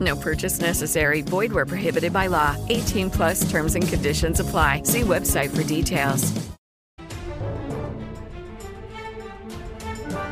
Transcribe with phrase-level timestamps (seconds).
[0.00, 1.22] No purchase necessary.
[1.22, 2.56] Void where prohibited by law.
[2.68, 4.82] 18 plus terms and conditions apply.
[4.84, 6.32] See website for details.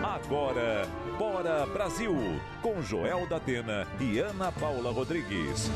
[0.02, 0.88] Agora,
[1.18, 2.14] Bora Brasil,
[2.62, 5.70] com Joel da Atena e Ana Paula Rodrigues.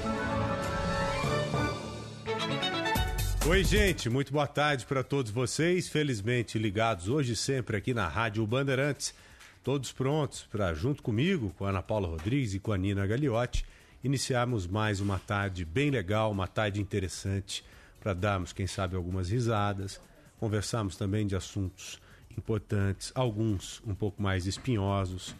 [3.49, 5.89] Oi, gente, muito boa tarde para todos vocês.
[5.89, 9.15] Felizmente ligados hoje e sempre aqui na Rádio Bandeirantes.
[9.63, 13.65] Todos prontos para, junto comigo, com a Ana Paula Rodrigues e com a Nina Gagliotti,
[14.07, 17.65] iniciarmos mais uma tarde bem legal, uma tarde interessante,
[17.99, 20.01] para darmos, quem sabe, algumas risadas,
[20.39, 22.01] conversarmos também de assuntos
[22.39, 25.35] importantes, alguns um pouco mais espinhosos.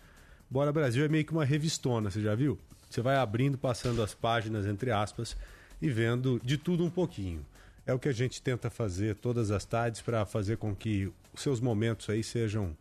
[0.51, 2.59] Bora Brasil é meio que uma revistona, você já viu?
[2.91, 5.37] Você vai abrindo, passando as páginas, entre aspas,
[5.81, 7.47] e vendo de tudo um pouquinho.
[7.87, 11.41] É o que a gente tenta fazer todas as tardes para fazer com que os
[11.41, 12.77] seus momentos aí sejam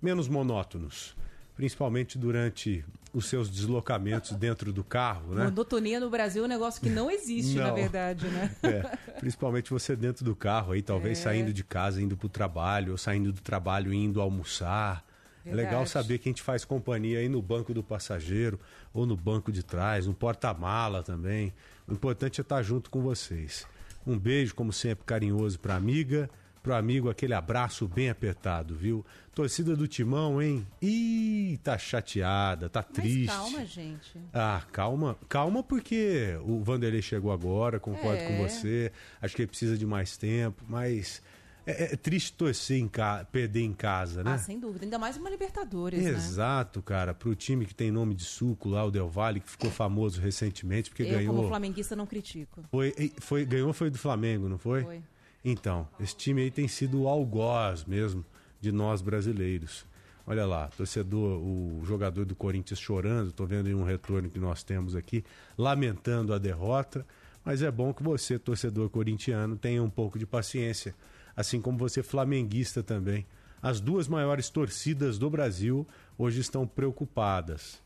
[0.00, 1.14] menos monótonos,
[1.54, 2.82] principalmente durante
[3.16, 5.44] os seus deslocamentos dentro do carro, né?
[5.44, 7.74] Monotonia no Brasil é um negócio que não existe, na Não.
[7.74, 8.54] verdade, né?
[8.62, 8.82] É,
[9.18, 11.22] principalmente você dentro do carro aí, talvez É.
[11.22, 15.02] saindo de casa, indo pro trabalho, ou saindo do trabalho indo almoçar.
[15.46, 15.90] É legal Verdade.
[15.90, 18.60] saber que a gente faz companhia aí no banco do passageiro
[18.92, 21.54] ou no banco de trás, no porta-mala também.
[21.88, 23.66] O importante é estar junto com vocês.
[24.06, 26.28] Um beijo, como sempre, carinhoso pra amiga,
[26.66, 29.06] pro amigo, aquele abraço bem apertado, viu?
[29.32, 30.66] Torcida do Timão, hein?
[30.82, 33.26] Ih, tá chateada, tá triste.
[33.26, 34.18] Mas calma, gente.
[34.34, 38.26] Ah, calma, calma porque o Vanderlei chegou agora, concordo É.
[38.26, 38.90] com você.
[39.22, 41.22] Acho que ele precisa de mais tempo, mas
[41.64, 44.32] é, é triste torcer em casa, perder em casa, né?
[44.32, 44.84] Ah, sem dúvida.
[44.86, 46.10] Ainda mais uma Libertadores, né?
[46.10, 47.14] Exato, cara.
[47.14, 50.90] Pro time que tem nome de suco lá, o Del Valle, que ficou famoso recentemente,
[50.90, 51.32] porque Eu, ganhou.
[51.36, 52.64] como flamenguista, não critico.
[52.72, 54.82] Foi, foi, ganhou foi do Flamengo, não foi?
[54.82, 55.00] Foi.
[55.44, 58.24] Então, esse time aí tem sido o algoz mesmo
[58.60, 59.86] de nós brasileiros.
[60.26, 64.96] Olha lá, torcedor, o jogador do Corinthians chorando, tô vendo um retorno que nós temos
[64.96, 65.24] aqui,
[65.56, 67.06] lamentando a derrota,
[67.44, 70.96] mas é bom que você, torcedor corintiano, tenha um pouco de paciência,
[71.36, 73.24] assim como você flamenguista também.
[73.62, 75.86] As duas maiores torcidas do Brasil
[76.18, 77.80] hoje estão preocupadas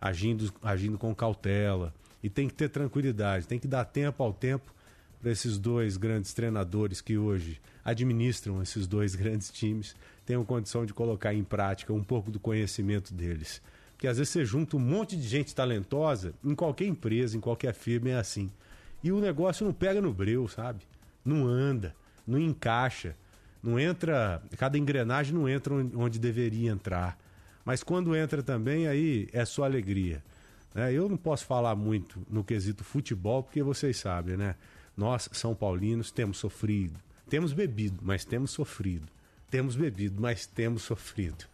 [0.00, 1.94] agindo, agindo com cautela.
[2.22, 4.74] E tem que ter tranquilidade, tem que dar tempo ao tempo
[5.20, 9.94] para esses dois grandes treinadores que hoje administram esses dois grandes times
[10.24, 13.62] tenham condição de colocar em prática um pouco do conhecimento deles.
[13.92, 17.72] Porque às vezes você junta um monte de gente talentosa em qualquer empresa, em qualquer
[17.72, 18.50] firma, é assim.
[19.02, 20.80] E o negócio não pega no breu, sabe?
[21.24, 21.94] Não anda,
[22.26, 23.16] não encaixa,
[23.62, 24.42] não entra.
[24.58, 27.18] Cada engrenagem não entra onde- deveria entrar.
[27.64, 30.22] Mas quando entra também, aí é só alegria.
[30.74, 30.92] né?
[30.92, 34.56] Eu não posso falar muito no quesito futebol, porque vocês sabem, né?
[34.96, 36.98] Nós, São Paulinos, temos sofrido.
[37.28, 39.06] Temos bebido, mas temos sofrido.
[39.50, 41.44] Temos bebido, mas temos sofrido.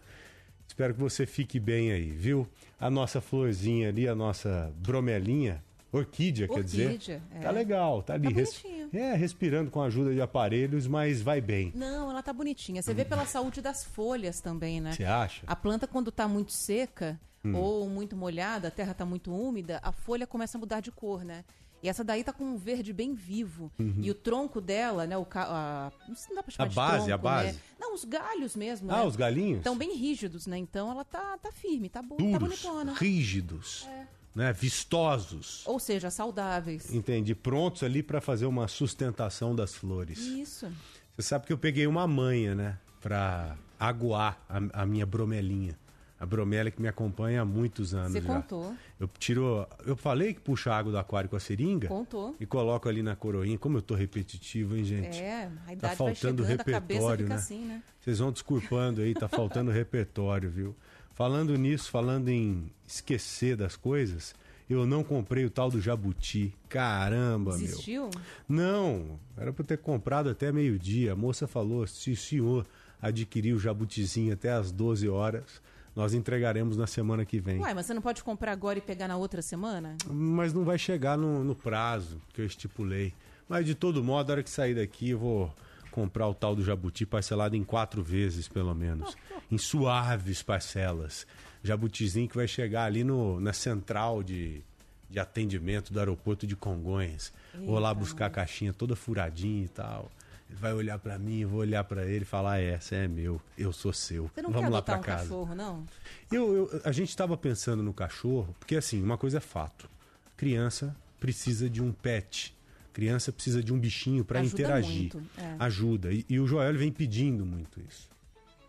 [0.66, 2.48] Espero que você fique bem aí, viu?
[2.78, 6.86] A nossa florzinha ali, a nossa bromelinha, orquídea, quer dizer.
[6.92, 7.41] Orquídea, é.
[7.41, 8.28] Tá legal, tá ali.
[8.28, 8.62] Tá res-.
[8.92, 11.72] É, respirando com a ajuda de aparelhos, mas vai bem.
[11.75, 12.82] Não, ela tá bonitinha.
[12.82, 14.92] Você vê pela saúde das folhas também, né?
[14.92, 15.42] Você acha?
[15.47, 17.56] A planta, quando tá muito seca Hum.
[17.56, 21.25] ou muito molhada, a terra tá muito úmida, a folha começa a mudar de cor,
[21.25, 21.44] né?
[21.82, 23.72] E essa daí tá com um verde bem vivo.
[23.78, 23.97] Uhum.
[24.00, 25.19] E o tronco dela, né?
[25.19, 25.91] O a...
[26.09, 27.52] Não dá pra chamar A de base, tronco, a base.
[27.52, 27.58] Né?
[27.81, 28.90] Não, os galhos mesmo.
[28.93, 29.05] Ah, né?
[29.05, 29.58] os galinhos?
[29.58, 30.56] Estão bem rígidos, né?
[30.58, 32.17] Então ela tá, tá firme, tá, bo...
[32.17, 32.94] tá Duros, bonitona.
[32.94, 34.06] rígidos, É.
[34.32, 34.52] né?
[34.52, 35.62] vistosos.
[35.67, 36.94] Ou seja, saudáveis.
[36.94, 37.34] Entendi.
[37.34, 40.19] Prontos ali para fazer uma sustentação das flores.
[40.20, 40.70] Isso.
[41.17, 42.78] Você sabe que eu peguei uma manha, né?
[43.00, 45.76] Pra aguar a, a minha bromelinha.
[46.22, 48.34] A bromela que me acompanha há muitos anos Você já.
[48.40, 48.72] contou.
[49.00, 49.66] Eu tiro.
[49.84, 51.88] Eu falei que puxa água do aquário com a seringa.
[51.88, 52.36] Contou.
[52.38, 53.58] E coloco ali na coroinha.
[53.58, 55.20] Como eu tô repetitivo, hein, gente?
[55.20, 57.40] É, a Tá idade vai faltando chegando, a cabeça repertório, fica né?
[57.40, 57.82] assim, né?
[58.00, 60.76] Vocês vão desculpando aí, tá faltando repertório, viu?
[61.12, 64.32] Falando nisso, falando em esquecer das coisas,
[64.70, 66.54] Eu não comprei o tal do jabuti.
[66.68, 68.02] Caramba, Desistiu?
[68.02, 68.22] meu.
[68.48, 71.12] Não, era pra eu ter comprado até meio-dia.
[71.12, 72.64] A moça falou: se o senhor
[73.00, 75.60] adquirir o jabutizinho até às 12 horas,
[75.94, 77.60] nós entregaremos na semana que vem.
[77.60, 79.96] Uai, mas você não pode comprar agora e pegar na outra semana?
[80.08, 83.12] Mas não vai chegar no, no prazo que eu estipulei.
[83.48, 85.54] Mas de todo modo, na hora que sair daqui, eu vou
[85.90, 89.14] comprar o tal do jabuti parcelado em quatro vezes, pelo menos.
[89.50, 91.26] em suaves parcelas.
[91.62, 94.62] Jabutizinho que vai chegar ali no, na central de,
[95.10, 97.32] de atendimento do aeroporto de Congonhas.
[97.64, 100.10] vou lá buscar a caixinha toda furadinha e tal.
[100.52, 103.40] Ele vai olhar pra mim, vou olhar pra ele e falar: é, essa é meu,
[103.56, 104.31] eu sou seu.
[104.34, 105.22] Você não Vamos quer lá pra um casa.
[105.25, 105.87] cachorro, não?
[106.31, 109.88] Eu, eu- a gente estava pensando no cachorro, porque assim, uma coisa é fato.
[110.37, 112.54] Criança precisa de um pet.
[112.93, 115.14] Criança precisa de um bichinho para interagir.
[115.14, 115.56] muito, é.
[115.58, 116.12] Ajuda.
[116.12, 118.10] E, e o Joel vem pedindo muito isso.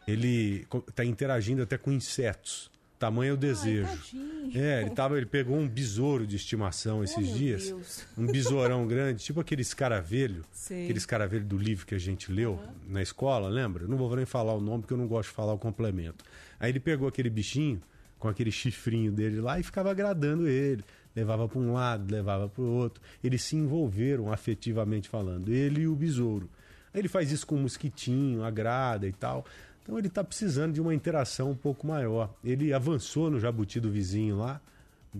[0.07, 2.71] Ele está interagindo até com insetos.
[3.03, 3.87] Tamanho é o desejo.
[3.87, 4.51] tadinho.
[4.57, 7.67] é, ele, tava, ele pegou um besouro de estimação esses Oh, meu dias.
[7.67, 8.05] Deus.
[8.17, 10.43] Um besourão grande, tipo aquele escaravelho.
[10.51, 10.83] Sei.
[10.85, 12.57] Aquele escaravelho do livro que a gente leu
[12.87, 13.85] na escola, lembra?
[13.87, 16.23] Não vou nem falar o nome porque eu não gosto de falar o complemento.
[16.59, 17.81] Aí ele pegou aquele bichinho
[18.17, 20.81] com aquele chifrinho dele lá e ficava agradando ele.
[21.13, 23.03] Levava para um lado, levava para o outro.
[23.21, 26.49] Eles se envolveram afetivamente falando, ele e o besouro.
[26.93, 29.45] Aí ele faz isso com o mosquitinho, agrada e tal.
[29.83, 32.33] Então ele está precisando de uma interação um pouco maior.
[32.43, 34.61] Ele avançou no jabuti do vizinho lá,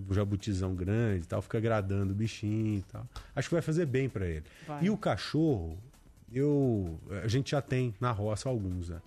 [0.08, 3.06] o jabutizão grande e tal, fica agradando o bichinho e tal.
[3.36, 4.44] Acho que vai fazer bem para ele.
[4.66, 4.84] Vai.
[4.84, 5.78] E o cachorro,
[6.32, 9.00] eu a gente já tem na roça alguns, né?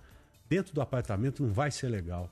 [0.48, 2.30] Dentro do apartamento não vai ser legal.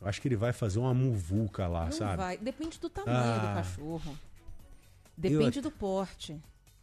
[0.00, 2.16] Eu acho que ele vai fazer uma muvuca lá, Não sabe?
[2.18, 2.36] vai.
[2.36, 3.38] Depende do tamanho Ah.
[3.38, 4.16] do cachorro.
[5.16, 6.36] Depende do porte.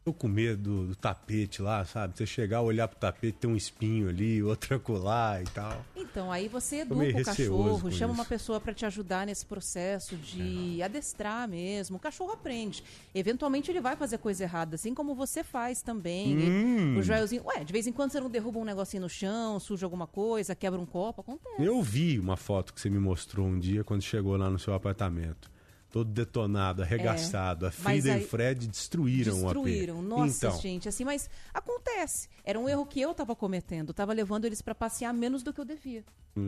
[0.05, 2.15] Tô com medo do, tapete lá, sabe?
[2.15, 5.83] Você chegar, olhar pro tapete, tem um espinho ali, outra colar e tal.
[5.95, 8.21] Então, aí você educa o cachorro, chama isso.
[8.21, 11.97] uma pessoa para te ajudar nesse processo de adestrar mesmo.
[11.97, 12.83] O cachorro aprende.
[13.15, 16.37] Eventualmente ele vai fazer coisa errada, assim como você faz também.
[16.37, 16.99] Hum.
[16.99, 19.87] O Joelzinho, ué, de vez em quando você não derruba um negocinho no chão, suja
[19.87, 21.55] alguma coisa, quebra um copo, acontece.
[21.57, 24.75] Eu vi uma foto que você me mostrou um dia quando chegou lá no seu
[24.75, 25.54] apartamento.
[25.95, 27.67] Todo detonado, arregaçado.
[27.67, 29.95] A mas Frida e aí- o Fred destruíram, Destruíram.
[29.95, 30.07] o AP.
[30.09, 32.27] Nossa, então, gente, assim, mas acontece.
[32.43, 33.93] Era um erro que eu tava cometendo.
[33.93, 36.03] Tava levando eles para passear menos do que eu devia.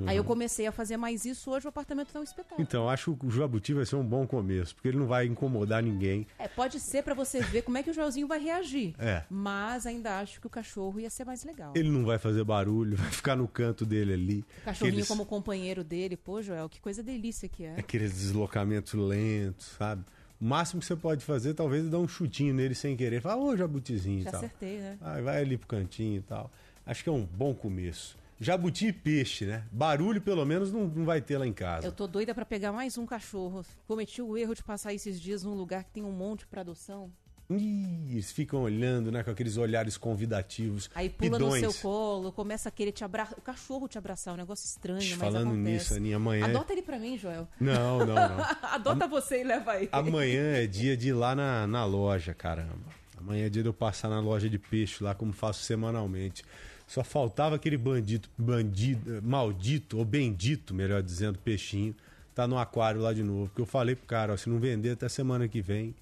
[0.05, 2.59] Aí eu comecei a fazer mais isso, hoje o apartamento tá um espetáculo.
[2.59, 2.63] Uhum.
[2.67, 5.81] Então, acho que o Jabuti vai ser um bom começo, porque ele não vai incomodar
[5.81, 6.27] ninguém.
[6.37, 8.93] É, pode ser pra você ver como é que o Joelzinho vai reagir.
[8.99, 9.23] É.
[9.29, 11.71] Mas ainda acho que o cachorro ia ser mais legal.
[11.73, 14.39] Ele não vai fazer barulho, vai ficar no canto dele ali.
[14.61, 16.17] O cachorrinho Aqueles- como companheiro dele.
[16.17, 17.79] Pô, Joel, que coisa delícia que é.
[17.79, 20.03] Aqueles deslocamentos lentos, sabe?
[20.39, 23.21] O máximo que você pode fazer, talvez, é dar um chutinho nele sem querer.
[23.21, 24.39] Falar, ô, Jabutizinho Já e tal.
[24.41, 24.97] acertei, né?
[25.01, 26.51] Vai, vai ali pro cantinho e tal.
[26.85, 28.17] Acho que é um bom começo.
[28.39, 29.63] Jabuti e peixe, né?
[29.71, 31.87] Barulho, pelo menos, não, não vai ter lá em casa.
[31.87, 33.65] Eu tô doida pra pegar mais um cachorro.
[33.87, 37.11] Cometi o erro de passar esses dias num lugar que tem um monte pra adoção.
[37.49, 39.23] Ih, eles ficam olhando, né?
[39.23, 40.89] Com aqueles olhares convidativos.
[40.93, 41.63] Aí pula pidões.
[41.63, 43.37] no seu colo, começa a querer te abraçar.
[43.37, 45.61] O cachorro te abraçar, um negócio estranho, mas Falando acontece.
[45.71, 47.47] nisso, Aninha, amanhã- Adota ele pra mim, Joel.
[47.59, 48.37] Não, não, não.
[48.63, 49.89] Adota você e leva ele.
[49.93, 52.97] Amanhã é dia de ir lá na, na loja, caramba.
[53.17, 56.43] Amanhã é dia de eu passar na loja de peixe lá, como faço semanalmente.
[56.85, 61.95] Só faltava aquele bandido, bandido, maldito, ou bendito, melhor dizendo, peixinho,
[62.35, 63.47] tá no aquário lá de novo.
[63.47, 65.93] Porque eu falei pro cara, ó, se não vender até semana que vem,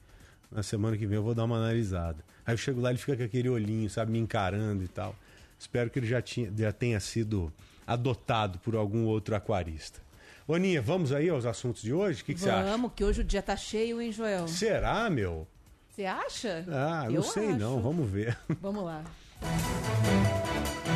[0.51, 2.23] na semana que vem eu vou dar uma analisada.
[2.45, 5.15] Aí eu chego lá, ele fica com aquele olhinho, sabe, me encarando e tal.
[5.59, 7.51] Espero que ele já, tinha, já tenha sido
[7.87, 9.99] adotado por algum outro aquarista.
[10.47, 12.21] Boninha, vamos aí aos assuntos de hoje?
[12.21, 12.69] O que, que você acha?
[12.69, 14.47] Vamos, que hoje o dia tá cheio, hein, Joel?
[14.47, 15.47] Será, meu?
[15.89, 16.63] Você acha?
[16.67, 17.57] Ah, não Eu sei acho.
[17.57, 18.37] não, vamos ver.
[18.61, 19.03] Vamos lá.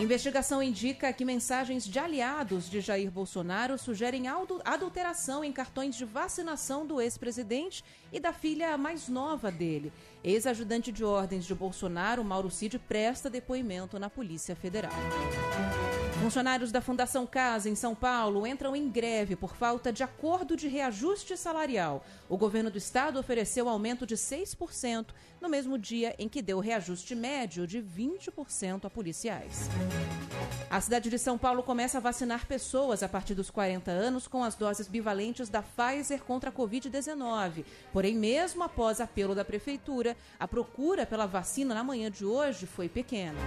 [0.00, 4.28] Investigação indica que mensagens de aliados de Jair Bolsonaro sugerem
[4.64, 9.92] adulteração em cartões de vacinação do ex-presidente e da filha mais nova dele.
[10.22, 14.92] Ex-ajudante de ordens de Bolsonaro, Mauro Cid, presta depoimento na Polícia Federal.
[16.22, 20.68] Funcionários da Fundação Casa, em São Paulo, entram em greve por falta de acordo de
[20.68, 22.04] reajuste salarial.
[22.28, 25.06] O governo do estado ofereceu aumento de 6%
[25.40, 29.68] no mesmo dia em que deu reajuste médio de 20% a policiais.
[30.70, 34.44] A cidade de São Paulo começa a vacinar pessoas a partir dos 40 anos com
[34.44, 37.64] as doses bivalentes da Pfizer contra a Covid-19.
[37.92, 42.88] Porém, mesmo após apelo da prefeitura, a procura pela vacina na manhã de hoje foi
[42.88, 43.38] pequena.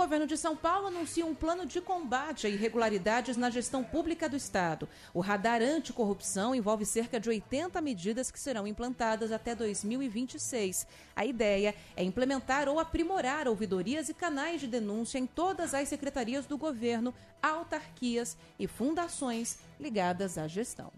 [0.00, 4.34] Governo de São Paulo anuncia um plano de combate a irregularidades na gestão pública do
[4.34, 4.88] Estado.
[5.12, 10.86] O radar anticorrupção envolve cerca de 80 medidas que serão implantadas até 2026.
[11.14, 16.46] A ideia é implementar ou aprimorar ouvidorias e canais de denúncia em todas as secretarias
[16.46, 20.90] do governo, autarquias e fundações ligadas à gestão.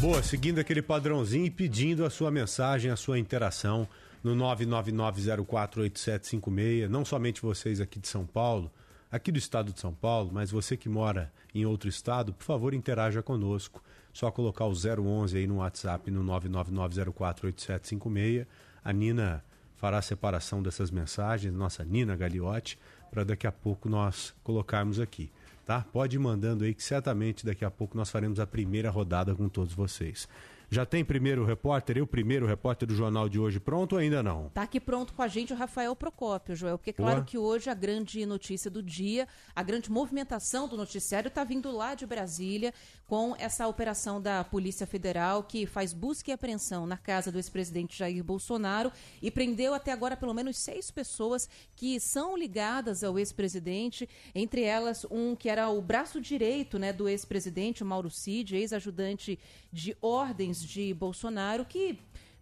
[0.00, 3.86] Boa, seguindo aquele padrãozinho e pedindo a sua mensagem, a sua interação
[4.22, 6.88] no 999048756.
[6.88, 8.70] Não somente vocês aqui de São Paulo,
[9.10, 12.72] aqui do estado de São Paulo, mas você que mora em outro estado, por favor,
[12.74, 13.82] interaja conosco.
[14.12, 18.46] Só colocar o 011 aí no WhatsApp no 999048756.
[18.84, 19.42] A Nina
[19.76, 22.78] fará a separação dessas mensagens, nossa Nina Gagliotti,
[23.10, 25.30] para daqui a pouco nós colocarmos aqui.
[25.64, 25.86] Tá?
[25.92, 29.48] Pode ir mandando aí que certamente daqui a pouco nós faremos a primeira rodada com
[29.48, 30.28] todos vocês.
[30.72, 34.50] Já tem primeiro repórter, eu primeiro repórter do jornal de hoje pronto ou ainda não?
[34.50, 37.24] Tá aqui pronto com a gente o Rafael Procópio, Joel, porque é claro Boa.
[37.26, 41.96] que hoje a grande notícia do dia, a grande movimentação do noticiário está vindo lá
[41.96, 42.72] de Brasília
[43.10, 47.98] com essa operação da Polícia Federal que faz busca e apreensão na casa do ex-presidente
[47.98, 54.08] Jair Bolsonaro e prendeu até agora pelo menos seis pessoas que são ligadas ao ex-presidente,
[54.32, 59.40] entre elas um que era o braço direito né, do ex-presidente, Mauro Cid, ex-ajudante
[59.72, 61.98] de ordens de Bolsonaro, que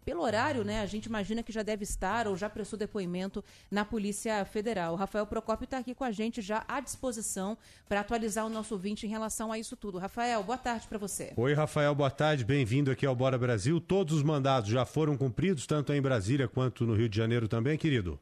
[0.08, 3.84] pelo horário, né, a gente imagina que já deve estar ou já prestou depoimento na
[3.84, 4.94] Polícia Federal.
[4.94, 8.72] O Rafael Procópio está aqui com a gente já à disposição para atualizar o nosso
[8.72, 9.98] ouvinte em relação a isso tudo.
[9.98, 11.34] Rafael, boa tarde para você.
[11.36, 13.82] Oi, Rafael, boa tarde, bem-vindo aqui ao Bora Brasil.
[13.82, 17.76] Todos os mandados já foram cumpridos, tanto em Brasília quanto no Rio de Janeiro também,
[17.76, 18.18] querido?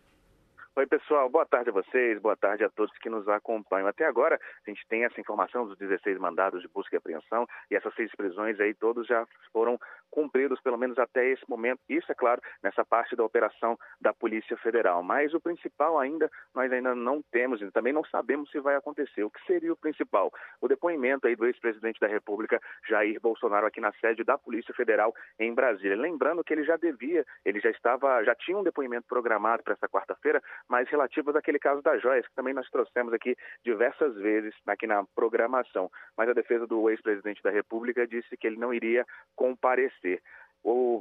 [0.78, 1.30] Oi, pessoal.
[1.30, 3.88] Boa tarde a vocês, boa tarde a todos que nos acompanham.
[3.88, 7.74] Até agora, a gente tem essa informação dos 16 mandados de busca e apreensão e
[7.74, 11.80] essas seis prisões aí, todos já foram cumpridos, pelo menos até esse momento.
[11.88, 15.02] Isso, é claro, nessa parte da operação da Polícia Federal.
[15.02, 19.24] Mas o principal ainda, nós ainda não temos e também não sabemos se vai acontecer.
[19.24, 20.32] O que seria o principal?
[20.60, 25.14] O depoimento aí do ex-presidente da República, Jair Bolsonaro, aqui na sede da Polícia Federal
[25.38, 25.96] em Brasília.
[25.96, 29.88] Lembrando que ele já devia, ele já estava, já tinha um depoimento programado para essa
[29.88, 34.86] quarta-feira, mais relativas àquele caso da Joias, que também nós trouxemos aqui diversas vezes aqui
[34.86, 35.90] na programação.
[36.16, 39.95] Mas a defesa do ex-presidente da República disse que ele não iria comparecer.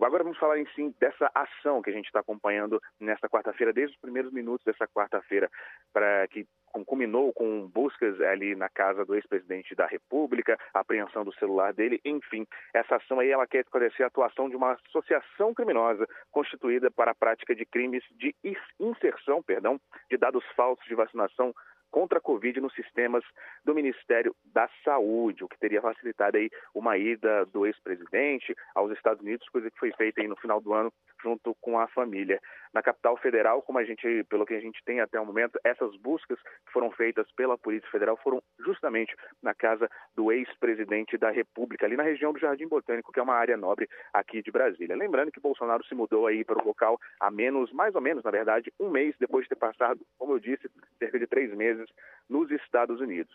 [0.06, 3.96] Agora vamos falar em si dessa ação que a gente está acompanhando nesta quarta-feira, desde
[3.96, 5.50] os primeiros minutos dessa quarta-feira,
[5.92, 6.46] para que
[6.86, 12.46] culminou com buscas ali na casa do ex-presidente da República, apreensão do celular dele, enfim.
[12.74, 17.16] Essa ação aí ela quer esclarecer a atuação de uma associação criminosa constituída para a
[17.16, 18.36] prática de crimes de
[18.80, 21.54] inserção, perdão, de dados falsos de vacinação
[21.96, 23.24] contra a Covid nos sistemas
[23.64, 29.24] do Ministério da Saúde, o que teria facilitado aí uma ida do ex-presidente aos Estados
[29.24, 30.92] Unidos, coisa que foi feita aí no final do ano
[31.24, 32.40] junto com a família.
[32.74, 35.96] Na capital federal, como a gente, pelo que a gente tem até o momento, essas
[35.96, 41.86] buscas que foram feitas pela Polícia Federal foram justamente na casa do ex-presidente da República,
[41.86, 44.98] ali na região do Jardim Botânico, que é uma área nobre aqui de Brasília.
[44.98, 48.32] Lembrando que Bolsonaro se mudou aí para o local há menos, mais ou menos, na
[48.32, 51.85] verdade, um mês depois de ter passado, como eu disse, cerca de três meses
[52.30, 53.34] nos Estados Unidos.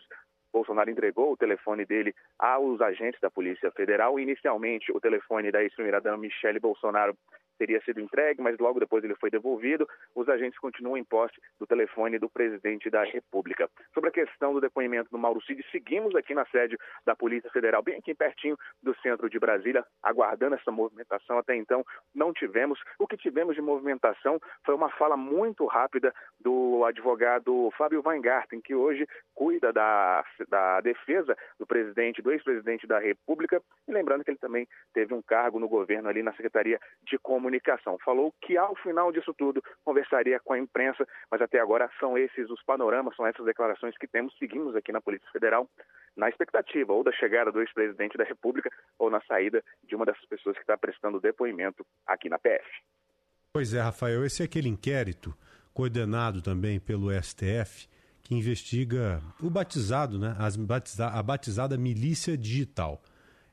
[0.51, 4.19] Bolsonaro entregou o telefone dele aos agentes da Polícia Federal.
[4.19, 7.15] Inicialmente, o telefone da ex-primeira-dama Michele Bolsonaro
[7.61, 9.87] teria sido entregue, mas logo depois ele foi devolvido.
[10.15, 13.69] Os agentes continuam em posse do telefone do presidente da República.
[13.93, 16.75] Sobre a questão do depoimento do Mauro Cid, seguimos aqui na sede
[17.05, 21.37] da Polícia Federal, bem aqui pertinho do centro de Brasília, aguardando essa movimentação.
[21.37, 22.79] Até então, não tivemos.
[22.97, 28.73] O que tivemos de movimentação foi uma fala muito rápida do advogado Fábio Weingarten, que
[28.73, 33.61] hoje cuida da, da defesa do presidente, do ex-presidente da República.
[33.87, 37.50] E lembrando que ele também teve um cargo no governo ali na Secretaria de Comunicação
[37.51, 37.97] comunicação.
[38.03, 42.49] Falou que ao final disso tudo conversaria com a imprensa, mas até agora são esses
[42.49, 44.33] os panoramas, são essas declarações que temos.
[44.37, 45.67] Seguimos aqui na Polícia Federal
[46.15, 50.25] na expectativa ou da chegada do ex-presidente da República ou na saída de uma dessas
[50.25, 52.65] pessoas que está prestando depoimento aqui na PF.
[53.53, 55.33] Pois é, Rafael, esse é aquele inquérito
[55.73, 57.87] coordenado também pelo STF
[58.23, 63.01] que investiga o batizado, né, as batiza a batizada milícia digital.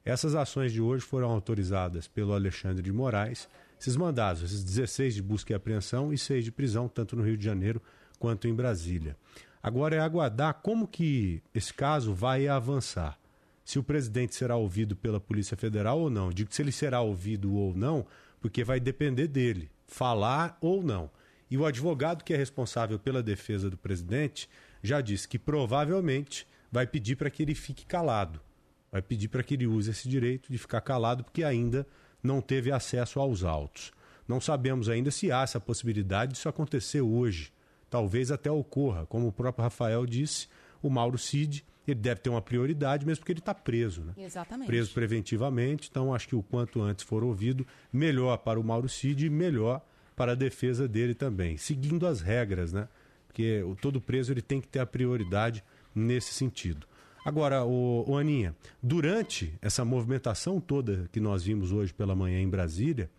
[0.05, 3.49] Essas ações de hoje foram autorizadas pelo Alexandre de Moraes
[3.81, 7.37] esses mandados, esses 16 de busca e apreensão e 6 de prisão, tanto no Rio
[7.37, 7.81] de Janeiro
[8.19, 9.17] quanto em Brasília.
[9.63, 13.19] Agora é aguardar como que esse caso vai avançar.
[13.65, 16.31] Se o presidente será ouvido pela Polícia Federal ou não.
[16.31, 18.07] Digo que se ele será ouvido ou não,
[18.41, 21.11] porque vai depender dele, falar ou não.
[21.51, 24.49] E o advogado que é responsável pela defesa do presidente
[24.83, 28.41] já disse que provavelmente vai pedir para que ele fique calado.
[28.91, 31.87] Vai pedir para que ele use esse direito de ficar calado, porque ainda
[32.23, 33.93] não teve acesso aos autos.
[34.27, 37.53] Não sabemos ainda se há essa possibilidade disso acontecer hoje.
[37.89, 40.49] Talvez até ocorra, como o próprio Rafael disse,
[40.83, 44.13] o Mauro Cid, ele deve ter uma prioridade, mesmo porque ele está preso, né?
[44.19, 44.67] Exatamente.
[44.67, 49.25] Preso preventivamente, então acho que o quanto antes for ouvido, melhor para o Mauro Cid
[49.25, 49.83] e melhor
[50.15, 52.89] para a defesa dele também, seguindo as regras, né?
[53.27, 56.87] Porque todo preso ele tem que ter a prioridade nesse sentido.
[57.29, 62.49] Agora, o, o Aninha, durante essa movimentação toda que nós vimos hoje pela manhã em
[62.49, 63.11] Brasília,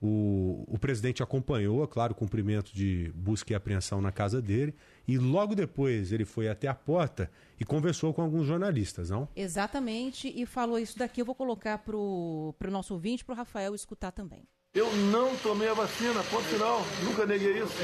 [0.00, 4.74] o, o presidente acompanhou, é claro, o cumprimento de busca e apreensão na casa dele,
[5.06, 9.28] e logo depois ele foi até a porta e conversou com alguns jornalistas, não?
[9.36, 11.20] Exatamente, e falou isso daqui.
[11.20, 14.48] Eu vou colocar para o nosso ouvinte, para o Rafael escutar também.
[14.72, 16.80] Eu não tomei a vacina, ponto final.
[17.02, 17.74] Nunca neguei isso.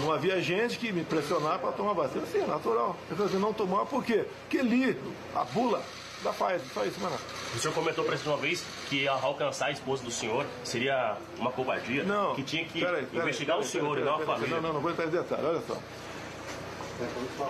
[0.00, 2.26] Não havia gente que me pressionar para tomar vacina.
[2.26, 2.96] Sim, é natural.
[3.08, 4.24] Eu falei assim, não tomar por quê?
[4.40, 4.98] Porque li
[5.36, 5.80] a bula
[6.24, 7.16] da Pfizer, só isso, mano.
[7.54, 12.02] O senhor comentou para uma vez que alcançar a esposa do senhor seria uma covardia.
[12.02, 12.34] Não.
[12.34, 14.56] Que tinha que peraí, peraí, investigar peraí, o senhor e não a família.
[14.56, 15.78] Não, não, não vou entrar em detalhe, olha só.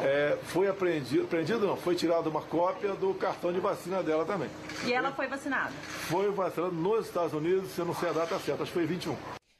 [0.02, 4.48] É, foi apreendido, apreendido não, foi tirada uma cópia do cartão de vacina dela também.
[4.86, 5.72] E ela foi vacinada?
[6.08, 9.16] Foi vacinada nos Estados Unidos, eu não sei a data certa, acho que foi 21.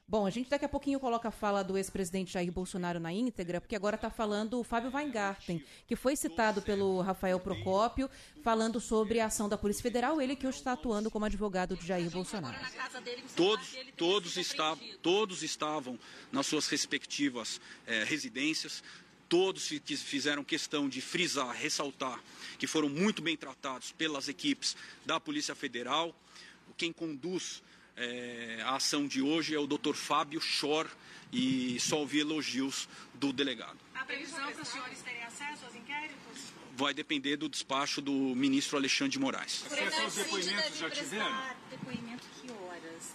[0.06, 3.58] Bom, a gente daqui a pouquinho coloca a fala do ex-presidente Jair Bolsonaro na íntegra,
[3.58, 8.10] porque agora está falando o Fábio Weingarten, que foi citado pelo Rafael Procópio,
[8.42, 11.86] falando sobre a ação da Polícia Federal, ele que hoje está atuando como advogado de
[11.86, 12.54] Jair Bolsonaro.
[13.34, 15.98] Todos, todos, estavam, todos estavam
[16.30, 18.84] nas suas respectivas eh, residências,
[19.28, 22.22] todos que fizeram questão de frisar, ressaltar
[22.58, 26.14] que foram muito bem tratados pelas equipes da Polícia Federal.
[26.76, 27.62] Quem conduz
[27.96, 29.94] é, a ação de hoje é o Dr.
[29.94, 30.88] Fábio Chor
[31.32, 33.78] e só ouvi elogios do delegado.
[33.94, 36.54] A previsão para os senhores terem acesso aos inquéritos?
[36.76, 39.64] Vai depender do despacho do ministro Alexandre de Moraes.
[39.66, 41.42] Acesso aos depoimentos já tiveram?
[41.70, 43.14] Depoimento que horas?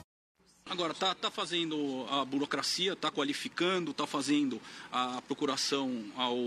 [0.71, 6.37] Agora, está tá fazendo a burocracia, está qualificando, está fazendo a procuração ao,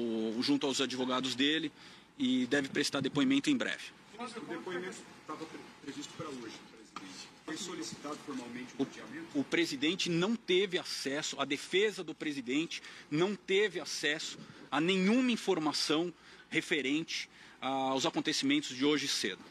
[0.40, 1.70] junto aos advogados dele
[2.18, 3.84] e deve prestar depoimento em breve.
[4.18, 5.46] O depoimento estava
[5.82, 7.28] previsto para hoje, presidente.
[7.44, 9.26] Foi solicitado formalmente o adiamento?
[9.38, 14.38] O presidente não teve acesso, a defesa do presidente não teve acesso
[14.70, 16.10] a nenhuma informação
[16.48, 17.28] referente
[17.60, 19.42] aos acontecimentos de hoje cedo.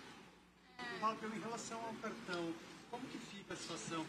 [1.00, 2.52] Fábio, em relação ao cartão,
[2.90, 4.06] como que fica a situação?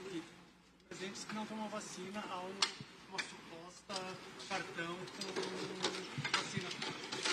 [0.94, 4.16] Porque presidentes que não tomam vacina há uma suposta
[4.48, 6.68] cartão com vacina.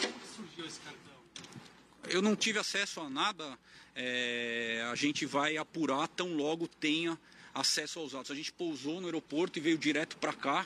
[0.01, 1.13] Como que surgiu esse cartão?
[2.09, 3.57] Eu não tive acesso a nada.
[3.95, 7.17] É, a gente vai apurar tão logo tenha
[7.53, 8.31] acesso aos autos.
[8.31, 10.65] A gente pousou no aeroporto e veio direto para cá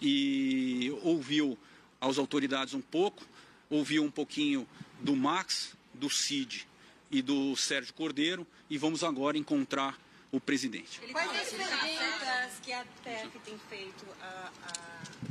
[0.00, 1.58] e ouviu
[2.00, 3.22] as autoridades um pouco,
[3.68, 4.66] ouviu um pouquinho
[5.00, 6.66] do Max, do Cid
[7.10, 9.98] e do Sérgio Cordeiro e vamos agora encontrar
[10.32, 11.00] o presidente.
[11.12, 14.72] Quais as perguntas que a TEF tem feito a, a,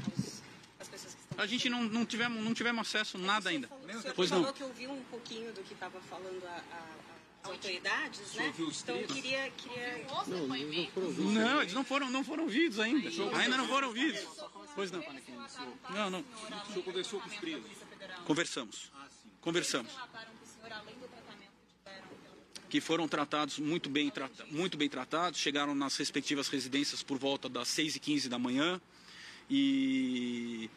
[0.06, 0.42] aos,
[0.80, 1.40] às pessoas que estão...
[1.44, 3.68] A gente não, não, tivemos, não tivemos acesso a nada ainda.
[3.68, 4.54] Falou, o senhor pois falou não.
[4.54, 6.86] que ouviu um pouquinho do que estava falando a, a,
[7.44, 8.54] as autoridades, né?
[8.58, 9.50] Então eu queria...
[9.52, 10.06] queria...
[11.18, 13.10] Não, eles não foram, não foram ouvidos ainda.
[13.38, 14.26] Ainda não foram ouvidos.
[14.76, 15.04] Pois não.
[15.90, 16.20] Não, não.
[16.20, 17.72] O senhor conversou com os presos?
[18.26, 18.92] Conversamos.
[19.42, 19.94] Conversamos.
[19.94, 22.08] relataram que o senhor, além do tratamento que deram
[22.70, 24.12] que foram tratados muito bem,
[24.52, 28.80] muito bem tratados, chegaram nas respectivas residências por volta das 6 e 15 da manhã
[29.50, 30.70] e,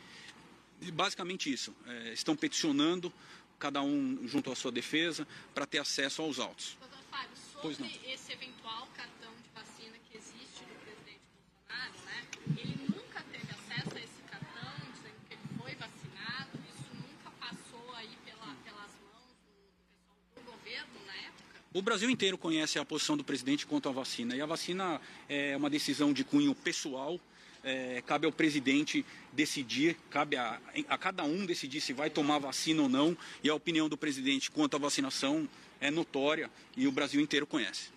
[0.93, 3.13] basicamente isso, é, estão peticionando
[3.59, 6.77] cada um junto à sua defesa para ter acesso aos autos.
[6.81, 7.87] Doutor Fábio, sobre Pois não.
[8.11, 12.25] esse eventual cartão de vacina que existe do presidente Bolsonaro, né?
[12.59, 17.95] Ele nunca teve acesso a esse cartão, dizendo que ele foi vacinado, isso nunca passou
[17.95, 21.62] aí pela, pelas mãos do, do pessoal do governo na época?
[21.75, 24.37] O Brasil inteiro conhece a posição do presidente quanto à vacina.
[24.37, 27.19] E a vacina é uma decisão de cunho pessoal.
[27.65, 32.83] É, cabe ao presidente decidir, cabe a, a cada um decidir se vai tomar vacina
[32.83, 33.17] ou não.
[33.43, 35.49] E a opinião do presidente quanto à vacinação
[35.81, 37.91] é notória e o Brasil inteiro conhece.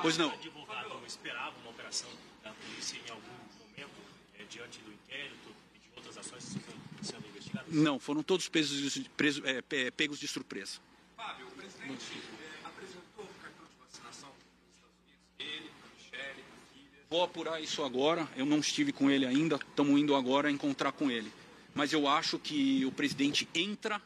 [0.00, 0.30] Pois não.
[0.30, 2.08] Advogado esperava uma operação
[2.42, 3.22] da polícia em algum
[3.68, 4.00] momento,
[4.38, 7.74] eh, diante do inquérito e de outras ações que estão sendo investigadas?
[7.74, 10.78] Não, foram todos presos, preso- é, pe- pegos de surpresa.
[11.16, 12.02] Fábio, o presidente
[17.14, 18.28] Vou apurar isso agora.
[18.36, 19.54] Eu não estive com ele ainda.
[19.54, 21.32] Estamos indo agora encontrar com ele.
[21.72, 24.02] Mas eu acho que o presidente entra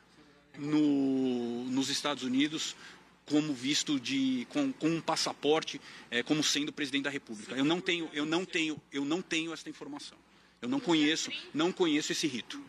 [0.58, 2.76] no- nos Estados Unidos
[3.24, 7.54] como visto de com, com um passaporte eh, como sendo presidente da República.
[7.54, 10.18] Eu não tenho eu não tenho eu não tenho essa informação.
[10.60, 12.62] Eu não conheço não conheço esse rito.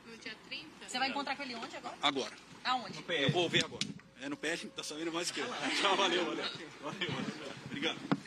[0.88, 1.98] Você vai encontrar com ele onde agora?
[2.02, 2.38] Agora.
[2.64, 3.04] Aonde?
[3.10, 3.86] Eu vou ver agora.
[4.22, 5.48] É no PF, tá sabendo mais que eu.
[5.82, 6.46] Tchau, valeu, valeu.
[6.82, 7.52] Valeu, valeu.
[7.66, 8.19] Obrigado.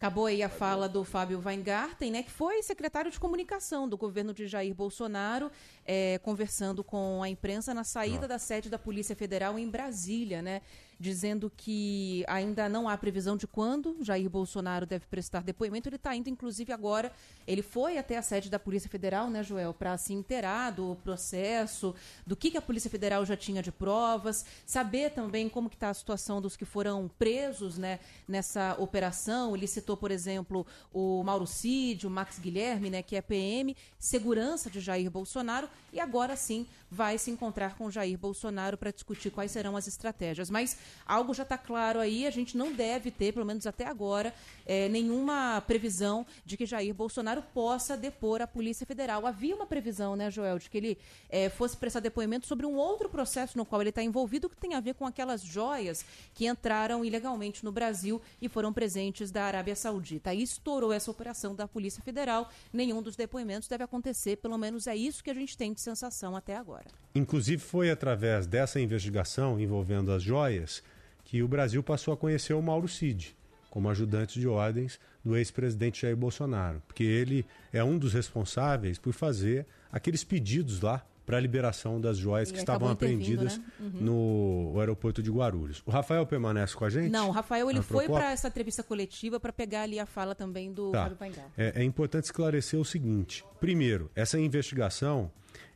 [0.00, 4.32] Acabou aí a fala do Fábio Weingarten, né, que foi secretário de comunicação do governo
[4.32, 5.52] de Jair Bolsonaro,
[5.84, 10.62] é, conversando com a imprensa na saída da sede da Polícia Federal em Brasília, né,
[11.00, 15.88] dizendo que ainda não há previsão de quando Jair Bolsonaro deve prestar depoimento.
[15.88, 17.10] Ele está indo, inclusive, agora.
[17.46, 21.94] Ele foi até a sede da Polícia Federal, né, Joel, para se inteirar do processo,
[22.26, 25.94] do que, que a Polícia Federal já tinha de provas, saber também como está a
[25.94, 29.56] situação dos que foram presos, né, nessa operação.
[29.56, 34.68] Ele citou, por exemplo, o Mauro Cid, o Max Guilherme, né, que é PM, segurança
[34.68, 39.52] de Jair Bolsonaro, e agora sim vai se encontrar com Jair Bolsonaro para discutir quais
[39.52, 40.50] serão as estratégias.
[40.50, 40.76] Mas
[41.06, 44.34] algo já está claro aí, a gente não deve ter, pelo menos até agora,
[44.66, 49.26] eh, nenhuma previsão de que Jair Bolsonaro possa depor a Polícia Federal.
[49.26, 50.98] Havia uma previsão, né, Joel, de que ele
[51.28, 54.74] eh, fosse prestar depoimento sobre um outro processo no qual ele está envolvido, que tem
[54.74, 59.76] a ver com aquelas joias que entraram ilegalmente no Brasil e foram presentes da Arábia
[59.76, 60.30] Saudita.
[60.30, 62.50] Aí estourou essa operação da Polícia Federal.
[62.72, 66.34] Nenhum dos depoimentos deve acontecer, pelo menos é isso que a gente tem de sensação
[66.34, 66.79] até agora.
[67.14, 70.82] Inclusive, foi através dessa investigação envolvendo as joias
[71.24, 73.36] que o Brasil passou a conhecer o Mauro Cid
[73.68, 79.12] como ajudante de ordens do ex-presidente Jair Bolsonaro, porque ele é um dos responsáveis por
[79.12, 83.64] fazer aqueles pedidos lá para a liberação das joias E que estavam apreendidas né?
[83.78, 84.70] Uhum.
[84.72, 85.80] no aeroporto de Guarulhos.
[85.86, 87.12] O Rafael permanece com a gente?
[87.12, 90.72] Não, o Rafael ele foi para essa entrevista coletiva para pegar ali a fala também
[90.72, 91.02] do Tá.
[91.04, 91.52] Fábio Weingarten.
[91.56, 95.30] É, é importante esclarecer o seguinte: primeiro, essa investigação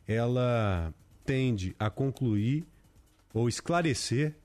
[0.07, 2.65] ela tende a concluir
[3.33, 4.35] ou esclarecer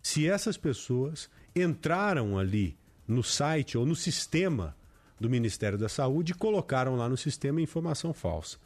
[0.00, 4.76] se essas pessoas entraram ali no site ou no sistema
[5.18, 8.58] do Ministério da Saúde e colocaram lá no sistema informação falsa.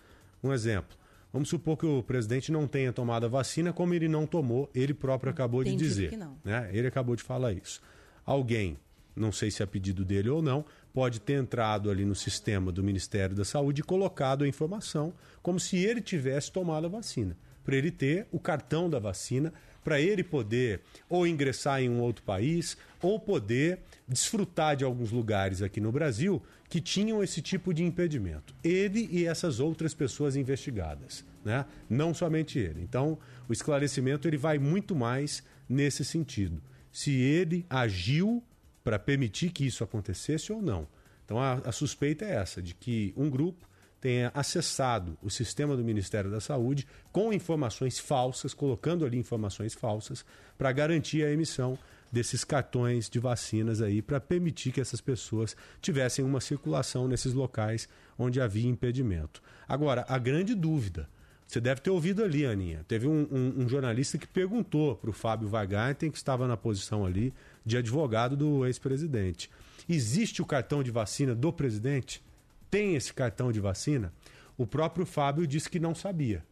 [0.42, 0.96] Um exemplo.
[1.32, 4.94] Vamos supor que o presidente não tenha tomado a vacina, como ele não tomou, ele
[4.94, 6.10] próprio acabou de Entendido dizer.
[6.10, 6.38] que não.
[6.42, 6.70] né?
[6.72, 7.82] Ele acabou de falar isso.
[8.24, 8.78] Alguém,
[9.14, 12.82] não sei se é pedido dele ou não, pode ter entrado ali no sistema do
[12.82, 17.76] Ministério da Saúde e colocado a informação como se ele tivesse tomado a vacina, para
[17.76, 19.52] ele ter o cartão da vacina,
[19.84, 25.62] para ele poder ou ingressar em um outro país ou poder desfrutar de alguns lugares
[25.62, 28.54] aqui no Brasil que tinham esse tipo de impedimento.
[28.62, 31.64] Ele e essas outras pessoas investigadas, né?
[31.88, 32.82] Não somente ele.
[32.82, 36.60] Então, o esclarecimento ele vai muito mais nesse sentido.
[36.92, 38.42] Se ele agiu
[38.88, 40.88] para permitir que isso acontecesse ou não.
[41.22, 43.68] Então, a, a suspeita é essa, de que um grupo
[44.00, 50.24] tenha acessado o sistema do Ministério da Saúde com informações falsas, colocando ali informações falsas,
[50.56, 51.78] para garantir a emissão
[52.10, 57.90] desses cartões de vacinas aí, para permitir que essas pessoas tivessem uma circulação nesses locais
[58.18, 59.42] onde havia impedimento.
[59.68, 61.10] Agora, a grande dúvida.
[61.46, 62.84] Você deve ter ouvido ali, Aninha.
[62.88, 67.04] Teve um, um- um jornalista que perguntou para o Fábio Weingarten, que estava na posição
[67.06, 67.34] ali
[67.68, 69.48] de advogado do ex-presidente.
[69.88, 72.22] Existe o cartão de vacina do presidente?
[72.70, 74.12] Tem esse cartão de vacina?
[74.56, 76.44] O próprio Fábio disse que não sabia.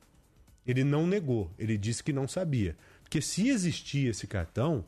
[0.67, 2.77] Ele não negou, ele disse que não sabia.
[3.03, 4.85] Porque se existia esse cartão,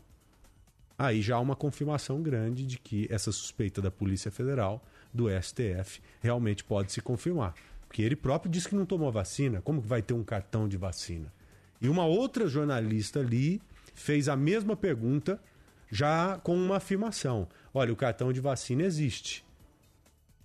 [0.99, 6.01] aí já há uma confirmação grande de que essa suspeita da Polícia Federal, do STF,
[6.21, 7.55] realmente pode se confirmar.
[7.87, 10.77] Porque ele próprio disse que não tomou vacina, como que vai ter um cartão de
[10.77, 11.33] vacina?
[11.81, 13.63] E uma outra jornalista ali
[13.95, 15.41] fez a mesma pergunta,
[15.91, 19.45] já com uma afirmação: olha, o cartão de vacina existe.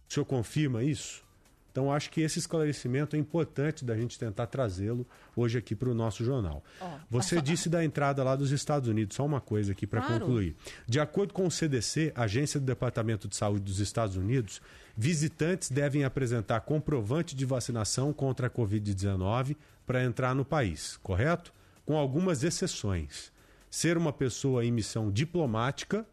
[0.09, 1.23] O senhor confirma isso?
[1.71, 5.93] Então, acho que esse esclarecimento é importante da gente tentar trazê-lo hoje aqui para o
[5.95, 6.63] nosso jornal.
[6.79, 10.19] Ó, Você disse da entrada lá dos Estados Unidos, só uma coisa aqui para Claro.
[10.19, 10.55] concluir.
[10.85, 14.61] De acordo com o CDC, Agência do Departamento de Saúde dos Estados Unidos,
[14.95, 21.51] visitantes devem apresentar comprovante de vacinação contra a Covid-19 para entrar no país, correto?
[21.87, 23.32] Com algumas exceções.
[23.73, 26.05] Ser uma pessoa em missão diplomática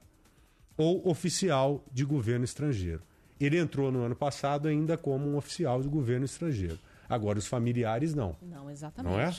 [0.79, 3.03] ou oficial de governo estrangeiro.
[3.39, 6.79] Ele entrou no ano passado ainda como um oficial do governo estrangeiro.
[7.07, 8.35] Agora, os familiares não.
[8.41, 9.13] Não, exatamente.
[9.13, 9.31] Não é?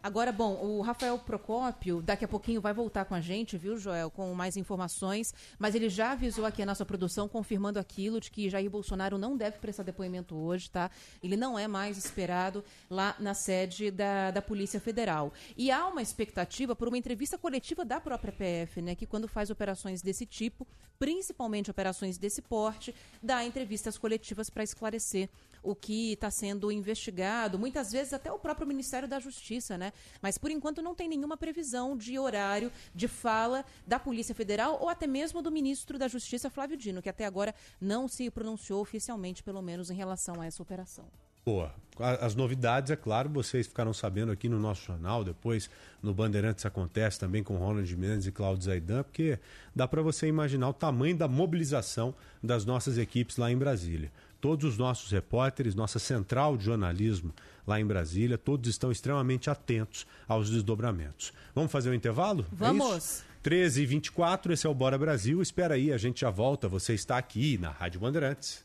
[0.00, 4.10] Agora, bom, o Rafael Procópio daqui a pouquinho vai voltar com a gente, viu, Joel,
[4.10, 8.48] com mais informações, mas ele já avisou aqui a nossa produção, confirmando aquilo de que
[8.48, 10.88] Jair Bolsonaro não deve prestar depoimento hoje, tá?
[11.20, 15.32] Ele não é mais esperado lá na sede da, da Polícia Federal.
[15.56, 19.50] E há uma expectativa por uma entrevista coletiva da própria PF, né, que quando faz
[19.50, 20.64] operações desse tipo,
[20.98, 25.28] principalmente operações desse porte, dá entrevistas coletivas para esclarecer
[25.68, 29.92] o que está sendo investigado, muitas vezes até o próprio Ministério da Justiça, né?
[30.22, 34.88] Mas por enquanto não tem nenhuma previsão de horário de fala da Polícia Federal ou
[34.88, 39.42] até mesmo do ministro da Justiça, Flávio Dino, que até agora não se pronunciou oficialmente,
[39.42, 41.04] pelo menos em relação a essa operação.
[41.44, 41.74] Boa.
[41.98, 45.68] As novidades, é claro, vocês ficaram sabendo aqui no nosso jornal, depois
[46.02, 49.38] no Bandeirantes acontece também com Ronald Mendes e Cláudio Zaidan, porque
[49.74, 54.12] dá para você imaginar o tamanho da mobilização das nossas equipes lá em Brasília.
[54.40, 57.34] Todos os nossos repórteres, nossa central de jornalismo
[57.66, 61.32] lá em Brasília, todos estão extremamente atentos aos desdobramentos.
[61.54, 62.46] Vamos fazer o um intervalo?
[62.52, 63.20] Vamos!
[63.22, 65.40] É 13 e 24 esse é o Bora Brasil.
[65.40, 66.68] Espera aí, a gente já volta.
[66.68, 68.64] Você está aqui na Rádio Bandeirantes.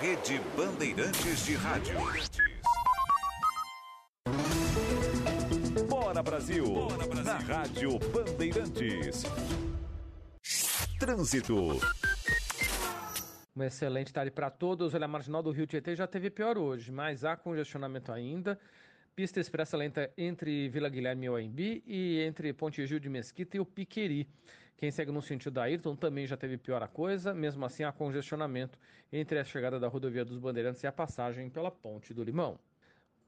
[0.00, 1.94] Rede Bandeirantes de Rádio.
[5.88, 7.24] Bora Brasil, Bora Brasil.
[7.24, 9.24] na Rádio Bandeirantes.
[10.98, 11.80] Trânsito.
[13.54, 14.94] Uma excelente tarde para todos.
[14.94, 18.58] Olha, a marginal do Rio Tietê já teve pior hoje, mas há congestionamento ainda.
[19.14, 23.60] Pista expressa lenta entre Vila Guilherme e Oembi e entre Ponte Gil de Mesquita e
[23.60, 24.26] o Piqueri.
[24.74, 27.92] Quem segue no sentido da Ayrton também já teve pior a coisa, mesmo assim há
[27.92, 28.78] congestionamento
[29.12, 32.58] entre a chegada da rodovia dos Bandeirantes e a passagem pela Ponte do Limão.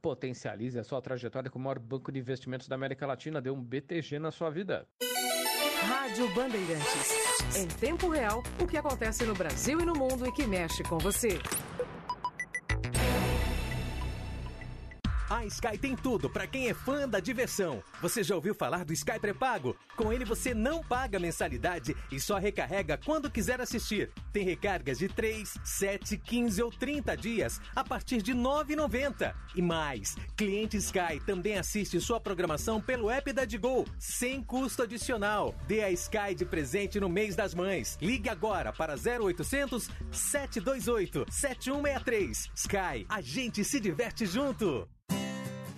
[0.01, 3.63] Potencialize a sua trajetória com o maior banco de investimentos da América Latina, dê um
[3.63, 4.87] BTG na sua vida.
[5.83, 7.24] Rádio Bandeirantes.
[7.57, 10.99] Em tempo real, o que acontece no Brasil e no mundo e que mexe com
[10.99, 11.39] você.
[15.31, 17.83] A Sky tem tudo para quem é fã da diversão.
[18.03, 19.75] Você já ouviu falar do Sky pré-pago?
[19.97, 24.13] Com ele você não paga mensalidade e só recarrega quando quiser assistir.
[24.35, 29.35] Tem recargas de 3, 7, 15 ou 30 dias a partir de R$ 9,90.
[29.55, 35.55] E mais, cliente Sky também assiste sua programação pelo app da Digo, sem custo adicional.
[35.67, 37.99] Dê a Sky de presente no mês das mães.
[38.01, 42.51] Ligue agora para 0800 728 7163.
[42.55, 44.87] Sky, a gente se diverte junto.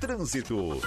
[0.00, 0.80] Trânsito.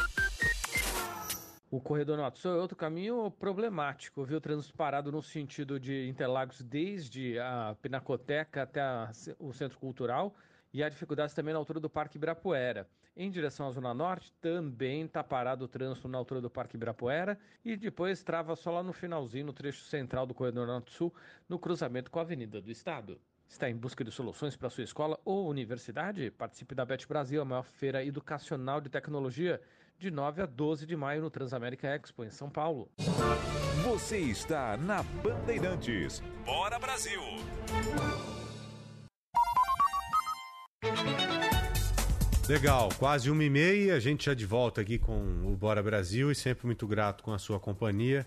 [1.71, 4.39] O corredor norte-sul é outro caminho problemático, viu?
[4.39, 10.35] Trânsito parado no sentido de Interlagos desde a Pinacoteca até a, o Centro Cultural
[10.73, 12.87] e há dificuldades também na altura do Parque Ibirapuera.
[13.15, 17.37] Em direção à Zona Norte, também está parado o trânsito na altura do Parque Ibirapuera
[17.65, 21.13] e depois trava só lá no finalzinho, no trecho central do corredor norte-sul,
[21.49, 23.19] no cruzamento com a Avenida do Estado.
[23.49, 26.29] Está em busca de soluções para sua escola ou universidade?
[26.29, 29.59] Participe da Bet Brasil, a maior feira educacional de tecnologia,
[29.97, 32.89] de 9 a 12 de maio no Transamérica Expo, em São Paulo.
[33.85, 36.21] Você está na Bandeirantes.
[36.45, 37.21] Bora Brasil!
[42.47, 46.31] Legal, quase uma e meia, a gente já de volta aqui com o Bora Brasil
[46.31, 48.25] e sempre muito grato com a sua companhia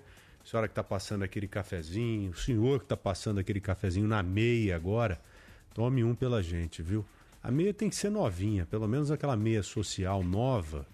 [0.49, 4.77] senhora que está passando aquele cafezinho, o senhor que está passando aquele cafezinho na meia
[4.77, 5.21] agora,
[5.75, 7.05] tome um pela gente, viu?
[7.43, 10.87] A meia tem que ser novinha, pelo menos aquela meia social nova,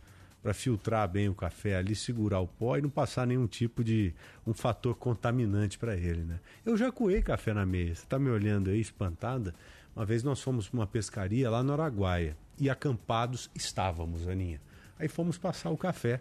[0.43, 4.15] para filtrar bem o café ali, segurar o pó e não passar nenhum tipo de
[4.47, 6.39] um fator contaminante para ele, né?
[6.65, 9.53] Eu já coei café na meia, você está me olhando aí espantada?
[9.97, 14.61] Uma vez nós fomos para uma pescaria lá no Araguaia e acampados estávamos, Aninha.
[14.99, 16.21] Aí fomos passar o café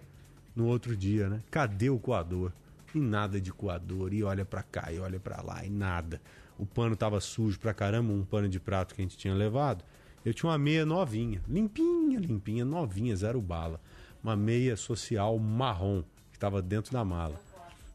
[0.56, 1.44] no outro dia, né?
[1.52, 2.52] Cadê o coador?
[2.98, 6.22] E nada de coador, e olha para cá e olha para lá, e nada.
[6.58, 9.84] O pano tava sujo pra caramba, um pano de prato que a gente tinha levado.
[10.24, 13.80] Eu tinha uma meia novinha, limpinha, limpinha, novinha, zero bala.
[14.24, 17.40] uma meia social marrom que estava dentro da mala.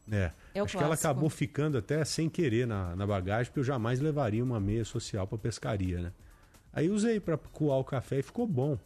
[0.09, 0.31] É.
[0.53, 1.07] É Acho que ela clássico.
[1.07, 5.27] acabou ficando até sem querer na, na bagagem, porque eu jamais levaria uma meia social
[5.27, 6.11] para pescaria, né?
[6.73, 8.77] Aí usei para coar o café e ficou bom.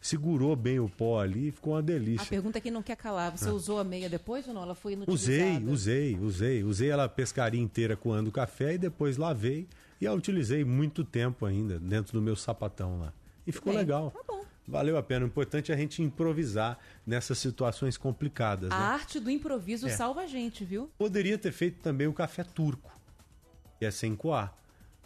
[0.00, 2.26] Segurou bem o pó ali e ficou uma A delícia.
[2.26, 3.36] pergunta é que não quer calar.
[3.36, 3.52] Você Ah.
[3.52, 4.62] usou a meia depois ou não?
[4.62, 5.70] Ela foi Usei, inutilizada?
[5.72, 6.64] usei, usei.
[6.64, 9.66] Usei ela a pescaria inteira coando o café e depois lavei
[10.00, 13.12] e a utilizei muito tempo ainda dentro do meu sapatão lá.
[13.46, 14.12] E ficou Bem, legal.
[14.12, 14.44] tá bom.
[14.68, 15.24] Valeu a pena.
[15.24, 18.70] O importante é a gente improvisar nessas situações complicadas.
[18.70, 18.84] A né?
[18.84, 19.90] arte do improviso É.
[19.90, 20.90] salva a gente, viu?
[20.96, 22.92] Poderia ter feito também o café turco,
[23.78, 24.54] que é sem coar.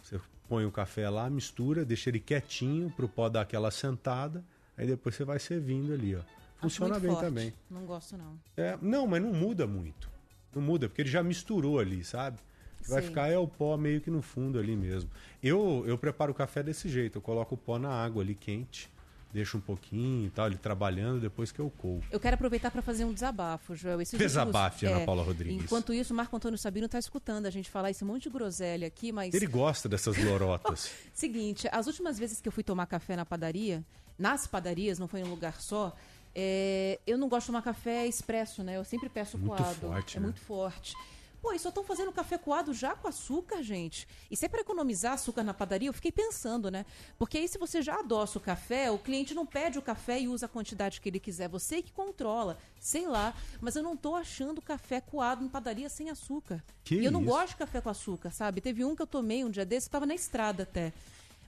[0.03, 4.43] Você põe o café lá, mistura, deixa ele quietinho pro pó dar aquela sentada,
[4.77, 6.21] aí depois você vai servindo ali, ó.
[6.61, 7.25] Funciona bem forte.
[7.25, 7.53] também.
[7.69, 8.39] Não gosto, não.
[8.55, 10.09] É, não, mas não muda muito.
[10.55, 12.39] Não muda, porque ele já misturou ali, sabe?
[12.87, 15.09] Vai ficar é o pó meio que no fundo ali mesmo.
[15.41, 18.89] Eu, eu preparo o café desse jeito, eu coloco o pó na água ali quente,
[19.33, 22.01] deixo um pouquinho e tal, ele trabalhando, depois que eu coo.
[22.11, 23.99] Eu quero aproveitar para fazer um desabafo, Joel.
[23.99, 25.63] Esses Desabafe, últimos- Ana Paula Rodrigues.
[25.65, 28.85] Enquanto isso, o Marco Antônio Sabino está escutando a gente falar esse monte de groselha
[28.87, 29.33] aqui, mas...
[29.33, 30.91] Ele gosta dessas lorotas.
[31.13, 33.83] Seguinte, as últimas vezes que eu fui tomar café na padaria,
[34.19, 35.95] nas padarias, não foi em um lugar só,
[36.35, 38.77] é, eu não gosto de tomar café expresso, né?
[38.77, 39.75] Eu sempre peço Muito coado.
[39.75, 40.25] forte, é né?
[40.27, 40.93] muito forte.
[41.43, 44.07] Pô, e só estão fazendo café coado já com açúcar, gente.
[44.31, 46.85] E se é para economizar açúcar na padaria, eu fiquei pensando, né?
[47.19, 50.29] Porque aí se você já adoça o café, o cliente não pede o café e
[50.29, 51.49] usa a quantidade que ele quiser.
[51.49, 52.57] Você que controla.
[52.79, 53.33] Sei lá.
[53.59, 56.63] Mas eu não tô achando café coado em padaria sem açúcar.
[56.81, 57.29] Que e eu não isso?
[57.29, 58.61] gosto de café com açúcar, sabe?
[58.61, 60.93] Teve um que eu tomei um dia desse, tava na estrada até.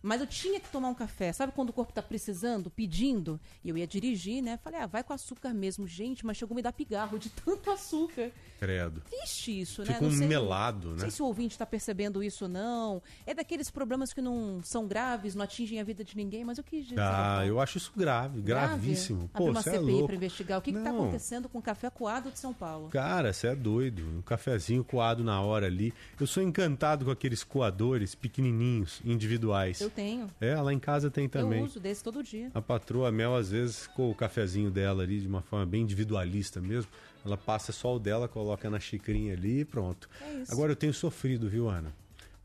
[0.06, 1.34] Mas eu tinha que tomar um café.
[1.34, 3.40] Sabe quando o corpo tá precisando, pedindo?
[3.64, 4.58] E eu ia dirigir, né?
[4.64, 5.88] Falei, ah, vai com açúcar mesmo.
[5.88, 8.32] Gente, mas chegou a me dar pigarro de tanto açúcar.
[8.60, 9.02] Credo.
[9.02, 9.88] Triste isso, né?
[9.88, 11.00] Fica Não um sei- melado, Não né?
[11.02, 13.02] sei se o ouvinte tá percebendo isso ou não.
[13.26, 16.64] É daqueles problemas que não são graves, não atingem a vida de ninguém, mas eu
[16.64, 17.00] quis dizer.
[17.02, 19.30] Ah, eu acho isso grave, gravíssimo.
[19.34, 20.08] Abre Pô, uma você é CPI louco.
[20.08, 21.02] pra investigar o que, que tá Não.
[21.04, 22.90] acontecendo com o café coado de São Paulo.
[22.90, 24.04] Cara, você é doido.
[24.20, 25.94] Um cafezinho coado na hora ali.
[26.20, 29.82] Eu sou encantado com aqueles coadores pequenininhos, individuais.
[29.82, 30.28] Eu tenho.
[30.42, 31.60] É, lá em casa tem também.
[31.60, 32.52] Eu uso desse todo dia.
[32.54, 36.60] A patroa Mel, às vezes, com o cafezinho dela ali, de uma forma bem individualista
[36.62, 36.92] mesmo,
[37.26, 40.10] ela passa só o dela, coloca na xicrinha ali e pronto.
[40.22, 40.52] É isso.
[40.52, 41.94] Agora eu tenho sofrido, viu, Ana?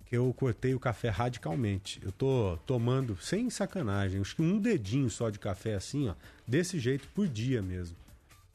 [0.07, 2.01] Que eu cortei o café radicalmente.
[2.03, 6.15] Eu tô tomando, sem sacanagem, acho que um dedinho só de café assim, ó,
[6.47, 7.97] desse jeito por dia mesmo.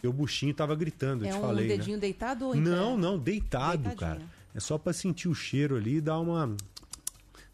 [0.03, 1.77] O buchinho tava gritando, eu É te um falei, né?
[1.77, 3.97] dedinho deitado ou em Não, não, deitado, Deitadinho.
[4.19, 4.21] cara.
[4.53, 6.55] É só pra sentir o cheiro ali e dar uma.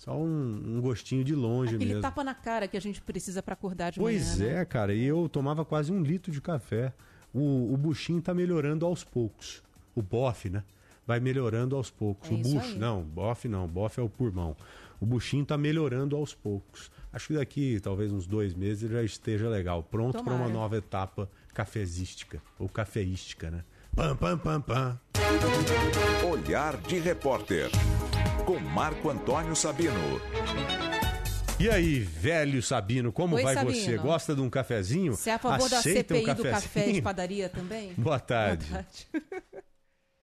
[0.04, 2.02] Só um, um gostinho de longe Aquele mesmo.
[2.02, 4.54] tapa na cara que a gente precisa pra acordar de Pois manhã.
[4.56, 4.62] né?
[4.62, 4.96] é, cara.
[4.96, 6.92] E eu tomava quase um litro de café.
[7.32, 9.62] O, o buchinho tá melhorando aos poucos.
[9.94, 10.64] O bofe, né?
[11.06, 12.32] Vai melhorando aos poucos.
[12.32, 12.80] É o bucho, aí.
[12.80, 13.68] não, bofe não.
[13.68, 14.58] Bofe é o pulmão.
[15.00, 16.90] O buchinho tá melhorando aos poucos.
[17.14, 19.84] Acho que daqui, talvez uns dois meses, ele já esteja legal.
[19.84, 22.42] Pronto para uma nova etapa cafezística.
[22.58, 23.64] Ou cafeística, né?
[23.96, 25.00] Pam, pam, pam, pam.
[26.28, 27.70] Olhar de repórter.
[28.52, 30.20] Com Marco Antônio Sabino.
[31.58, 33.74] E aí, velho Sabino, como Oi, vai Sabino.
[33.74, 33.98] você?
[33.98, 35.16] Gosta de um cafezinho?
[35.16, 37.94] Você é a favor da Aceita um CPI do café de padaria também?
[37.98, 38.66] Boa tarde.
[38.66, 39.08] Boa tarde.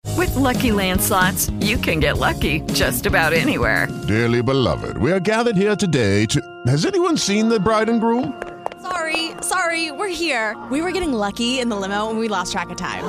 [0.17, 3.87] With Lucky Land slots, you can get lucky just about anywhere.
[4.07, 6.41] Dearly beloved, we are gathered here today to.
[6.67, 8.33] Has anyone seen the bride and groom?
[8.81, 10.57] Sorry, sorry, we're here.
[10.71, 13.05] We were getting lucky in the limo and we lost track of time.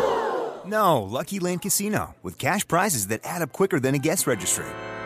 [0.66, 4.66] No, Lucky Land Casino, with cash prizes that add up quicker than a guest registry.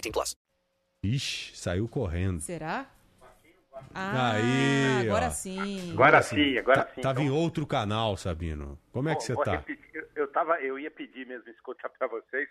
[0.00, 0.36] 18 plus.
[1.02, 2.40] Ixi, saiu correndo.
[2.40, 2.86] Será?
[3.94, 5.30] Ah, Aí, agora ó.
[5.30, 5.92] sim.
[5.92, 7.00] Agora sim, agora Tá- sim.
[7.00, 8.78] Tava Então- em outro canal, Sabino.
[8.92, 9.52] Como é que você tá?
[9.56, 9.78] repetir.
[9.94, 12.48] Eu, eu tava, eu ia pedir mesmo escuta para vocês.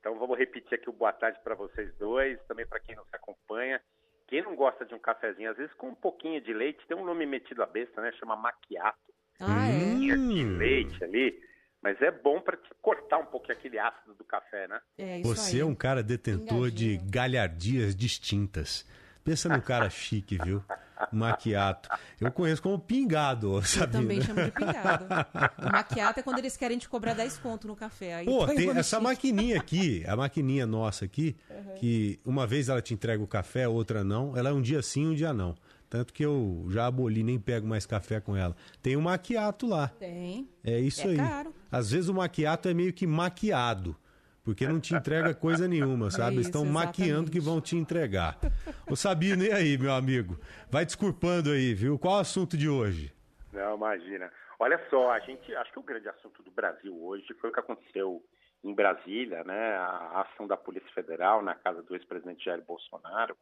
[0.00, 3.80] Então vamos repetir aqui o boa tarde para vocês dois, também para quem nos acompanha.
[4.28, 7.04] Quem não gosta de um cafezinho, às vezes com um pouquinho de leite, tem um
[7.04, 8.12] nome metido à besta, né?
[8.12, 8.98] Chama maquiato.
[9.40, 9.94] Ah, é?
[9.94, 11.40] de leite ali.
[11.82, 14.80] Mas é bom para cortar um pouquinho aquele ácido do café, né?
[14.98, 18.84] É Você é um cara detentor de galhardias distintas.
[19.22, 20.62] Pensa num cara chique, viu?
[21.12, 21.88] Maquiato.
[22.20, 24.00] Eu conheço como pingado, Eu sabia?
[24.00, 25.04] também chamo de pingado.
[25.58, 28.14] O maquiato é quando eles querem te cobrar 10 conto no café.
[28.14, 29.00] Aí Pô, tem essa mexida.
[29.00, 31.36] maquininha aqui, a maquininha nossa aqui,
[31.78, 34.36] que uma vez ela te entrega o café, outra não.
[34.36, 35.54] Ela é um dia sim, um dia não.
[35.88, 38.56] Tanto que eu já aboli, nem pego mais café com ela.
[38.82, 39.88] Tem um maquiato lá.
[39.88, 40.48] Tem.
[40.64, 41.16] É isso É aí.
[41.16, 41.54] caro.
[41.70, 43.96] Às vezes o maquiato é meio que maquiado.
[44.42, 46.36] Porque não te entrega coisa nenhuma, sabe?
[46.36, 48.38] Isso, Estão maquiando que vão te entregar.
[48.88, 50.38] Ô Sabino, e aí, meu amigo?
[50.70, 51.98] Vai desculpando aí, viu?
[51.98, 53.12] Qual o assunto de hoje?
[53.52, 54.30] Não, imagina.
[54.58, 57.60] Olha só, a gente acho que o grande assunto do Brasil hoje foi o que
[57.60, 58.22] aconteceu
[58.64, 59.74] em Brasília, né?
[59.76, 63.36] A ação da Polícia Federal na casa do ex-presidente Jair Bolsonaro.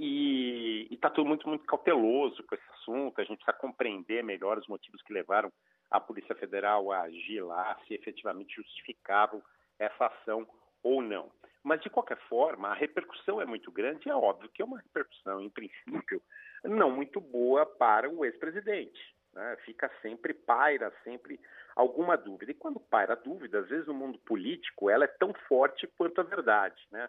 [0.00, 3.20] E está tudo muito, muito cauteloso com esse assunto.
[3.20, 5.52] A gente precisa compreender melhor os motivos que levaram
[5.90, 9.42] a Polícia Federal a agir lá, se efetivamente justificavam
[9.76, 10.46] essa ação
[10.84, 11.32] ou não.
[11.64, 14.78] Mas, de qualquer forma, a repercussão é muito grande e é óbvio que é uma
[14.78, 16.22] repercussão, em princípio,
[16.62, 19.00] não muito boa para o ex-presidente.
[19.32, 19.56] né?
[19.64, 21.40] Fica sempre, paira sempre
[21.74, 22.52] alguma dúvida.
[22.52, 26.20] E quando paira a dúvida, às vezes no mundo político, ela é tão forte quanto
[26.20, 26.80] a verdade.
[26.92, 27.08] Né?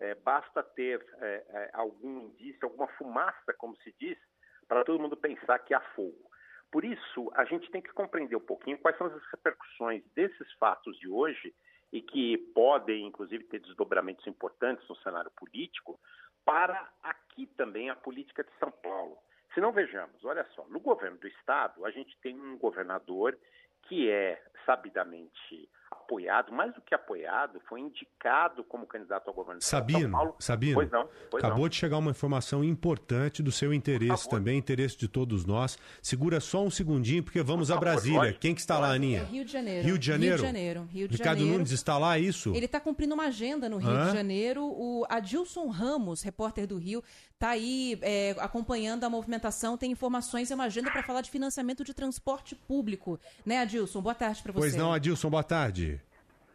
[0.00, 4.18] É, basta ter é, é, algum indício, alguma fumaça, como se diz,
[4.66, 6.30] para todo mundo pensar que há fogo.
[6.72, 10.98] Por isso, a gente tem que compreender um pouquinho quais são as repercussões desses fatos
[10.98, 11.54] de hoje
[11.92, 15.98] e que podem, inclusive, ter desdobramentos importantes no cenário político
[16.44, 19.18] para aqui também a política de São Paulo.
[19.52, 23.36] Se não vejamos, olha só, no governo do estado a gente tem um governador
[23.82, 25.68] que é sabidamente
[26.10, 30.34] apoiado, mais do que apoiado, foi indicado como candidato ao governo de São Sabino, Paulo.
[30.40, 31.68] Sabino, Pois não, pois acabou não.
[31.68, 35.78] de chegar uma informação importante do seu interesse também, interesse de todos nós.
[36.02, 38.18] Segura só um segundinho, porque vamos a Brasília.
[38.18, 39.22] lógico, Quem que está lá, Aninha?
[39.24, 39.86] Rio de Janeiro.
[39.86, 40.34] Rio de Janeiro?
[40.36, 40.88] Rio de Janeiro.
[40.92, 41.58] Rio de Ricardo Janeiro.
[41.58, 42.52] Nunes está lá, é isso?
[42.54, 44.06] Ele está cumprindo uma agenda no Rio Hã?
[44.08, 44.64] de Janeiro.
[44.64, 47.04] O Adilson Ramos, repórter do Rio,
[47.34, 51.84] está aí é, acompanhando a movimentação, tem informações, é uma agenda para falar de financiamento
[51.84, 53.18] de transporte público.
[53.46, 54.00] Né, Adilson?
[54.02, 54.60] Boa tarde para você.
[54.60, 55.99] Pois não, Adilson, boa tarde.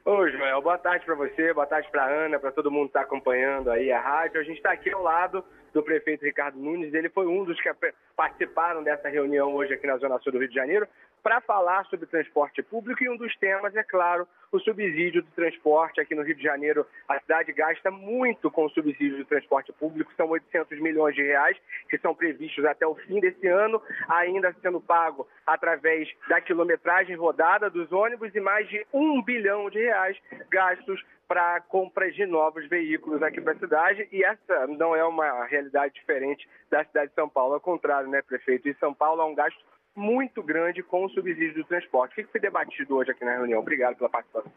[0.07, 3.01] Ô, Joel, boa tarde para você, boa tarde para Ana, para todo mundo que está
[3.01, 4.39] acompanhando aí a rádio.
[4.39, 5.43] A gente está aqui ao lado
[5.73, 7.67] do prefeito Ricardo Nunes, ele foi um dos que
[8.15, 10.87] participaram dessa reunião hoje aqui na Zona Sul do Rio de Janeiro
[11.25, 15.99] para falar sobre transporte público e um dos temas é, claro, o subsídio do transporte.
[15.99, 20.13] Aqui no Rio de Janeiro, a cidade gasta muito com o subsídio do transporte público,
[20.15, 21.57] são 800 milhões de reais
[21.89, 27.71] que são previstos até o fim desse ano, ainda sendo pago através da quilometragem rodada
[27.71, 30.15] dos ônibus e mais de um bilhão de reais
[30.51, 35.45] gastos para compras de novos veículos aqui para a cidade e essa não é uma
[35.45, 38.69] realidade diferente da cidade de São Paulo, ao contrário, né, prefeito?
[38.69, 39.59] Em São Paulo há um gasto
[39.95, 42.11] muito grande com o subsídio do transporte.
[42.11, 43.59] O que foi debatido hoje aqui na reunião?
[43.59, 44.51] Obrigado pela participação.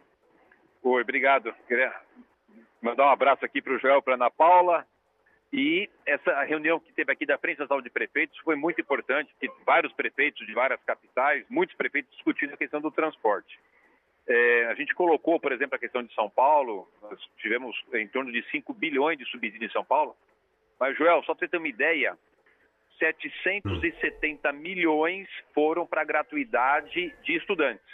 [0.83, 1.55] Oi, obrigado.
[1.67, 1.95] Queria
[2.83, 4.87] mandar um abraço aqui para o Joel, para Ana Paula.
[5.53, 9.51] E essa reunião que teve aqui da Frente Nacional de Prefeitos foi muito importante, porque
[9.65, 13.59] vários prefeitos de várias capitais, muitos prefeitos discutindo a questão do transporte.
[14.27, 18.31] É, a gente colocou, por exemplo, a questão de São Paulo, nós tivemos em torno
[18.31, 20.15] de 5 bilhões de subsídio em São Paulo.
[20.79, 22.17] Mas, Joel, só para você ter uma ideia,
[22.99, 27.85] 770 milhões foram para gratuidade de estudantes.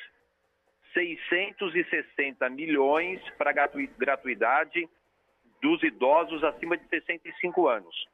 [0.93, 4.89] 660 milhões para gratu- gratuidade
[5.61, 8.09] dos idosos acima de 65 anos.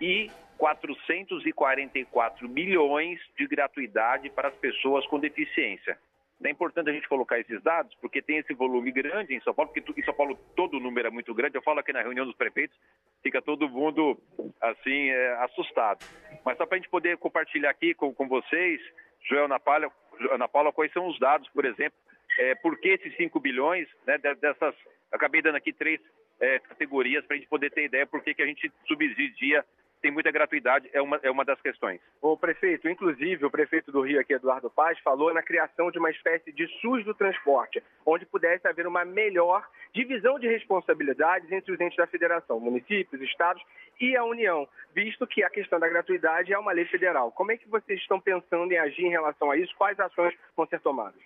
[0.00, 5.98] E 444 milhões de gratuidade para as pessoas com deficiência.
[6.42, 9.70] É importante a gente colocar esses dados, porque tem esse volume grande em São Paulo,
[9.72, 11.56] porque em São Paulo todo o número é muito grande.
[11.56, 12.76] Eu falo aqui na reunião dos prefeitos,
[13.22, 14.18] fica todo mundo
[14.60, 16.04] assim é, assustado.
[16.44, 18.80] Mas só para a gente poder compartilhar aqui com, com vocês,
[19.28, 19.92] Joel Ana Paula,
[20.30, 21.98] Ana Paula, quais são os dados, por exemplo,
[22.38, 24.74] é, por que esses 5 bilhões, né, de- dessas,
[25.12, 26.00] acabei dando aqui três
[26.40, 29.62] é, categorias para a gente poder ter ideia por que, que a gente subsidia,
[30.00, 32.00] tem muita gratuidade, é uma, é uma das questões.
[32.20, 36.10] O prefeito, inclusive o prefeito do Rio aqui, Eduardo Paz, falou na criação de uma
[36.10, 41.80] espécie de SUS do transporte, onde pudesse haver uma melhor divisão de responsabilidades entre os
[41.80, 43.62] entes da federação, municípios, estados
[44.00, 47.30] e a União, visto que a questão da gratuidade é uma lei federal.
[47.32, 49.74] Como é que vocês estão pensando em agir em relação a isso?
[49.76, 51.20] Quais ações vão ser tomadas?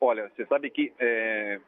[0.00, 1.60] Olha, você sabe que é,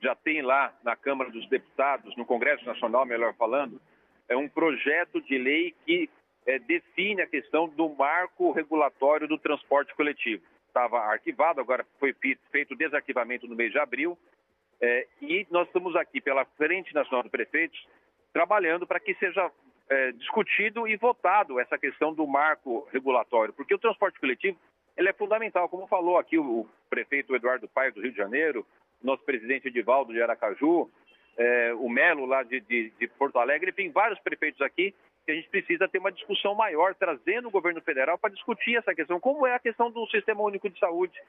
[0.00, 3.80] já tem lá na Câmara dos Deputados, no Congresso Nacional, melhor falando,
[4.28, 6.08] é um projeto de lei que
[6.46, 10.42] é, define a questão do marco regulatório do transporte coletivo.
[10.66, 14.18] Estava arquivado, agora foi fe- feito desarquivamento no mês de abril,
[14.80, 17.84] é, e nós estamos aqui pela Frente Nacional de Prefeitos
[18.32, 19.50] trabalhando para que seja
[19.88, 24.58] é, discutido e votado essa questão do marco regulatório, porque o transporte coletivo
[24.96, 28.66] ele é fundamental, como falou aqui o prefeito Eduardo Paes do Rio de Janeiro,
[29.02, 30.90] nosso presidente Edivaldo de Aracaju,
[31.38, 35.34] é, o Melo lá de, de- de Porto Alegre, enfim, vários prefeitos aqui que a
[35.34, 39.46] gente precisa ter uma discussão maior, trazendo o governo federal para discutir essa questão, como
[39.46, 41.20] é a questão do Sistema Único de Saúde.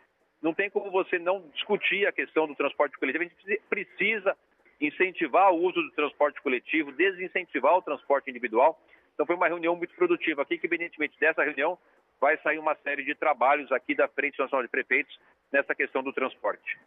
[0.41, 3.25] Não tem como você não discutir a questão do transporte coletivo.
[3.25, 4.37] A gente precisa
[4.79, 8.79] incentivar o uso do transporte coletivo, desincentivar o transporte individual.
[9.13, 11.77] Então foi uma reunião muito produtiva aqui, que evidentemente dessa reunião
[12.21, 15.19] vai sair uma série de trabalhos aqui da Frente Nacional de Prefeitos
[15.51, 16.79] nessa questão do transporte.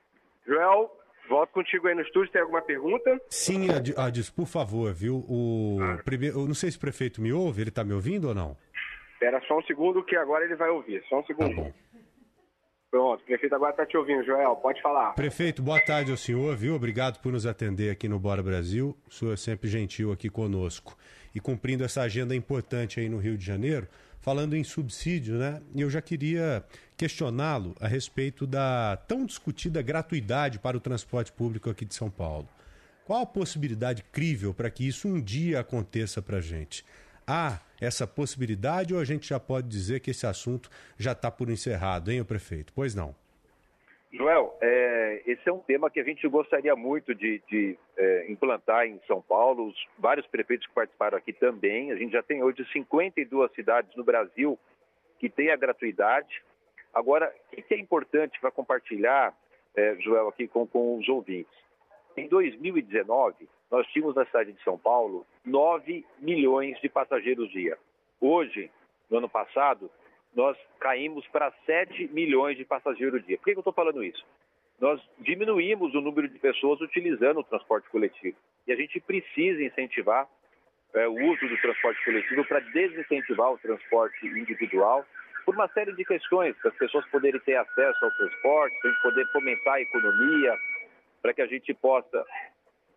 [0.46, 0.90] Joel,
[1.28, 3.20] volto contigo aí no estúdio, tem alguma pergunta?
[3.28, 5.16] Sim, Ad- Adis, por favor, viu?
[5.28, 8.34] O primeiro, eu não sei se o prefeito me ouve, ele está me ouvindo ou
[8.34, 8.56] não?
[9.14, 11.02] Espera só um segundo que agora ele vai ouvir.
[11.08, 11.72] Só um segundo.
[12.90, 14.54] Pronto, o prefeito agora está te ouvindo, Joel.
[14.56, 15.12] Pode falar.
[15.14, 16.74] Prefeito, boa tarde ao senhor, viu?
[16.74, 18.94] Obrigado por nos atender aqui no Bora Brasil.
[19.08, 20.94] O senhor é sempre gentil aqui conosco.
[21.34, 23.88] E cumprindo essa agenda importante aí no Rio de Janeiro,
[24.22, 25.60] falando em subsídio, né?
[25.74, 26.64] Eu já queria
[26.96, 32.48] questioná-lo a respeito da tão discutida gratuidade para o transporte público aqui de São Paulo.
[33.04, 36.84] Qual a possibilidade crível para que isso um dia aconteça para a gente?
[37.26, 41.50] Há essa possibilidade ou a gente já pode dizer que esse assunto já está por
[41.50, 42.72] encerrado, hein, o prefeito?
[42.72, 43.14] Pois não.
[44.12, 48.86] Joel, é, esse é um tema que a gente gostaria muito de, de, é, implantar
[48.86, 49.68] em São Paulo.
[49.68, 51.90] Os vários prefeitos que participaram aqui também.
[51.90, 54.58] A gente já tem hoje 52 cidades no Brasil
[55.18, 56.42] que têm a gratuidade.
[56.92, 59.34] Agora, o que que é importante para compartilhar,
[59.74, 61.56] é, Joel, aqui com, com os ouvintes?
[62.14, 67.78] Em 2019, nós tínhamos na cidade de São Paulo 9 milhões de passageiros dia.
[68.20, 68.70] Hoje,
[69.08, 69.90] no ano passado,
[70.34, 73.36] nós caímos para 7 milhões de passageiros dia.
[73.36, 74.24] Por que que eu estou falando isso?
[74.80, 78.36] Nós diminuímos o número de pessoas utilizando o transporte coletivo.
[78.66, 80.26] E a gente precisa incentivar
[80.94, 85.04] é, o uso do transporte coletivo para desincentivar o transporte individual
[85.44, 88.92] por uma série de questões, para as pessoas poderem ter acesso ao transporte, para a
[88.92, 90.56] gente poder fomentar a economia,
[91.20, 92.24] para que a gente possa,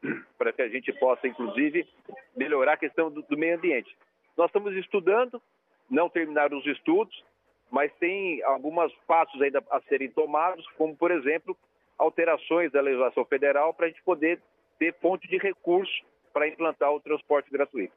[0.37, 1.87] para que a gente possa, inclusive,
[2.35, 3.95] melhorar a questão do, do meio ambiente.
[4.37, 5.41] Nós estamos estudando,
[5.89, 7.23] não terminaram os estudos,
[7.71, 11.57] mas tem alguns passos ainda a serem tomados, como, por exemplo,
[11.97, 14.41] alterações da legislação federal para a gente poder
[14.77, 17.93] ter fonte de recurso para implantar o transporte gratuito.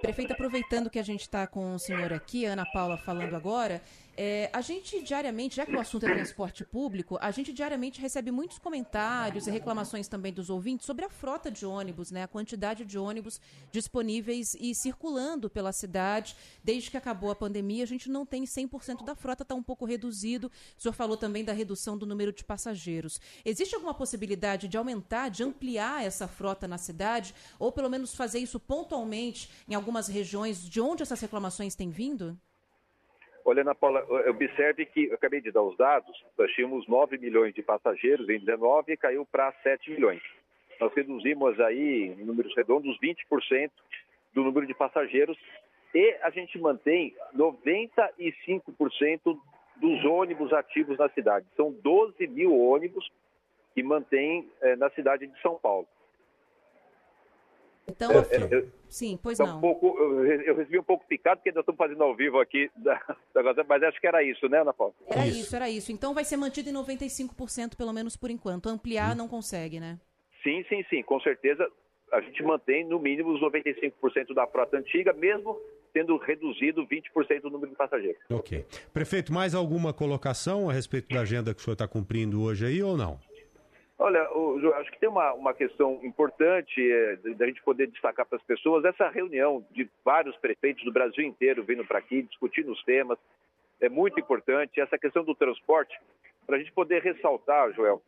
[0.00, 3.80] Prefeito, aproveitando que a gente está com o senhor aqui, Ana Paula falando agora,
[4.16, 8.30] é, a gente diariamente, já que o assunto é transporte público, a gente diariamente recebe
[8.30, 12.22] muitos comentários e reclamações também dos ouvintes sobre a frota de ônibus, né?
[12.22, 13.38] A quantidade de ônibus
[13.70, 16.34] disponíveis e circulando pela cidade.
[16.64, 19.84] Desde que acabou a pandemia, a gente não tem 100% da frota, está um pouco
[19.84, 20.50] reduzido.
[20.78, 23.20] O senhor falou também da redução do número de passageiros.
[23.44, 27.34] Existe alguma possibilidade de aumentar, de ampliar essa frota na cidade?
[27.58, 32.38] Ou pelo menos fazer isso pontualmente em algumas regiões de onde essas reclamações têm vindo?
[33.48, 37.54] Olha, Ana Paula, observe que eu acabei de dar os dados, nós tínhamos 9 milhões
[37.54, 40.20] de passageiros em 19 e caiu para 7 milhões.
[40.80, 43.70] Nós reduzimos aí, em números redondos, 20%
[44.34, 45.38] do número de passageiros
[45.94, 49.38] e a gente mantém 95%
[49.76, 51.46] dos ônibus ativos na cidade.
[51.56, 53.08] São 12 mil ônibus
[53.74, 55.86] que mantém eh, na cidade de São Paulo.
[57.88, 59.58] Então, É, é, eu- sim, pois Tá não.
[59.58, 62.40] um pouco, eu re- eu recebi um pouco picado, porque nós estamos fazendo ao vivo
[62.40, 62.68] aqui,
[63.68, 64.92] mas acho que era isso, né, Ana Paula?
[65.08, 65.54] Era isso.
[65.56, 65.92] era isso.
[65.92, 68.68] Então vai ser mantido em 95%, pelo menos por enquanto.
[68.68, 69.98] Ampliar não consegue, né?
[70.42, 71.66] Sim, sim, sim, com certeza
[72.12, 75.58] a gente mantém no mínimo os 95% da frota antiga, mesmo
[75.92, 78.20] tendo reduzido 20% o número de passageiros.
[78.30, 78.64] Ok.
[78.92, 82.82] Prefeito, mais alguma colocação a respeito da agenda que o senhor está cumprindo hoje aí
[82.82, 83.18] ou não?
[83.98, 88.36] Olha, eu acho que tem uma, uma questão importante é, da gente poder destacar para
[88.36, 92.84] as pessoas essa reunião de vários prefeitos do Brasil inteiro vindo para aqui discutindo os
[92.84, 93.18] temas.
[93.80, 95.98] É muito importante essa questão do transporte,
[96.46, 98.02] para a gente poder ressaltar, Joel,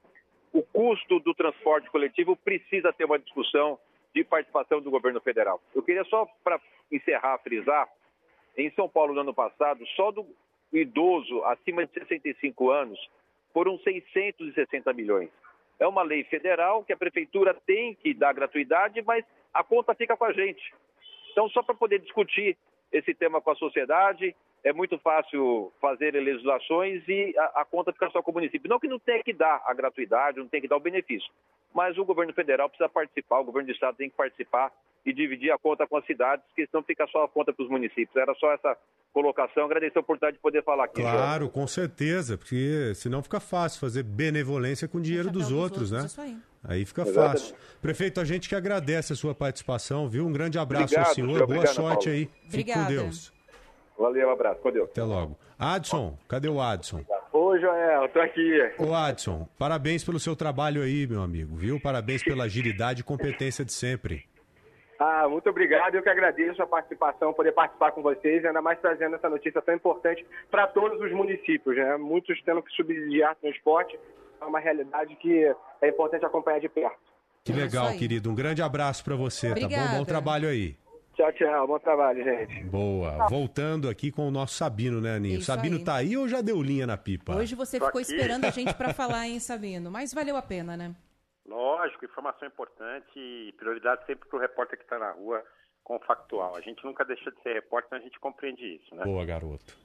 [0.53, 3.78] o custo do transporte coletivo precisa ter uma discussão
[4.14, 5.61] de participação do governo federal.
[5.74, 6.61] Eu queria só, para
[6.93, 7.89] encerrar, frisar,
[8.57, 10.26] em São Paulo, no ano passado, só do
[10.72, 12.99] idoso acima de 65 anos
[13.53, 15.30] foram 660 milhões.
[15.79, 19.24] É uma lei federal que a prefeitura tem que dar gratuidade, mas
[19.55, 20.74] a conta fica com a gente.
[21.33, 22.57] Então, só para poder discutir
[22.91, 28.11] esse tema com a sociedade, é muito fácil fazer legislações e a, a conta fica
[28.11, 28.68] só com o município.
[28.68, 31.31] Não que não tenha que dar a gratuidade, não tenha que dar o benefício,
[31.75, 34.73] mas o governo federal precisa participar, o governo do estado tem que participar
[35.07, 37.71] e dividir a conta com as cidades, porque senão fica só a conta para os
[37.71, 38.14] municípios.
[38.16, 38.77] Era só essa
[39.12, 41.01] colocação, agradecer a oportunidade de poder falar aqui.
[41.01, 46.01] Claro, com certeza, porque senão fica fácil fazer benevolência com o dinheiro dos outros, né?
[46.05, 46.37] Isso aí.
[46.64, 47.41] Aí fica Exatamente.
[47.41, 47.57] fácil.
[47.81, 50.27] Prefeito, a gente que agradece a sua participação, viu?
[50.27, 51.47] Um grande abraço Obrigado, ao senhor, senhor.
[51.47, 52.19] boa Obrigado, sorte Paulo.
[52.19, 52.27] aí.
[52.51, 52.89] Fique com Obrigada.
[52.89, 53.33] Deus.
[53.97, 54.61] Valeu, um abraço.
[54.61, 54.91] Com Deus.
[54.91, 55.39] Até logo.
[55.59, 57.05] Adson, cadê o Adson?
[57.39, 58.51] Ô, Joel, tô aqui.
[58.78, 61.80] Ô Adson, parabéns pelo seu trabalho aí, meu amigo, viu?
[61.80, 64.24] Parabéns pela agilidade e competência de sempre.
[64.99, 65.95] Ah, muito obrigado.
[65.95, 69.72] Eu que agradeço a participação, poder participar com vocês, ainda mais trazendo essa notícia tão
[69.72, 71.97] importante para todos os municípios, né?
[71.97, 73.97] Muitos tendo que subsidiar transporte.
[74.41, 75.45] É uma realidade que
[75.80, 76.99] é importante acompanhar de perto.
[77.45, 78.28] Que legal, querido.
[78.28, 79.64] Um grande abraço para você, tá bom?
[79.66, 79.97] Obrigada.
[79.97, 80.76] Bom trabalho aí.
[81.19, 81.66] Tchau, tchau.
[81.66, 82.62] Bom trabalho, gente.
[82.66, 83.27] Boa.
[83.29, 85.39] Voltando aqui com o nosso Sabino, né, Aninho?
[85.39, 85.85] Isso Sabino aí.
[85.85, 87.35] tá aí ou já deu linha na pipa?
[87.35, 88.12] Hoje você Tô ficou aqui.
[88.12, 89.91] esperando a gente para falar, hein, Sabino?
[89.91, 90.95] Mas valeu a pena, né?
[91.45, 95.43] Lógico, informação importante e prioridade sempre para o repórter que está na rua
[95.83, 96.55] com o factual.
[96.55, 99.03] A gente nunca deixa de ser repórter, mas a gente compreende isso, né?
[99.03, 99.77] Boa, garoto.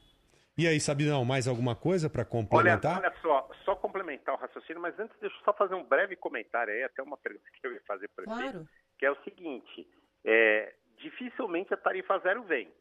[0.55, 2.99] E aí, Sabinão, mais alguma coisa para Olha, complementar?
[2.99, 6.71] olha só, só complementar o raciocínio, mas antes deixa eu só fazer um breve comentário
[6.71, 8.67] aí, até uma pergunta que eu ia fazer para você, Claro.
[8.99, 9.87] que é o seguinte,
[10.23, 12.71] é, dificilmente a tarifa zero vem,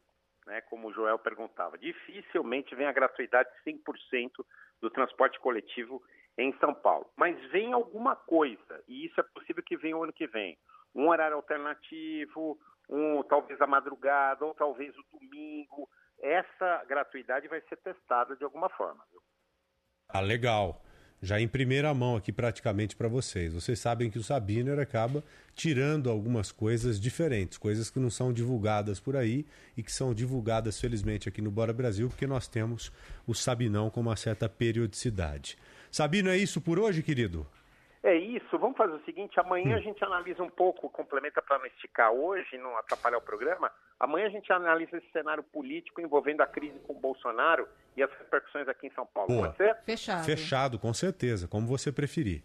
[0.47, 4.31] né, como o Joel perguntava, dificilmente vem a gratuidade 100%
[4.81, 6.01] do transporte coletivo
[6.37, 10.13] em São Paulo, mas vem alguma coisa, e isso é possível que venha o ano
[10.13, 10.57] que vem,
[10.95, 12.57] um horário alternativo,
[12.89, 18.69] um talvez a madrugada, ou talvez o domingo, essa gratuidade vai ser testada de alguma
[18.69, 19.03] forma.
[20.09, 20.81] Ah, legal.
[21.25, 23.53] Já em primeira mão aqui praticamente para vocês.
[23.53, 25.23] Vocês sabem que o Sabiner acaba
[25.55, 29.45] tirando algumas coisas diferentes, coisas que não são divulgadas por aí
[29.77, 32.91] e que são divulgadas felizmente aqui no Bora Brasil, porque nós temos
[33.25, 35.57] o Sabinão com uma certa periodicidade.
[35.89, 37.47] Sabino, é isso por hoje, querido?
[38.03, 41.65] É isso, vamos fazer o seguinte, amanhã a gente analisa um pouco, complementa para não
[41.67, 46.45] esticar hoje, não atrapalhar o programa, amanhã a gente analisa esse cenário político envolvendo a
[46.45, 49.29] crise com o Bolsonaro e as repercussões aqui em São Paulo.
[49.29, 49.45] Boa.
[49.45, 49.75] Pode ser?
[49.85, 50.25] Fechado.
[50.25, 52.43] Fechado, com certeza, como você preferir.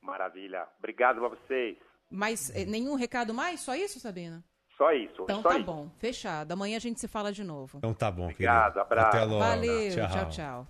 [0.00, 0.68] Maravilha.
[0.78, 1.76] Obrigado a vocês.
[2.08, 3.60] Mas eh, nenhum recado mais?
[3.62, 4.44] Só isso, Sabina?
[4.78, 5.24] Só isso.
[5.24, 5.66] Então só tá isso.
[5.66, 6.52] bom, fechado.
[6.52, 7.78] Amanhã a gente se fala de novo.
[7.78, 8.80] Então tá bom, Obrigado, querido.
[8.80, 9.08] abraço.
[9.08, 9.38] Até logo.
[9.40, 10.08] Valeu, tchau.
[10.08, 10.66] tchau, tchau.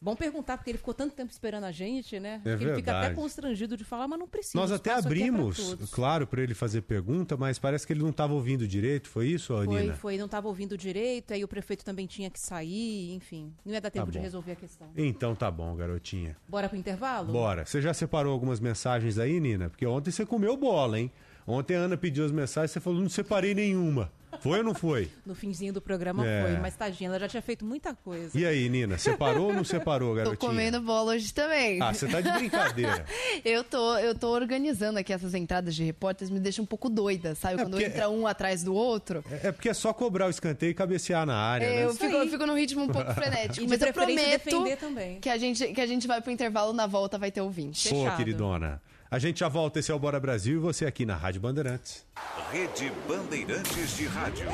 [0.00, 2.40] Bom perguntar, porque ele ficou tanto tempo esperando a gente, né?
[2.44, 4.56] É ele fica até constrangido de falar, mas não precisa.
[4.56, 5.90] Nós até é pra abrimos, todos.
[5.90, 9.08] claro, para ele fazer pergunta, mas parece que ele não estava ouvindo direito.
[9.08, 9.94] Foi isso, Foi, Anina?
[9.94, 13.52] foi, não estava ouvindo direito, aí o prefeito também tinha que sair, enfim.
[13.64, 14.22] Não ia dar tempo de bom.
[14.24, 14.88] resolver a questão.
[14.96, 16.36] Então tá bom, garotinha.
[16.48, 17.32] Bora pro intervalo?
[17.32, 17.66] Bora.
[17.66, 19.68] Você já separou algumas mensagens aí, Nina?
[19.68, 21.10] Porque ontem você comeu bola, hein?
[21.44, 24.12] Ontem a Ana pediu as mensagens, você falou, não separei nenhuma.
[24.40, 25.10] Foi ou não foi?
[25.26, 26.42] No finzinho do programa É.
[26.42, 28.38] foi, mas tadinha, ela já tinha feito muita coisa.
[28.38, 30.36] E aí, Nina, separou ou não separou, Tô garotinha?
[30.50, 31.80] comendo bola hoje também.
[31.82, 33.04] Ah, você tá de brincadeira.
[33.44, 37.34] eu, tô, eu tô organizando aqui essas entradas de repórteres, me deixa um pouco doida,
[37.34, 37.56] sabe?
[37.56, 39.24] Quando porque- entra um atrás do outro.
[39.42, 41.84] É porque é só cobrar o escanteio e cabecear na área, É, né?
[41.84, 43.66] eu, fico, eu fico num ritmo um pouco frenético.
[43.68, 44.64] Mas eu prometo.
[45.20, 47.88] Que, a gente, que a gente vai pro intervalo, na volta vai ter ouvinte.
[47.88, 48.80] Pô, queridona.
[49.10, 52.04] A gente já volta, esse é o Bora Brasil e você aqui na Rádio Bandeirantes.
[52.52, 54.46] Rede Bandeirantes de Rádio.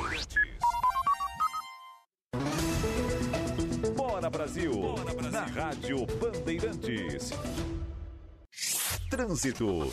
[3.97, 4.95] Bora Brasil,
[5.33, 7.33] na Rádio Bandeirantes.
[9.11, 9.91] Trânsito.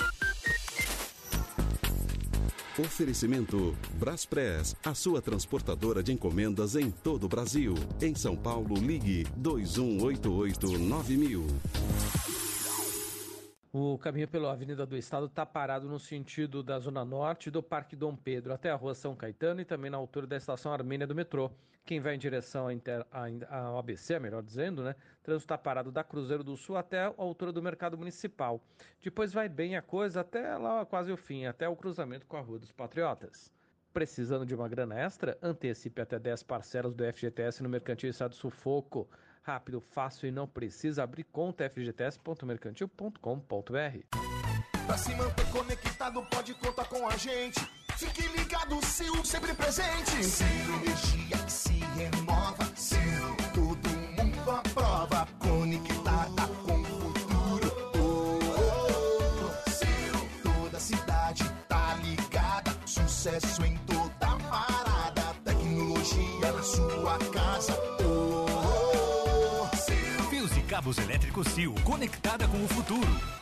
[2.77, 7.73] Oferecimento Braspress, a sua transportadora de encomendas em todo o Brasil.
[7.99, 12.40] Em São Paulo, ligue 2188-9000.
[13.73, 17.95] O caminho pela Avenida do Estado está parado no sentido da Zona Norte do Parque
[17.95, 21.15] Dom Pedro até a Rua São Caetano e também na altura da Estação Armênia do
[21.15, 21.49] metrô.
[21.85, 23.05] Quem vai em direção à Inter-
[23.49, 24.93] ABC, melhor dizendo, né?
[25.23, 28.61] Trânsito está parado da Cruzeiro do Sul até a altura do Mercado Municipal.
[29.01, 32.41] Depois vai bem a coisa até lá quase o fim, até o cruzamento com a
[32.41, 33.49] Rua dos Patriotas.
[33.93, 35.37] Precisando de uma grana extra?
[35.41, 39.09] Antecipe até 10 parcelas do FGTS no Mercantil Estado Sufoco.
[39.43, 44.17] Rápido, fácil e não precisa abrir conta fgts.mercantil.com.br.
[44.85, 47.59] Pra se manter conectado, pode contar com a gente.
[47.97, 50.23] Fique ligado, Sil, sempre presente.
[50.25, 50.45] Sil,
[50.83, 52.40] energia que se renova.
[71.39, 73.40] Sil, conectada com o futuro.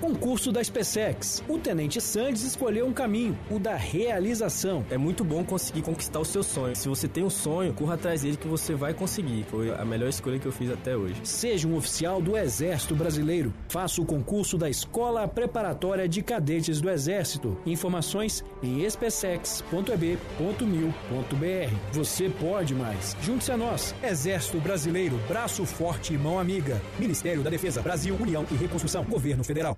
[0.00, 1.42] Concurso da SpaceX.
[1.48, 4.84] O Tenente Sandes escolheu um caminho, o da realização.
[4.90, 6.76] É muito bom conseguir conquistar o seu sonho.
[6.76, 9.44] Se você tem um sonho, corra atrás dele que você vai conseguir.
[9.50, 11.20] Foi a melhor escolha que eu fiz até hoje.
[11.22, 13.52] Seja um oficial do Exército Brasileiro.
[13.68, 17.56] Faça o concurso da Escola Preparatória de Cadetes do Exército.
[17.66, 21.74] Informações em spacex.eb.mil.br.
[21.92, 23.16] Você pode mais.
[23.22, 23.94] Junte-se a nós.
[24.02, 26.80] Exército Brasileiro, braço forte e mão amiga.
[26.98, 29.76] Ministério da Defesa, Brasil, União e Reconstrução, Governo Federal.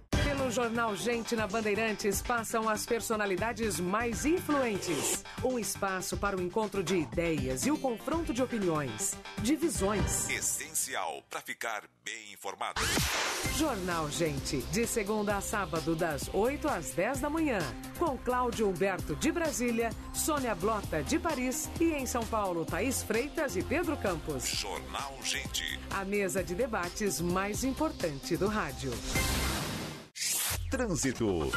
[0.51, 5.24] Jornal Gente na Bandeirantes passam as personalidades mais influentes.
[5.44, 10.28] Um espaço para o encontro de ideias e o confronto de opiniões, de visões.
[10.30, 12.80] Essência especial para ficar bem informado.
[13.57, 17.59] Jornal Gente, de segunda a sábado, das 8 às 10 da manhã.
[17.99, 23.57] Com Cláudio Humberto de Brasília, Sônia Blota de Paris e em São Paulo, Thaís Freitas
[23.57, 24.44] e Pedro Campos.
[24.47, 25.78] Jornal Gente.
[25.90, 28.92] A mesa de debates mais importante do rádio.
[30.71, 31.51] Trânsito.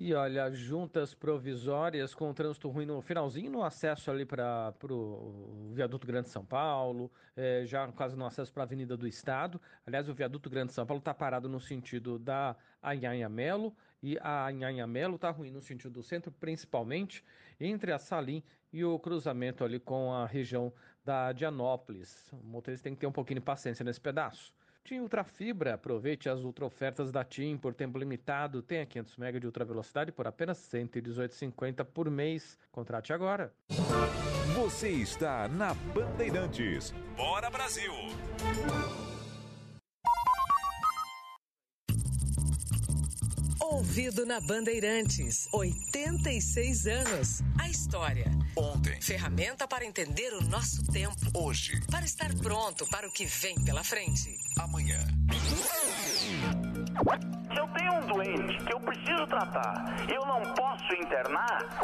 [0.00, 6.06] E olha, juntas provisórias com trânsito ruim no finalzinho, no acesso ali para o viaduto
[6.06, 9.60] Grande São Paulo, é, já quase no acesso para a Avenida do Estado.
[9.84, 14.46] Aliás, o viaduto Grande São Paulo está parado no sentido da Anhanha Melo e a
[14.46, 17.24] Anhanha Melo está ruim no sentido do centro, principalmente
[17.58, 20.72] entre a Salim e o cruzamento ali com a região
[21.04, 22.30] da Dianópolis.
[22.32, 24.52] O motorista tem que ter um pouquinho de paciência nesse pedaço.
[24.88, 28.62] TIM Ultrafibra, aproveite as ultra ofertas da TIM por tempo limitado.
[28.62, 32.56] Tenha 500 MB de ultra velocidade por apenas R$ 118,50 por mês.
[32.72, 33.52] Contrate agora.
[34.56, 36.94] Você está na Bandeirantes.
[37.14, 37.92] Bora Brasil!
[43.78, 45.48] Ouvido na Bandeirantes.
[45.52, 47.42] 86 anos.
[47.60, 48.28] A história.
[48.56, 49.00] Ontem.
[49.00, 51.14] Ferramenta para entender o nosso tempo.
[51.32, 51.80] Hoje.
[51.88, 54.36] Para estar pronto para o que vem pela frente.
[54.58, 54.98] Amanhã.
[57.52, 61.80] Se eu tenho um doente que eu preciso tratar, eu não posso internar.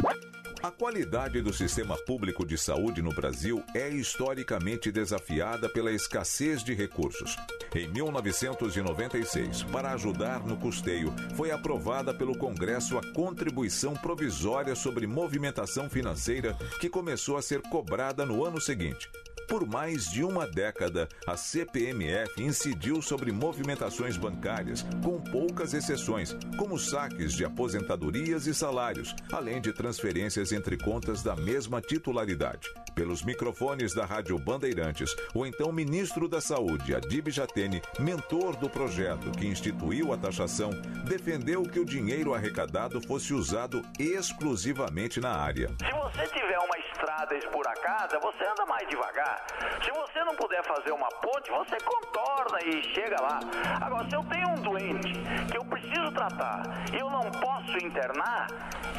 [0.64, 6.72] A qualidade do sistema público de saúde no Brasil é historicamente desafiada pela escassez de
[6.72, 7.36] recursos.
[7.74, 15.90] Em 1996, para ajudar no custeio, foi aprovada pelo Congresso a Contribuição Provisória sobre Movimentação
[15.90, 19.10] Financeira, que começou a ser cobrada no ano seguinte.
[19.48, 26.78] Por mais de uma década, a CPMF incidiu sobre movimentações bancárias, com poucas exceções, como
[26.78, 32.68] saques de aposentadorias e salários, além de transferências entre contas da mesma titularidade.
[32.94, 39.32] Pelos microfones da Rádio Bandeirantes, o então ministro da Saúde, Adib Jatene, mentor do projeto
[39.32, 40.70] que instituiu a taxação,
[41.04, 45.68] defendeu que o dinheiro arrecadado fosse usado exclusivamente na área.
[45.68, 46.78] Se você tiver uma
[47.14, 49.46] estrada esburacada, você anda mais devagar.
[49.84, 53.38] Se você não puder fazer uma ponte, você contorna e chega lá.
[53.80, 55.12] Agora, se eu tenho um doente
[55.50, 56.62] que eu preciso tratar
[56.92, 58.48] e eu não posso internar,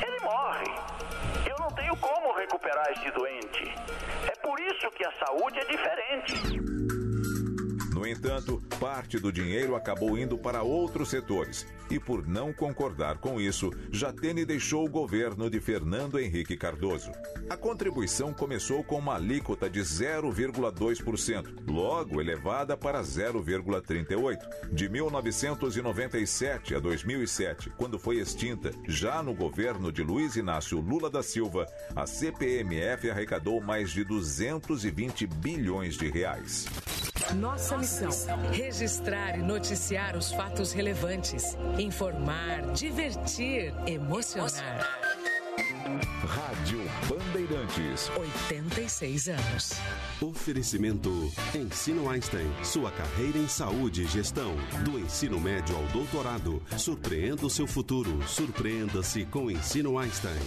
[0.02, 0.66] ele morre.
[1.46, 3.76] Eu não tenho como recuperar esse doente.
[4.28, 6.60] É por isso que a saúde é diferente.
[7.94, 11.66] No entanto, parte do dinheiro acabou indo para outros setores.
[11.90, 17.12] E por não concordar com isso, Jatene deixou o governo de Fernando Henrique Cardoso.
[17.50, 24.72] A contribuição começou com uma alíquota de 0,2%, logo elevada para 0,38%.
[24.72, 31.22] De 1997 a 2007, quando foi extinta, já no governo de Luiz Inácio Lula da
[31.22, 31.66] Silva,
[31.96, 36.66] a CPMF arrecadou mais de 220 bilhões de reais.
[37.34, 38.10] Nossa missão:
[38.52, 45.06] registrar e noticiar os fatos relevantes, informar, divertir, emocionar.
[46.26, 48.10] Rádio Bandeirantes.
[48.18, 49.74] 86 anos.
[50.22, 52.52] Oferecimento Ensino Einstein.
[52.64, 54.56] Sua carreira em saúde e gestão.
[54.84, 56.62] Do ensino médio ao doutorado.
[56.78, 58.28] Surpreenda o seu futuro.
[58.28, 60.42] Surpreenda-se com Ensino Einstein.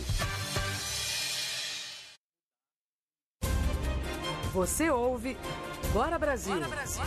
[4.53, 5.37] Você ouve
[5.93, 6.55] Bora Brasil.
[6.55, 7.03] Bora Brasil.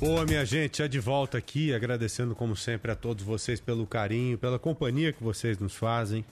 [0.00, 4.36] Boa, minha gente, já de volta aqui, agradecendo como sempre a todos vocês pelo carinho,
[4.36, 6.24] pela companhia que vocês nos fazem.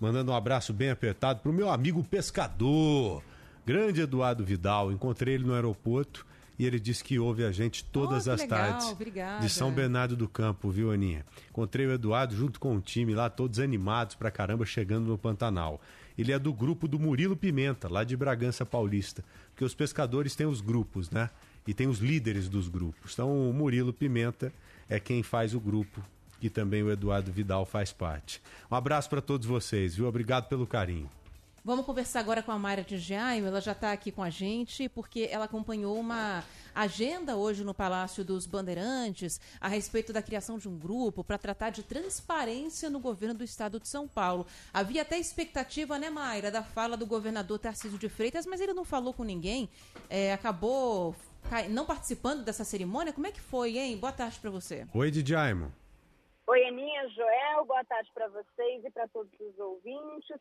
[0.00, 3.22] Mandando um abraço bem apertado pro meu amigo pescador,
[3.66, 4.92] grande Eduardo Vidal.
[4.92, 6.24] Encontrei ele no aeroporto
[6.58, 9.40] e ele disse que ouve a gente todas Oh, as legal, tardes obrigada.
[9.40, 11.24] de São Bernardo do Campo, viu, Aninha?
[11.50, 15.80] Encontrei o Eduardo junto com o time lá, todos animados pra caramba, chegando no Pantanal.
[16.16, 19.24] Ele é do grupo do Murilo Pimenta, lá de Bragança Paulista.
[19.50, 21.28] Porque os pescadores têm os grupos, né?
[21.66, 23.12] E tem os líderes dos grupos.
[23.12, 24.52] Então o Murilo Pimenta
[24.88, 26.00] é quem faz o grupo,
[26.40, 28.42] que também o Eduardo Vidal faz parte.
[28.70, 30.06] Um abraço para todos vocês, viu?
[30.06, 31.10] Obrigado pelo carinho.
[31.66, 34.88] Vamos conversar agora com a Mayra de Jaime, ela já está aqui com a gente,
[34.88, 40.68] porque ela acompanhou uma agenda hoje no Palácio dos Bandeirantes a respeito da criação de
[40.68, 44.46] um grupo para tratar de transparência no governo do estado de São Paulo.
[44.72, 48.84] Havia até expectativa, né, Mayra, da fala do governador Tarcísio de Freitas, mas ele não
[48.84, 49.68] falou com ninguém,
[50.08, 51.16] é, acabou
[51.70, 53.12] não participando dessa cerimônia.
[53.12, 53.96] Como é que foi, hein?
[53.96, 54.86] Boa tarde para você.
[54.94, 55.72] Oi, Djaimo.
[56.48, 60.40] Oi, Aninha, Joel, boa tarde para vocês e para todos os ouvintes.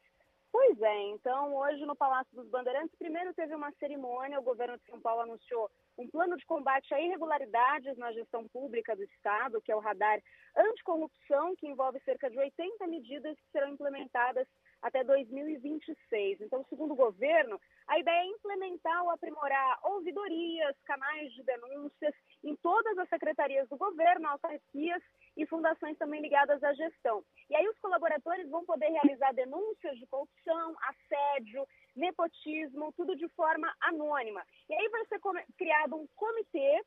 [0.51, 4.85] Pois é, então hoje no Palácio dos Bandeirantes, primeiro teve uma cerimônia, o governo de
[4.85, 9.71] São Paulo anunciou um plano de combate a irregularidades na gestão pública do Estado, que
[9.71, 10.21] é o radar
[10.55, 14.47] anticorrupção, que envolve cerca de 80 medidas que serão implementadas
[14.85, 16.41] até 2026.
[16.41, 22.13] Então, segundo o governo, a ideia é implementar ou aprimorar ouvidorias, canais de denúncias
[22.43, 25.01] em todas as secretarias do governo, autarquias
[25.35, 27.23] e fundações também ligadas à gestão.
[27.49, 33.73] E aí os colaboradores vão poder realizar denúncias de corrupção, assédio, nepotismo, tudo de forma
[33.81, 34.45] anônima.
[34.69, 35.19] E aí vai ser
[35.57, 36.83] criado um comitê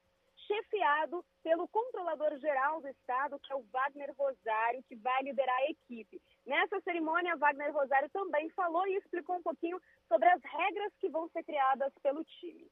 [0.49, 6.21] chefiado pelo controlador-geral do Estado, que é o Wagner Rosário, que vai liderar a equipe.
[6.47, 9.79] Nessa cerimônia, Wagner Rosário também falou e explicou um pouquinho
[10.09, 12.67] sobre as regras que vão ser criadas pelo time.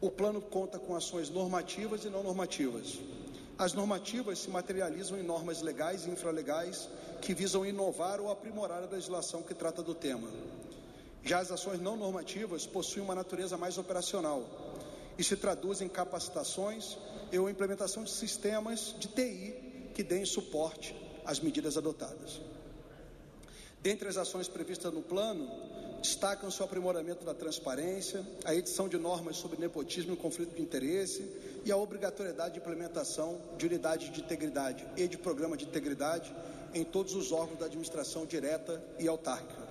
[0.00, 3.00] O plano conta com ações normativas e não normativas.
[3.58, 6.88] As normativas se materializam em normas legais e infralegais
[7.20, 10.28] que visam inovar ou aprimorar a legislação que trata do tema.
[11.22, 14.42] Já as ações não normativas possuem uma natureza mais operacional
[15.18, 16.96] e se traduzem em capacitações
[17.30, 20.94] e ou implementação de sistemas de TI que deem suporte
[21.24, 22.40] às medidas adotadas.
[23.80, 25.46] Dentre as ações previstas no plano,
[26.00, 31.22] destacam-se o aprimoramento da transparência, a edição de normas sobre nepotismo e conflito de interesse
[31.64, 36.34] e a obrigatoriedade de implementação de unidade de integridade e de programa de integridade
[36.74, 39.62] em todos os órgãos da administração direta e autárquica.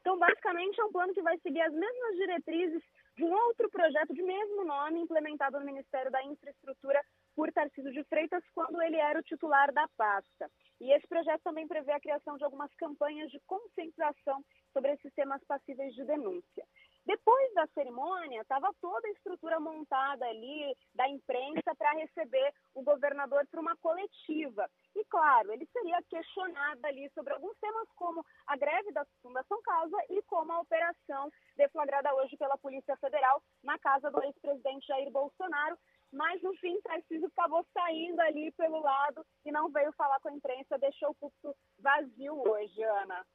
[0.00, 2.82] Então, basicamente, é um plano que vai seguir as mesmas diretrizes
[3.16, 7.00] de um outro projeto de mesmo nome implementado no Ministério da Infraestrutura
[7.34, 10.50] por Tarcísio de Freitas quando ele era o titular da pasta.
[10.80, 15.42] E esse projeto também prevê a criação de algumas campanhas de conscientização sobre esses temas
[15.44, 16.64] passíveis de denúncia.
[17.06, 23.46] Depois da cerimônia, estava toda a estrutura montada ali da imprensa para receber o governador
[23.46, 24.68] para uma coletiva.
[24.96, 29.96] E, claro, ele seria questionado ali sobre alguns temas como a greve da Fundação Casa
[30.10, 35.76] e como a operação deflagrada hoje pela Polícia Federal na casa do ex-presidente Jair Bolsonaro.
[36.10, 40.32] Mas, no fim, Tarcísio acabou saindo ali pelo lado e não veio falar com a
[40.32, 43.26] imprensa, deixou o púlpito vazio hoje, Ana.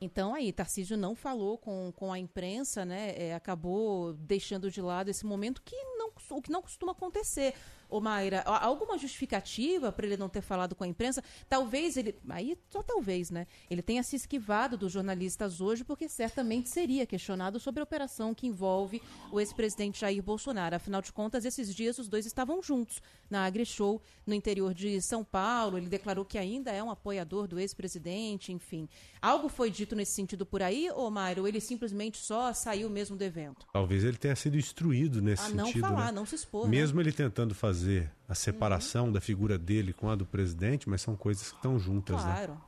[0.00, 3.14] Então aí, Tarcísio não falou com, com a imprensa, né?
[3.16, 7.54] É, acabou deixando de lado esse momento que não, o que não costuma acontecer.
[7.88, 11.24] Ô Mayra, alguma justificativa para ele não ter falado com a imprensa?
[11.48, 13.46] Talvez ele, aí só talvez, né?
[13.70, 18.46] Ele tenha se esquivado dos jornalistas hoje, porque certamente seria questionado sobre a operação que
[18.46, 19.00] envolve
[19.32, 20.76] o ex-presidente Jair Bolsonaro.
[20.76, 25.24] Afinal de contas, esses dias os dois estavam juntos na AgriShow no interior de São
[25.24, 25.78] Paulo.
[25.78, 28.86] Ele declarou que ainda é um apoiador do ex-presidente, enfim.
[29.22, 33.16] Algo foi dito nesse sentido por aí, ô Mayra, ou ele simplesmente só saiu mesmo
[33.16, 33.66] do evento?
[33.72, 35.80] Talvez ele tenha sido instruído nesse a sentido.
[35.80, 36.12] não falar, né?
[36.12, 36.68] não se expor.
[36.68, 37.04] Mesmo né?
[37.04, 39.12] ele tentando fazer fazer a separação uhum.
[39.12, 42.54] da figura dele com a do presidente, mas são coisas que estão juntas, claro.
[42.54, 42.60] né?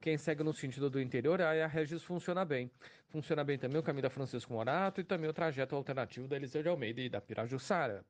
[0.00, 2.70] Quem segue no sentido do interior, aí a Regis funciona bem.
[3.08, 6.62] Funciona bem também o caminho da Francisco Morato e também o trajeto alternativo da Eliseu
[6.62, 8.04] de Almeida e da Pirajussara.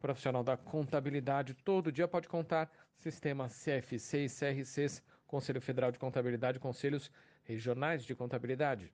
[0.00, 6.58] Profissional da contabilidade todo dia pode contar sistema CFC e CRCs, Conselho Federal de Contabilidade,
[6.58, 7.10] Conselhos
[7.44, 8.90] Regionais de Contabilidade.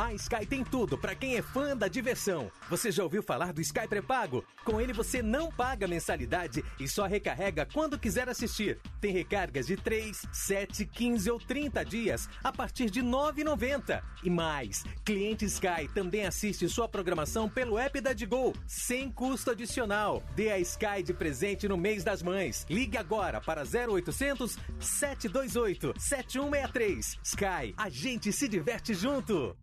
[0.00, 2.50] A Sky tem tudo para quem é fã da diversão.
[2.70, 4.42] Você já ouviu falar do Sky Pré-Pago?
[4.64, 8.80] Com ele você não paga mensalidade e só recarrega quando quiser assistir.
[8.98, 14.02] Tem recargas de 3, 7, 15 ou 30 dias a partir de R$ 9,90.
[14.24, 20.22] E mais, cliente Sky também assiste sua programação pelo app da Digo, sem custo adicional.
[20.34, 22.64] Dê a Sky de presente no mês das mães.
[22.70, 27.18] Ligue agora para 0800 728 7163.
[27.22, 29.54] Sky, a gente se diverte junto.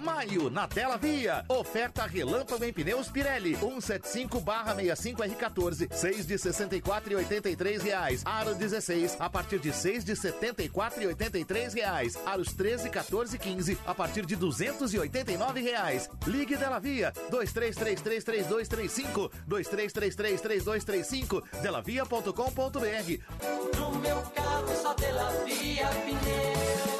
[0.00, 1.44] Maio na tela via.
[1.48, 3.56] Oferta relâmpago em pneus Pirelli.
[3.56, 8.22] 175/65R14, 6 de 64,83 reais.
[8.24, 12.16] Aro 16 a partir de 6 de 74,83 reais.
[12.26, 16.08] Aros 13, 14 e 15 a partir de 289 reais.
[16.26, 23.78] Ligue Dela Via 23333235 23333235 delavia.com.br.
[23.78, 26.99] No meu carro só Dela Via Pneus.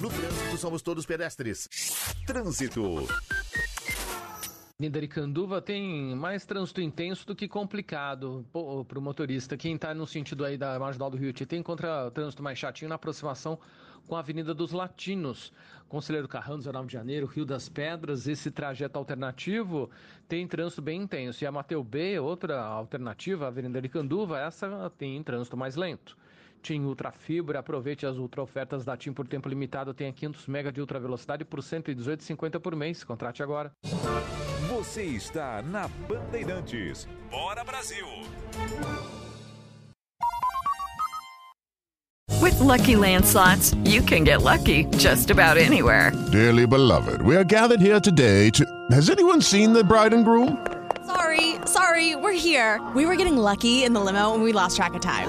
[0.00, 1.68] No trânsito somos todos pedestres.
[2.26, 3.06] Trânsito.
[4.78, 8.46] Avenida Aricanduva tem mais trânsito intenso do que complicado
[8.88, 9.58] para o motorista.
[9.58, 12.94] Quem está no sentido aí da Marginal do Rio Tietê encontra trânsito mais chatinho na
[12.94, 13.58] aproximação
[14.08, 15.52] com a Avenida dos Latinos.
[15.86, 19.90] Conselheiro Carrão, 19 de Janeiro, Rio das Pedras, esse trajeto alternativo
[20.26, 21.44] tem trânsito bem intenso.
[21.44, 26.16] E a Mateu B, outra alternativa, a Avenida Aricanduva, essa tem trânsito mais lento.
[26.62, 30.70] TIM Ultra Fibra, aproveite as ultra ofertas da TIM por tempo limitado, tenha 500 mega
[30.70, 33.02] de ultra velocidade por 118,50 por mês.
[33.02, 33.72] Contrate agora.
[34.68, 37.08] Você está na Bandeirantes.
[37.30, 38.06] Bora Brasil!
[42.40, 46.12] With Lucky Land slots, you can get lucky just about anywhere.
[46.32, 48.64] Dearly beloved, we are gathered here today to.
[48.90, 50.56] Has anyone seen the bride and groom?
[51.06, 52.80] Sorry, sorry, we're here.
[52.94, 55.28] We were getting lucky in the limo and we lost track of time.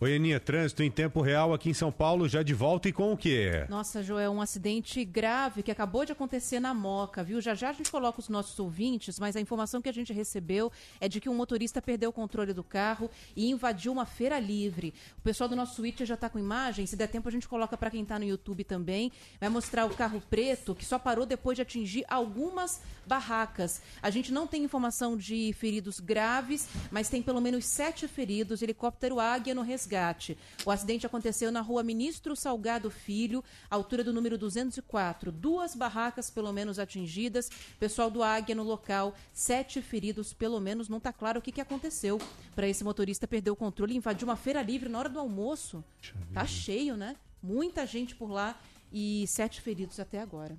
[0.00, 3.12] Oi, Aninha, trânsito em tempo real aqui em São Paulo, já de volta e com
[3.12, 3.64] o quê?
[3.68, 7.40] Nossa, Joel, um acidente grave que acabou de acontecer na Moca, viu?
[7.40, 10.70] Já já a gente coloca os nossos ouvintes, mas a informação que a gente recebeu
[11.00, 14.92] é de que um motorista perdeu o controle do carro e invadiu uma feira livre.
[15.16, 17.76] O pessoal do nosso Twitter já está com imagem, se der tempo a gente coloca
[17.76, 19.12] para quem está no YouTube também.
[19.40, 23.80] Vai mostrar o carro preto que só parou depois de atingir algumas barracas.
[24.02, 28.60] A gente não tem informação de feridos graves, mas tem pelo menos sete feridos.
[28.60, 30.38] Helicóptero Águia no resgate.
[30.64, 35.30] O acidente aconteceu na rua Ministro Salgado Filho, altura do número 204.
[35.30, 37.50] Duas barracas, pelo menos, atingidas.
[37.78, 40.88] Pessoal do Águia no local, sete feridos, pelo menos.
[40.88, 42.18] Não está claro o que, que aconteceu
[42.54, 45.84] para esse motorista perder o controle e invadir uma feira livre na hora do almoço.
[46.32, 47.16] Tá cheio, né?
[47.42, 48.58] Muita gente por lá
[48.90, 50.56] e sete feridos até agora.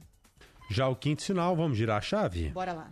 [0.69, 2.49] Já o quinto sinal, vamos girar a chave?
[2.49, 2.87] Bora lá.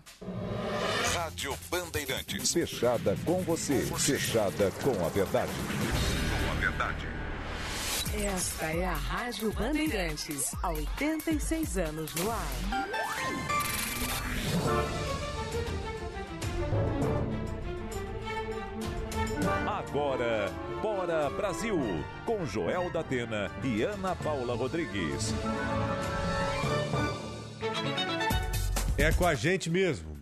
[1.15, 2.53] Rádio Bandeirantes.
[2.53, 3.82] Fechada com você.
[3.97, 5.51] Fechada com a verdade.
[5.51, 7.07] Com a verdade.
[8.15, 12.47] Esta é a Rádio Bandeirantes, há 86 anos no ar.
[19.67, 20.51] Agora,
[20.82, 21.80] Bora Brasil,
[22.24, 25.34] com Joel da Atena e Ana Paula Rodrigues.
[28.95, 30.15] É com a gente mesmo.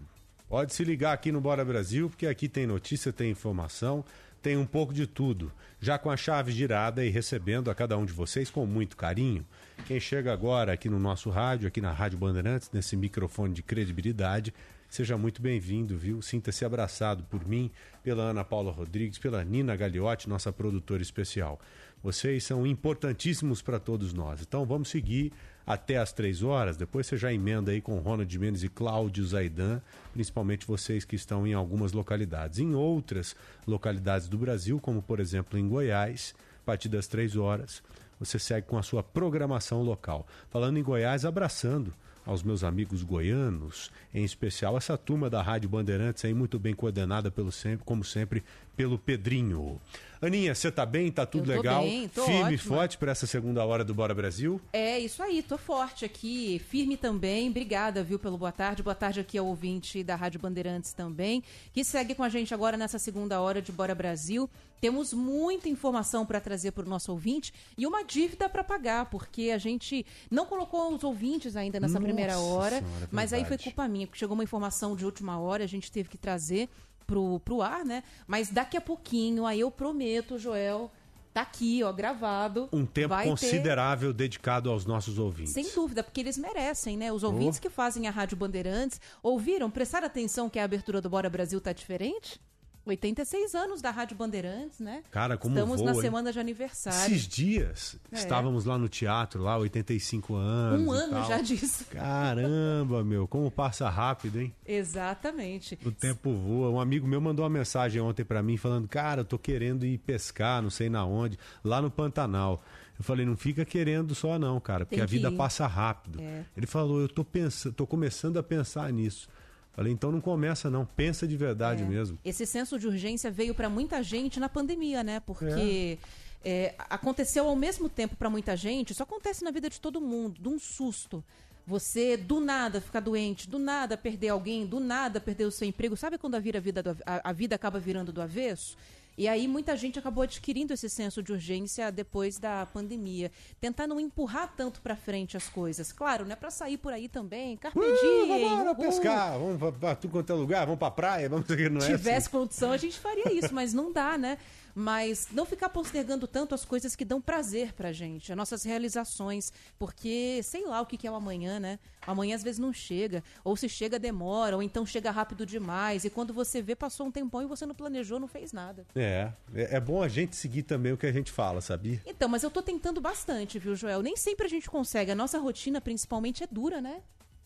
[0.47, 4.03] Pode se ligar aqui no Bora Brasil, porque aqui tem notícia, tem informação,
[4.41, 5.51] tem um pouco de tudo.
[5.79, 9.45] Já com a chave girada e recebendo a cada um de vocês com muito carinho.
[9.85, 14.53] Quem chega agora aqui no nosso rádio, aqui na Rádio Bandeirantes, nesse microfone de credibilidade,
[14.89, 16.21] seja muito bem-vindo, viu?
[16.21, 17.69] Sinta-se abraçado por mim,
[18.01, 21.59] pela Ana Paula Rodrigues, pela Nina Gagliotti, nossa produtora especial.
[22.01, 24.41] Vocês são importantíssimos para todos nós.
[24.41, 25.31] Então vamos seguir
[25.71, 26.75] até às três horas.
[26.75, 29.81] Depois você já emenda aí com Ronald Mendes e Cláudio Zaidan,
[30.13, 32.59] principalmente vocês que estão em algumas localidades.
[32.59, 37.81] Em outras localidades do Brasil, como por exemplo em Goiás, a partir das três horas,
[38.19, 40.27] você segue com a sua programação local.
[40.49, 41.93] Falando em Goiás, abraçando
[42.25, 47.31] aos meus amigos goianos, em especial essa turma da Rádio Bandeirantes aí muito bem coordenada
[47.31, 48.43] pelo sempre, como sempre,
[48.75, 49.79] pelo Pedrinho.
[50.21, 51.11] Aninha, você tá bem?
[51.11, 51.81] Tá tudo Eu tô legal?
[51.81, 54.61] bem, tô Firme e forte para essa segunda hora do Bora Brasil?
[54.71, 57.49] É isso aí, tô forte aqui, firme também.
[57.49, 58.83] Obrigada, viu, pelo boa tarde.
[58.83, 61.41] Boa tarde aqui ao ouvinte da Rádio Bandeirantes também,
[61.73, 64.47] que segue com a gente agora nessa segunda hora de Bora Brasil.
[64.79, 69.49] Temos muita informação para trazer para o nosso ouvinte e uma dívida para pagar, porque
[69.49, 73.43] a gente não colocou os ouvintes ainda nessa Nossa primeira hora, Senhora, é mas aí
[73.43, 76.69] foi culpa minha, porque chegou uma informação de última hora, a gente teve que trazer
[77.11, 78.03] pro, pro ar, né?
[78.25, 80.89] Mas daqui a pouquinho, aí eu prometo, Joel,
[81.33, 82.69] tá aqui, ó, gravado.
[82.71, 85.53] Um tempo vai ter- considerável dedicado aos nossos ouvintes.
[85.53, 87.11] sem dúvida, porque eles merecem, né?
[87.11, 87.61] Os ouvintes Oh.
[87.61, 91.73] que fazem a Rádio Bandeirantes ouviram, prestaram atenção que a abertura do Bora Brasil tá
[91.73, 92.39] diferente?
[92.85, 95.03] 86 anos da Rádio Bandeirantes, né?
[95.11, 96.01] Cara, como Estamos voa, na hein?
[96.01, 96.99] semana de aniversário.
[97.15, 98.15] Esses dias, É.
[98.15, 100.81] estávamos lá no teatro, lá, 85 anos.
[100.87, 101.27] Um e ano tal.
[101.27, 101.85] já disso.
[101.91, 104.53] Caramba, meu, como passa rápido, hein?
[104.65, 105.77] Exatamente.
[105.85, 106.69] O tempo voa.
[106.69, 109.97] Um amigo meu mandou uma mensagem ontem pra mim falando: Cara, eu tô querendo ir
[109.99, 112.61] pescar, não sei na onde, lá no Pantanal.
[112.97, 115.37] Eu falei: Não fica querendo só, não, cara, porque Tem a vida ir.
[115.37, 116.19] passa rápido.
[116.21, 116.45] É.
[116.55, 119.27] Ele falou: Eu tô, pensando, tô começando a pensar nisso.
[119.73, 120.85] Falei: Então não começa, não.
[120.85, 121.85] Pensa de verdade É.
[121.85, 122.17] mesmo.
[122.23, 125.19] Esse senso de urgência veio para muita gente na pandemia, né?
[125.21, 125.97] Porque
[126.43, 130.41] é, aconteceu ao mesmo tempo para muita gente, isso acontece na vida de todo mundo,
[130.41, 131.23] de um susto.
[131.65, 135.95] Você do nada ficar doente, do nada perder alguém, do nada perder o seu emprego.
[135.95, 138.75] Sabe quando a, vira vida do a, a vida acaba virando do avesso?
[139.21, 143.31] E aí muita gente acabou adquirindo esse senso de urgência depois da pandemia.
[143.59, 145.91] Tentar não empurrar tanto para frente as coisas.
[145.91, 148.75] Claro, não é para sair por aí também, carpe Uh, diem, vamos lá uhul.
[148.75, 152.29] pescar, vamos pra tudo quanto é lugar, vamos pra praia, vamos não é tivesse assim?
[152.31, 154.39] condição, a gente faria isso, mas não dá, né?
[154.75, 159.51] Mas não ficar postergando tanto as coisas que dão prazer pra gente, as nossas realizações,
[159.77, 161.79] porque sei lá o que que é o amanhã, né?
[162.05, 166.09] Amanhã às vezes não chega, ou se chega demora, ou então chega rápido demais, e
[166.09, 168.85] quando você vê passou um tempão e você não planejou, não fez nada.
[168.95, 172.01] É, é é bom a gente seguir também o que a gente fala, sabia?
[172.05, 174.01] Então, mas eu tô tentando bastante, viu, Joel?
[174.01, 177.01] Nem sempre a gente consegue, a nossa rotina principalmente é dura, né?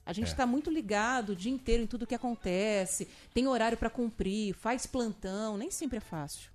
[0.06, 0.36] A gente É.
[0.36, 4.86] tá muito ligado o dia inteiro em tudo que acontece, tem horário pra cumprir, faz
[4.86, 6.50] plantão, nem sempre é fácil.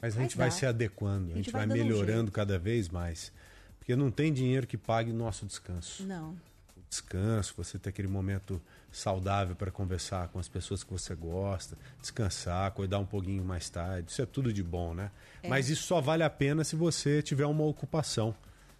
[0.00, 0.54] Mas a Mas gente vai dá.
[0.54, 2.32] se adequando, a gente, vai, vai um melhorando jeito.
[2.32, 3.32] cada vez mais.
[3.78, 6.04] Porque não tem dinheiro que pague o nosso descanso.
[6.04, 6.30] Não.
[6.76, 8.60] O descanso, você ter aquele momento
[8.92, 14.10] saudável para conversar com as pessoas que você gosta, descansar, cuidar um pouquinho mais tarde.
[14.10, 15.10] Isso é tudo de bom, né?
[15.42, 15.48] É.
[15.48, 18.34] Mas isso só vale a pena se você tiver uma ocupação,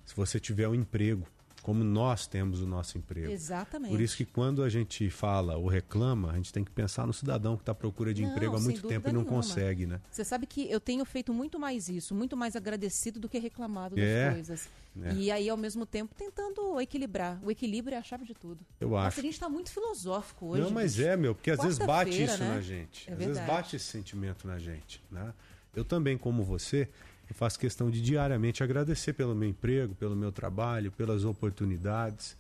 [0.04, 1.26] se você tiver um emprego,
[1.66, 3.28] como nós temos o nosso emprego.
[3.28, 3.90] Exatamente.
[3.90, 7.12] Por isso que quando a gente fala ou reclama, a gente tem que pensar no
[7.12, 9.36] cidadão que está à procura de Não, emprego há muito tempo e não nenhuma.
[9.42, 10.00] consegue, né?
[10.08, 13.96] Você sabe que eu tenho feito muito mais isso, muito mais agradecido do que reclamado
[13.96, 14.68] das É, coisas.
[15.02, 15.12] é.
[15.14, 17.40] E aí, ao mesmo tempo, tentando equilibrar.
[17.42, 18.64] O equilíbrio é a chave de tudo.
[18.80, 19.18] Eu Nossa, acho.
[19.18, 20.62] a gente tá muito filosófico hoje.
[20.62, 21.08] não, mas bicho.
[21.08, 22.54] é, meu, porque às vezes bate isso né?
[22.54, 23.10] na gente.
[23.10, 23.56] É às vezes verdade.
[23.56, 25.34] bate esse sentimento na gente, né?
[25.74, 26.88] Eu também, como você,
[27.28, 32.36] eu faço questão de diariamente agradecer pelo meu emprego, pelo meu trabalho, pelas oportunidades,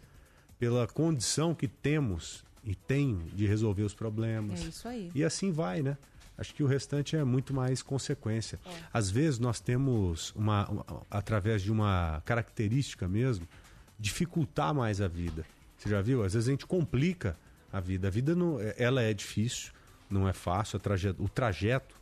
[0.58, 4.60] pela condição que temos e tenho de resolver os problemas.
[4.64, 5.10] É isso aí.
[5.14, 5.96] E assim vai, né?
[6.38, 8.58] Acho que o restante é muito mais consequência.
[8.66, 8.70] É.
[8.92, 13.48] Às vezes nós temos, uma, uma- através de uma característica mesmo,
[13.98, 15.44] dificultar mais a vida.
[15.78, 16.22] Você já viu?
[16.22, 17.36] Às vezes a gente complica
[17.72, 18.08] a vida.
[18.08, 19.72] A vida não, é- ela é difícil,
[20.10, 20.78] não é fácil.
[21.18, 21.95] o trajeto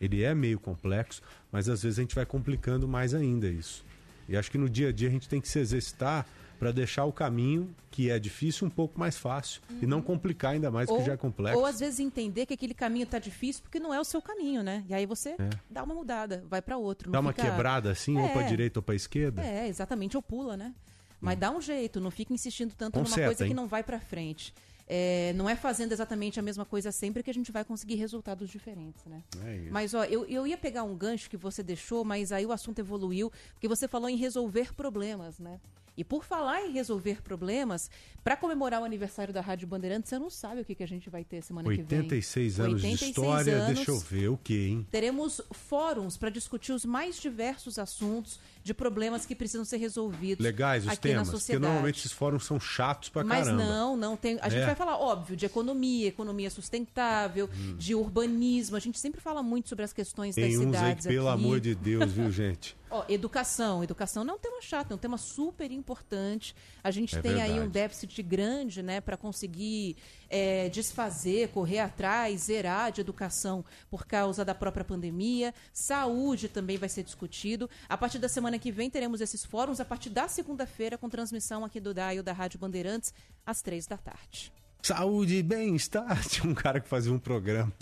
[0.00, 3.84] ele é meio complexo, mas às vezes a gente vai complicando mais ainda isso.
[4.28, 6.26] E acho que no dia a dia a gente tem que se exercitar
[6.58, 10.70] para deixar o caminho que é difícil um pouco mais fácil e não complicar ainda
[10.72, 11.56] mais o que já é complexo.
[11.56, 11.62] Uhum.
[11.62, 14.62] ou às vezes entender que aquele caminho tá difícil porque não é o seu caminho,
[14.62, 14.84] né?
[14.88, 15.50] E aí você É.
[15.70, 17.10] dá uma mudada, vai para outro.
[17.12, 18.32] Dá uma fica- quebrada assim, ou É.
[18.32, 19.40] para direita ou para esquerda.
[19.42, 20.74] É, exatamente, ou pula, né?
[21.20, 23.54] Mas dá um jeito, não fica insistindo tanto numa coisa que hein?
[23.54, 24.52] não vai pra frente.
[24.90, 28.48] É, não é fazendo exatamente a mesma coisa sempre que a gente vai conseguir resultados
[28.48, 29.22] diferentes, né?
[29.44, 29.72] É isso.
[29.72, 32.78] Mas, ó, eu, eu ia pegar um gancho que você deixou, mas aí o assunto
[32.78, 35.60] evoluiu, porque você falou em resolver problemas, né?
[35.98, 37.90] E por falar em resolver problemas,
[38.22, 41.10] para comemorar o aniversário da Rádio Bandeirantes, você não sabe o que, que a gente
[41.10, 41.98] vai ter semana que vem.
[41.98, 43.74] 86 anos de 86 história, anos.
[43.74, 44.86] deixa eu ver o que, hein?
[44.92, 50.84] Teremos fóruns para discutir os mais diversos assuntos de problemas que precisam ser resolvidos Legais
[50.84, 53.64] os aqui na temas, porque normalmente esses fóruns são chatos pra Mas caramba.
[53.64, 54.38] não, não tem.
[54.40, 54.66] A gente É.
[54.66, 57.74] vai falar, óbvio, de economia, economia sustentável, Hum.
[57.76, 58.76] de urbanismo.
[58.76, 61.42] A gente sempre fala muito sobre as questões das Tem aí cidades que, pelo aqui.
[61.44, 62.76] amor de Deus, viu, gente?
[62.90, 63.84] Ó, educação.
[63.84, 66.54] Educação não é um tema chato, é um tema super importante.
[66.82, 67.70] A gente É tem aí um verdade.
[67.72, 69.96] déficit grande, né, para conseguir
[70.30, 75.54] é, desfazer, correr atrás, zerar de educação por causa da própria pandemia.
[75.72, 77.68] Saúde também vai ser discutido.
[77.88, 81.64] A partir da semana que vem teremos esses fóruns, a partir da segunda-feira, com transmissão
[81.64, 83.12] aqui do DAIO da Rádio Bandeirantes,
[83.44, 84.52] às três da tarde.
[84.82, 86.22] Saúde e bem-estar.
[86.28, 87.72] Tinha um cara que fazia um programa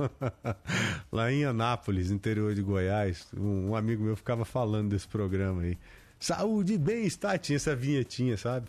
[1.12, 3.27] lá em Anápolis, interior de Goiás.
[3.36, 5.78] Um, um amigo meu ficava falando desse programa aí.
[6.18, 7.39] Saúde e bem-estar.
[7.39, 8.68] Tinha essa vinhetinha, sabe?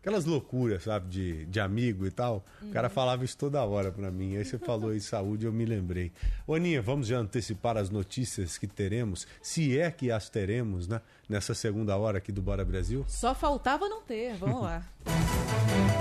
[0.00, 2.44] Aquelas loucuras, sabe, de, de amigo e tal.
[2.62, 4.36] O cara falava isso toda hora pra mim.
[4.36, 6.12] Aí você falou em saúde, eu me lembrei.
[6.46, 11.00] Ô, Aninha, vamos já antecipar as notícias que teremos, se é que as teremos, né?
[11.28, 13.04] Nessa segunda hora aqui do Bora Brasil.
[13.08, 14.34] Só faltava não ter.
[14.36, 14.82] Vamos lá.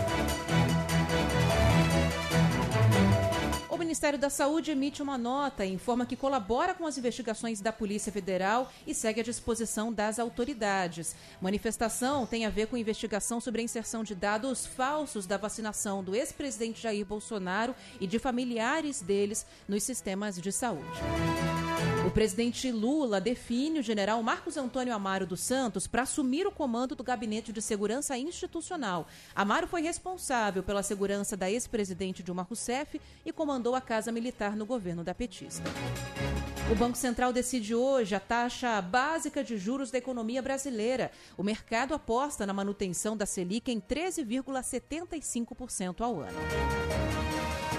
[3.88, 8.12] Ministério da Saúde emite uma nota e informa que colabora com as investigações da Polícia
[8.12, 11.16] Federal e segue à disposição das autoridades.
[11.40, 16.14] Manifestação tem a ver com investigação sobre a inserção de dados falsos da vacinação do
[16.14, 21.00] ex-presidente Jair Bolsonaro e de familiares deles nos sistemas de saúde.
[22.06, 26.96] O presidente Lula define o general Marcos Antônio Amaro dos Santos para assumir o comando
[26.96, 29.08] do Gabinete de Segurança Institucional.
[29.36, 34.66] Amaro foi responsável pela segurança da ex-presidente Dilma Rousseff e comandou a Casa Militar no
[34.66, 35.64] governo da petista.
[36.72, 41.12] O Banco Central decide hoje a taxa básica de juros da economia brasileira.
[41.38, 46.38] O mercado aposta na manutenção da Selic em 13,75% ao ano.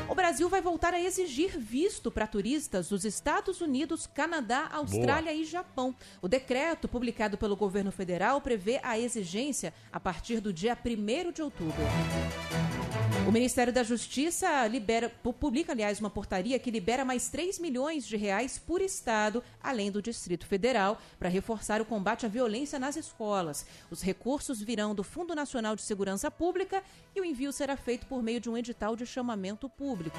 [0.09, 5.45] O Brasil vai voltar a exigir visto para turistas dos Estados Unidos, Canadá, Austrália e
[5.45, 5.95] Japão.
[6.23, 11.43] O decreto publicado pelo governo federal prevê a exigência a partir do dia 1 de
[11.43, 11.77] outubro.
[13.29, 18.17] O Ministério da Justiça libera, publica, aliás, uma portaria que libera mais 3 milhões de
[18.17, 23.67] reais por estado, além do Distrito Federal, para reforçar o combate à violência nas escolas.
[23.91, 26.83] Os recursos virão do Fundo Nacional de Segurança Pública
[27.15, 30.17] e o envio será feito por meio de um edital de chamamento público.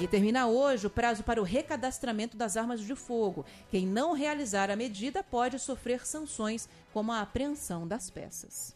[0.00, 3.44] E termina hoje o prazo para o recadastramento das armas de fogo.
[3.70, 8.74] Quem não realizar a medida pode sofrer sanções, como a apreensão das peças.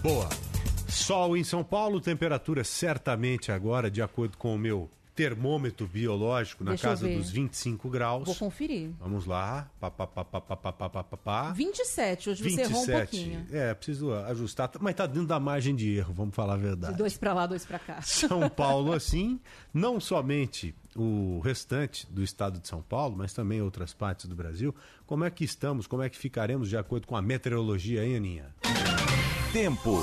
[0.00, 0.28] Boa.
[0.88, 6.72] Sol em São Paulo, temperatura certamente agora, de acordo com o meu termômetro biológico, na
[6.72, 8.26] Deixa casa dos 25 graus.
[8.26, 8.90] Vou conferir.
[9.00, 9.66] Vamos lá.
[9.80, 11.52] Pá, pá, pá, pá, pá, pá, pá, pá, pá, pá.
[11.52, 13.46] 27, hoje você errou um pouquinho.
[13.50, 16.98] É, preciso ajustar, mas tá dentro da margem de erro, vamos falar a De verdade.
[16.98, 18.00] dois para lá, dois para cá.
[18.04, 19.40] São Paulo, assim,
[19.72, 24.74] não somente o restante do estado de São Paulo, mas também outras partes do Brasil.
[25.06, 28.54] Como é que estamos, como é que ficaremos de acordo com a meteorologia, hein, Aninha?
[29.50, 29.98] Tempo.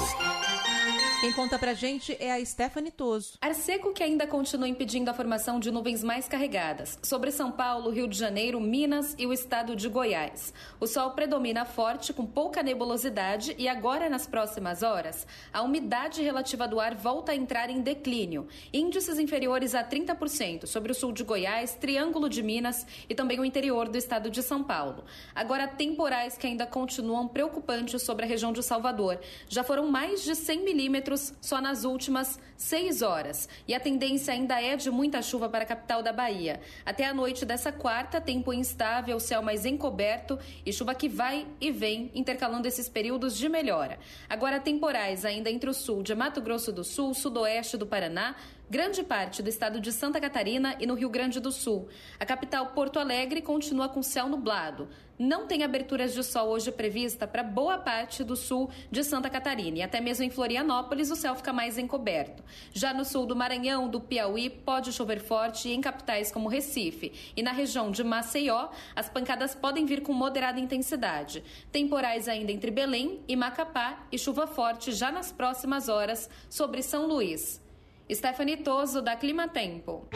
[1.23, 3.37] Quem conta pra gente é a Stephanie Toso.
[3.39, 7.91] Ar seco que ainda continua impedindo a formação de nuvens mais carregadas sobre São Paulo,
[7.91, 10.53] Rio de Janeiro, Minas e o estado de Goiás.
[10.81, 16.67] O sol predomina forte com pouca nebulosidade e agora nas próximas horas, a umidade relativa
[16.67, 18.45] do ar volta a entrar em declínio.
[18.73, 23.45] Índices inferiores a 30% sobre o sul de Goiás, Triângulo de Minas e também o
[23.45, 25.05] interior do estado de São Paulo.
[25.33, 29.21] Agora temporais que ainda continuam preocupantes sobre a região de Salvador.
[29.47, 33.49] Já foram mais de 100 milímetros só nas últimas seis horas.
[33.67, 36.61] E a tendência ainda é de muita chuva para a capital da Bahia.
[36.85, 41.71] Até a noite dessa quarta, tempo instável, céu mais encoberto e chuva que vai e
[41.71, 43.99] vem, intercalando esses períodos de melhora.
[44.29, 48.35] Agora, temporais ainda entre o sul de Mato Grosso do Sul, sudoeste do Paraná,
[48.73, 51.87] grande parte do estado de Santa Catarina e no Rio Grande do Sul.
[52.19, 54.89] A capital Porto Alegre continua com céu nublado.
[55.19, 59.77] Não tem aberturas de sol hoje prevista para boa parte do sul de Santa Catarina.
[59.77, 62.43] E até mesmo em Florianópolis o céu fica mais encoberto.
[62.73, 67.31] Já no sul do Maranhão, do Piauí, pode chover forte em capitais como Recife.
[67.37, 71.43] E na região de Maceió, as pancadas podem vir com moderada intensidade.
[71.71, 77.05] Temporais ainda entre Belém e Macapá e chuva forte já nas próximas horas sobre São
[77.05, 77.62] Luís.
[78.11, 80.07] Stephanie Toso, da Clima Tempo.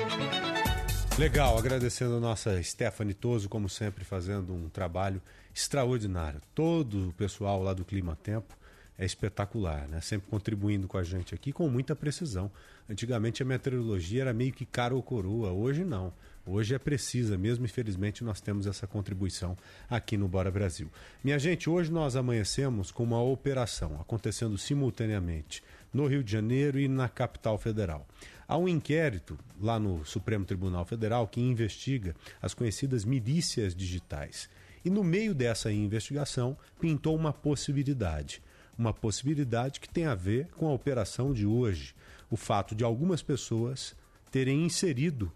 [1.17, 5.21] Legal, agradecendo a nossa Stephanie Toso, como sempre, fazendo um trabalho
[5.55, 6.41] extraordinário.
[6.53, 8.55] Todo o pessoal lá do Clima Tempo
[8.97, 10.01] é espetacular, né?
[10.01, 12.51] Sempre contribuindo com a gente aqui com muita precisão.
[12.89, 16.11] Antigamente a meteorologia era meio que cara ou coroa, hoje não.
[16.45, 19.57] Hoje é precisa mesmo, infelizmente nós temos essa contribuição
[19.89, 20.89] aqui no Bora Brasil.
[21.23, 25.61] Minha gente, hoje nós amanhecemos com uma operação acontecendo simultaneamente
[25.93, 28.07] no Rio de Janeiro e na capital federal.
[28.47, 34.49] Há um inquérito lá no Supremo Tribunal Federal que investiga as conhecidas milícias digitais.
[34.85, 38.41] E no meio dessa investigação pintou uma possibilidade.
[38.77, 41.93] Uma possibilidade que tem a ver com a operação de hoje.
[42.29, 43.95] O fato de algumas pessoas
[44.31, 45.31] terem inserido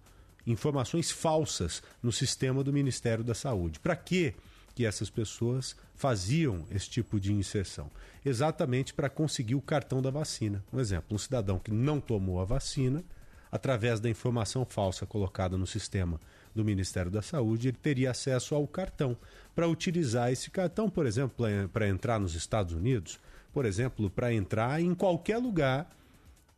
[0.45, 3.79] informações falsas no sistema do Ministério da Saúde.
[3.79, 4.35] Para quê?
[4.71, 7.89] Que essas pessoas faziam esse tipo de inserção?
[8.25, 10.63] Exatamente para conseguir o cartão da vacina.
[10.71, 13.03] Um exemplo, um cidadão que não tomou a vacina,
[13.51, 16.19] através da informação falsa colocada no sistema
[16.55, 19.17] do Ministério da Saúde, ele teria acesso ao cartão.
[19.53, 23.19] Para utilizar esse cartão, por exemplo, para entrar nos Estados Unidos,
[23.53, 25.89] por exemplo, para entrar em qualquer lugar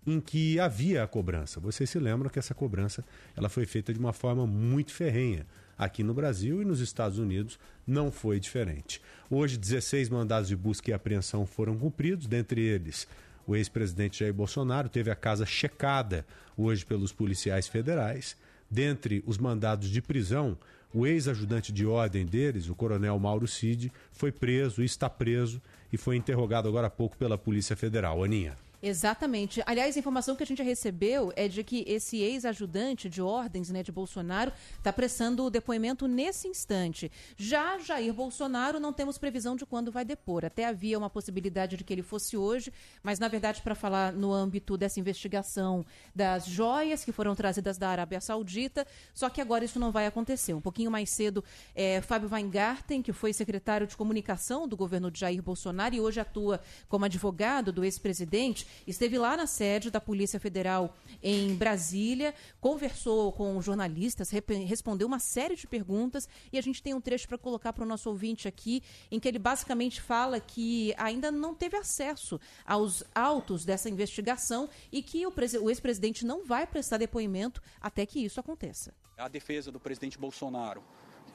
[0.05, 1.59] em que havia a cobrança.
[1.59, 3.03] Vocês se lembram que essa cobrança
[3.35, 5.45] ela foi feita de uma forma muito ferrenha.
[5.77, 9.01] Aqui no Brasil e nos Estados Unidos não foi diferente.
[9.29, 13.07] Hoje, 16 mandados de busca e apreensão foram cumpridos, dentre eles
[13.45, 16.25] o ex-presidente Jair Bolsonaro teve a casa checada
[16.57, 18.37] hoje pelos policiais federais.
[18.69, 20.57] Dentre os mandados de prisão,
[20.93, 26.15] o ex-ajudante de ordem deles, o coronel Mauro Cid, foi preso, está preso e foi
[26.15, 28.23] interrogado agora há pouco pela Polícia Federal.
[28.23, 28.55] Aninha.
[28.85, 29.63] Exatamente.
[29.65, 33.81] Aliás, a informação que a gente recebeu é de que esse ex-ajudante de ordens né,
[33.81, 37.09] de Bolsonaro está prestando o depoimento nesse instante.
[37.37, 40.43] Já Jair Bolsonaro, não temos previsão de quando vai depor.
[40.43, 44.33] Até havia uma possibilidade de que ele fosse hoje, mas na verdade, para falar no
[44.33, 49.79] âmbito dessa investigação das joias que foram trazidas da Arábia Saudita, só que agora isso
[49.79, 50.53] não vai acontecer.
[50.53, 51.41] Um pouquinho mais cedo,
[51.73, 56.19] é, Fábio Weingarten, que foi secretário de comunicação do governo de Jair Bolsonaro e hoje
[56.19, 63.31] atua como advogado do ex-presidente, esteve lá na sede da Polícia Federal em Brasília, conversou
[63.31, 67.73] com jornalistas, respondeu uma série de perguntas e a gente tem um trecho para colocar
[67.73, 72.39] para o nosso ouvinte aqui, em que ele basicamente fala que ainda não teve acesso
[72.65, 75.33] aos autos dessa investigação e que o,
[75.69, 78.93] ex-presidente não vai prestar depoimento até que isso aconteça.
[79.17, 80.83] A defesa do presidente Bolsonaro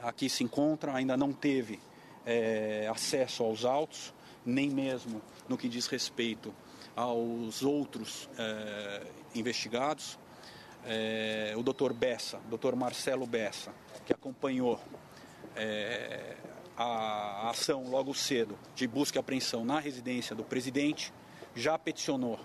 [0.02, 1.80] aqui se encontra, ainda não teve
[2.24, 4.12] é, acesso aos autos,
[4.44, 6.54] nem mesmo no que diz respeito
[6.98, 10.18] aos outros é, investigados.
[10.84, 13.72] É, o doutor Bessa, doutor Marcelo Bessa,
[14.04, 14.80] que acompanhou
[15.54, 16.34] é,
[16.76, 21.12] a ação logo cedo de busca e apreensão na residência do presidente,
[21.54, 22.40] já peticionou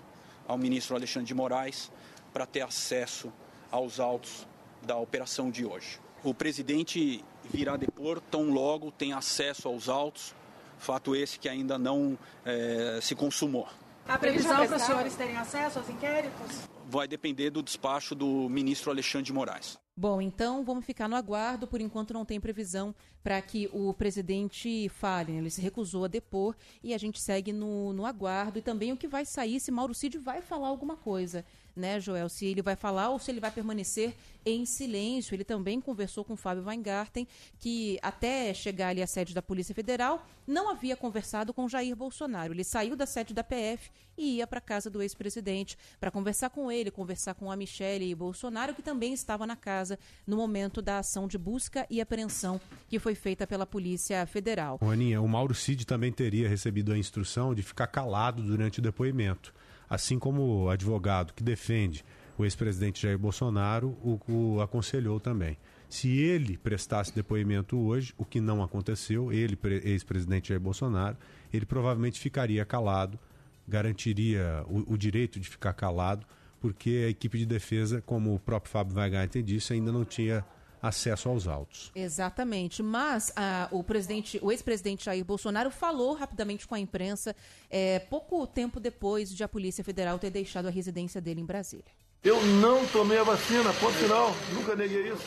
[0.46, 1.90] ao ministro Alexandre de Moraes
[2.32, 3.32] para ter acesso
[3.72, 4.46] aos autos
[4.82, 5.98] da operação de hoje.
[6.22, 10.32] O presidente virá depor tão logo tem acesso aos autos,
[10.78, 13.68] fato esse que ainda não é, se consumou.
[14.06, 16.68] A previsão para os senhores terem acesso aos inquéritos?
[16.86, 19.78] Vai depender do despacho do ministro Alexandre de Moraes.
[19.96, 21.66] Bom, então vamos ficar no aguardo.
[21.66, 25.32] Por enquanto não tem previsão para que o presidente fale.
[25.32, 25.38] Né?
[25.38, 28.58] Ele se recusou a depor e a gente segue no, no aguardo.
[28.58, 31.44] E também o que vai sair, se Mauro Cid vai falar alguma coisa
[31.74, 34.14] né, Joel, se ele vai falar ou se ele vai permanecer
[34.44, 35.34] em silêncio.
[35.34, 37.26] Ele também conversou com Fábio Weingarten,
[37.58, 42.52] que até chegar ali à sede da Polícia Federal, não havia conversado com Jair Bolsonaro.
[42.52, 46.50] Ele saiu da sede da PF e ia para a casa do ex-presidente para conversar
[46.50, 50.98] com ele, conversar com a Michele Bolsonaro, que também estava na casa no momento da
[50.98, 54.78] ação de busca e apreensão que foi feita pela Polícia Federal.
[54.82, 59.52] Aninha, o Mauro Cid também teria recebido a instrução de ficar calado durante o depoimento
[59.88, 62.04] assim como o advogado que defende
[62.36, 65.56] o ex-presidente Jair Bolsonaro o, o, aconselhou também.
[65.88, 71.16] Se ele prestasse depoimento hoje, o que não aconteceu, ele, ex-presidente Jair Bolsonaro,
[71.52, 73.18] ele provavelmente ficaria calado,
[73.66, 76.26] garantiria o, o, direito de ficar calado,
[76.60, 80.44] porque a equipe de defesa, como o próprio Fábio Weingarten disse, ainda não tinha
[80.84, 81.90] acesso aos autos.
[81.94, 82.82] Exatamente.
[82.82, 87.34] Mas ah, o presidente, o ex-presidente Jair Bolsonaro falou rapidamente com a imprensa
[87.70, 91.92] é, pouco tempo depois de a Polícia Federal ter deixado a residência dele em Brasília.
[92.22, 94.34] Eu não tomei a vacina, ponto final.
[94.54, 95.22] Nunca neguei isso.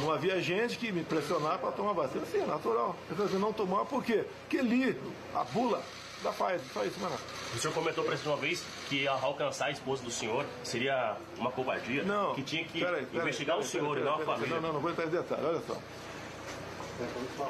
[0.00, 2.24] Não havia gente que me pressionar para tomar vacina.
[2.26, 2.96] Sim, é natural.
[3.10, 4.24] Eu não tomar por quê?
[4.42, 4.96] Porque li
[5.34, 5.82] a bula
[6.22, 7.16] da Pfizer, só isso, mano.
[7.54, 12.02] O senhor comentou para uma vez que alcançar a esposa do senhor seria uma covardia.
[12.02, 12.34] Não.
[12.34, 14.54] Que tinha que peraí, peraí, investigar peraí, o senhor e não a família.
[14.56, 15.76] Não, não, não vou entrar em detalhe, olha só.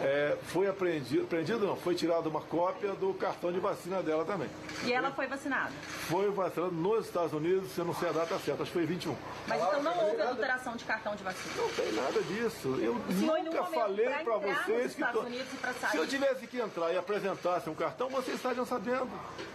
[0.02, 4.48] É, foi apreendido, apreendido não, foi tirada uma cópia do cartão de vacina dela também.
[4.84, 5.72] E ela foi vacinada?
[6.08, 9.16] Foi vacinada nos Estados Unidos, eu não sei a data certa, acho que foi 21.
[9.46, 11.54] Mas então não houve adulteração de cartão de vacina?
[11.56, 12.78] Não tem nada disso.
[12.80, 12.94] Eu
[13.44, 15.04] nunca falei para vocês que.
[15.04, 15.26] To...
[15.90, 19.08] Se eu tivesse que entrar e apresentasse um cartão, vocês estariam sabendo.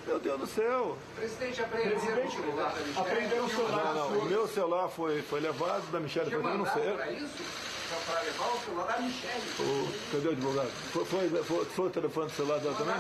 [0.07, 0.97] Meu Deus do céu.
[1.15, 3.93] Presidente, apreenderam o celular.
[3.93, 7.63] Não, não, o meu celular foi, foi levado, da Michelle foi, eu não sei
[8.05, 9.41] para levar o celular da Michelle.
[9.59, 10.71] O, cadê o advogado?
[10.91, 12.95] Foi, foi, foi, foi o telefone do celular dela também?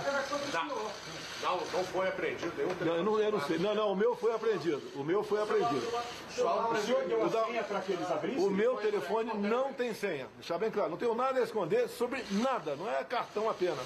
[1.41, 2.53] Não, não foi apreendido.
[2.85, 3.57] Não, eu não, eu não sei.
[3.57, 4.81] Não, não, o meu foi apreendido.
[4.95, 5.87] O meu foi apreendido.
[5.87, 8.45] O senhor deu a senha para que eles abrissem?
[8.45, 10.27] O meu telefone não tem senha.
[10.37, 10.91] Deixar bem claro.
[10.91, 12.75] Não tenho nada a esconder sobre nada.
[12.75, 13.85] Não é cartão apenas.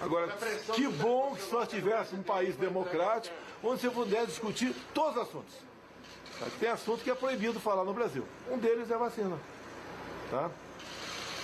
[0.00, 0.28] Agora,
[0.74, 5.54] que bom que só tivesse um país democrático onde você pudesse discutir todos os assuntos.
[6.60, 8.24] Tem assunto que é proibido falar no Brasil.
[8.50, 9.38] Um deles é a vacina.
[10.30, 10.50] Tá?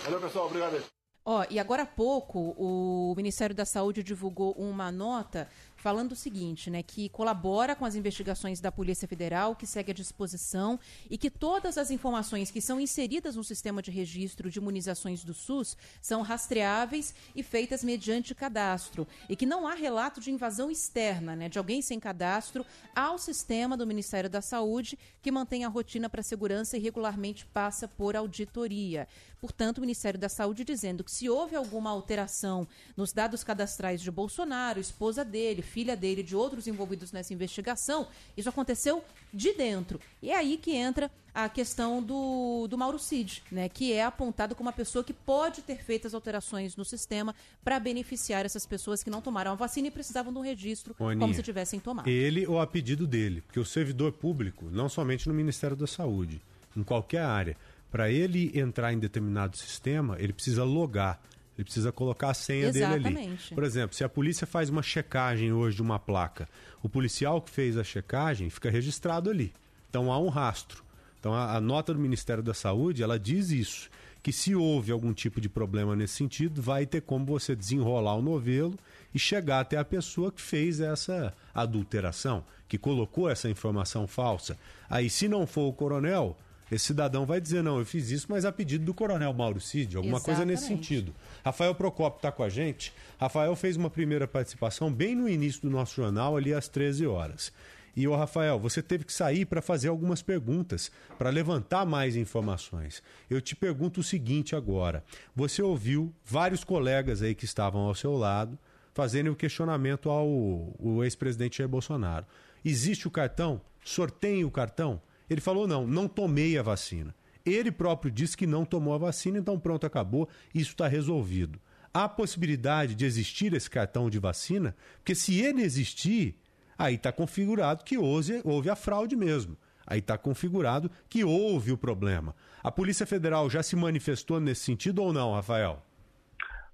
[0.04, 0.46] Valeu, pessoal.
[0.46, 0.82] Obrigado.
[1.24, 5.48] Ó, e agora há pouco o Ministério da Saúde divulgou uma nota
[5.82, 9.94] falando o seguinte, né, que colabora com as investigações da Polícia Federal, que segue à
[9.94, 10.78] disposição
[11.10, 15.34] e que todas as informações que são inseridas no sistema de registro de imunizações do
[15.34, 21.34] SUS são rastreáveis e feitas mediante cadastro e que não há relato de invasão externa,
[21.34, 22.64] né, de alguém sem cadastro
[22.94, 27.88] ao sistema do Ministério da Saúde, que mantém a rotina para segurança e regularmente passa
[27.88, 29.09] por auditoria.
[29.40, 34.09] Portanto, o Ministério da Saúde dizendo que se houve alguma alteração nos dados cadastrais de
[34.09, 39.98] Bolsonaro, esposa dele, filha dele, de outros envolvidos nessa investigação, isso aconteceu de dentro.
[40.22, 44.54] E é aí que entra a questão do, do Mauro Cid, né, que é apontado
[44.54, 47.34] como uma pessoa que pode ter feito as alterações no sistema
[47.64, 51.16] para beneficiar essas pessoas que não tomaram a vacina e precisavam de um registro Ô,
[51.18, 52.08] como se tivessem tomado.
[52.08, 56.42] Ele ou a pedido dele, porque o servidor público, não somente no Ministério da Saúde,
[56.76, 57.56] em qualquer área,
[57.90, 61.20] para ele entrar em determinado sistema, ele precisa logar.
[61.62, 63.09] Ele precisa colocar a senha dele ali.
[63.09, 63.55] Exatamente.
[63.55, 66.48] Por exemplo, se a polícia faz uma checagem hoje de uma placa,
[66.82, 69.52] o policial que fez a checagem fica registrado ali.
[69.89, 70.82] Então há um rastro.
[71.20, 73.89] Então a, a nota do Ministério da Saúde, ela diz isso,
[74.24, 78.22] que se houve algum tipo de problema nesse sentido, vai ter como você desenrolar o
[78.22, 78.76] novelo
[79.14, 84.59] e chegar até a pessoa que fez essa adulteração, que colocou essa informação falsa.
[84.90, 86.36] Aí se não for o coronel,
[86.74, 89.96] esse cidadão vai dizer, não, eu fiz isso, mas a pedido do coronel Mauro Cid,
[89.96, 90.86] alguma coisa nesse Exatamente.
[90.86, 91.14] sentido.
[91.44, 92.92] Rafael Procopio está com a gente.
[93.18, 97.52] Rafael fez uma primeira participação bem no início do nosso jornal, ali às 13 horas.
[97.94, 103.02] E, ô Rafael, você teve que sair para fazer algumas perguntas, para levantar mais informações.
[103.28, 105.04] Eu te pergunto o seguinte agora.
[105.36, 108.58] Você ouviu vários colegas aí que estavam ao seu lado
[108.94, 112.26] fazendo o questionamento ao o ex-presidente Jair Bolsonaro.
[112.64, 113.60] Existe o cartão?
[113.84, 115.00] Sorteiem o cartão?
[115.32, 117.14] Ele falou: não, não tomei a vacina.
[117.44, 121.59] Ele próprio disse que não tomou a vacina, então pronto, acabou, isso está resolvido.
[121.92, 124.76] Há possibilidade de existir esse cartão de vacina?
[124.98, 126.36] Porque se ele existir,
[126.78, 129.56] aí está configurado que houve, houve a fraude mesmo.
[129.86, 132.34] Aí está configurado que houve o problema.
[132.62, 135.84] A Polícia Federal já se manifestou nesse sentido ou não, Rafael?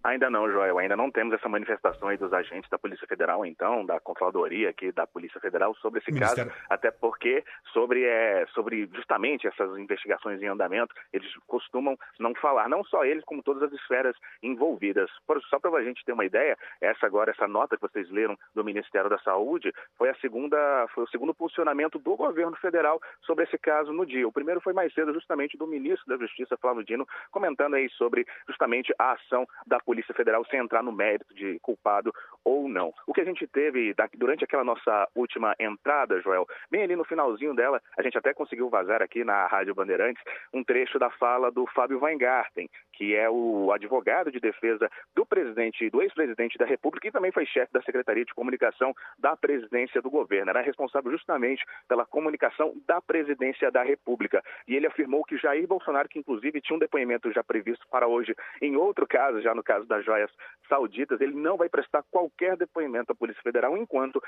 [0.08, 0.78] Ainda não, Joel.
[0.78, 4.90] Ainda não temos essa manifestação aí dos agentes da Polícia Federal, então, da Controladoria aqui
[4.90, 10.40] da Polícia Federal sobre esse Ministério- caso, até porque sobre, é, sobre justamente essas investigações
[10.40, 15.10] em andamento, eles costumam não falar, não só eles, como todas as esferas envolvidas.
[15.26, 18.36] Por- só para a gente ter uma ideia, essa agora, essa nota que vocês leram
[18.54, 23.44] do Ministério da Saúde, foi a segunda, foi o segundo posicionamento do governo federal sobre
[23.44, 24.26] esse caso no dia.
[24.26, 28.26] O primeiro foi mais cedo, justamente do ministro da Justiça, Flávio Dino, comentando aí sobre
[28.48, 32.12] justamente a ação da Polícia Federal sem entrar no mérito de culpado
[32.44, 32.92] ou não.
[33.06, 37.54] O que a gente teve durante aquela nossa última entrada, Joel, bem ali no finalzinho
[37.54, 40.22] dela, a gente até conseguiu vazar aqui na Rádio Bandeirantes
[40.52, 45.90] um trecho da fala do Fábio Weingarten, que é o advogado de defesa do presidente,
[45.90, 50.10] do ex-presidente da República e também foi chefe da Secretaria de Comunicação da presidência do
[50.10, 50.50] governo.
[50.50, 54.42] Era responsável justamente pela comunicação da presidência da República.
[54.66, 58.34] E ele afirmou que Jair Bolsonaro, que inclusive tinha um depoimento já previsto para hoje
[58.60, 60.30] em outro caso, já no caso das joias
[60.68, 64.22] sauditas, ele não vai prestar qualquer depoimento à Polícia Federal enquanto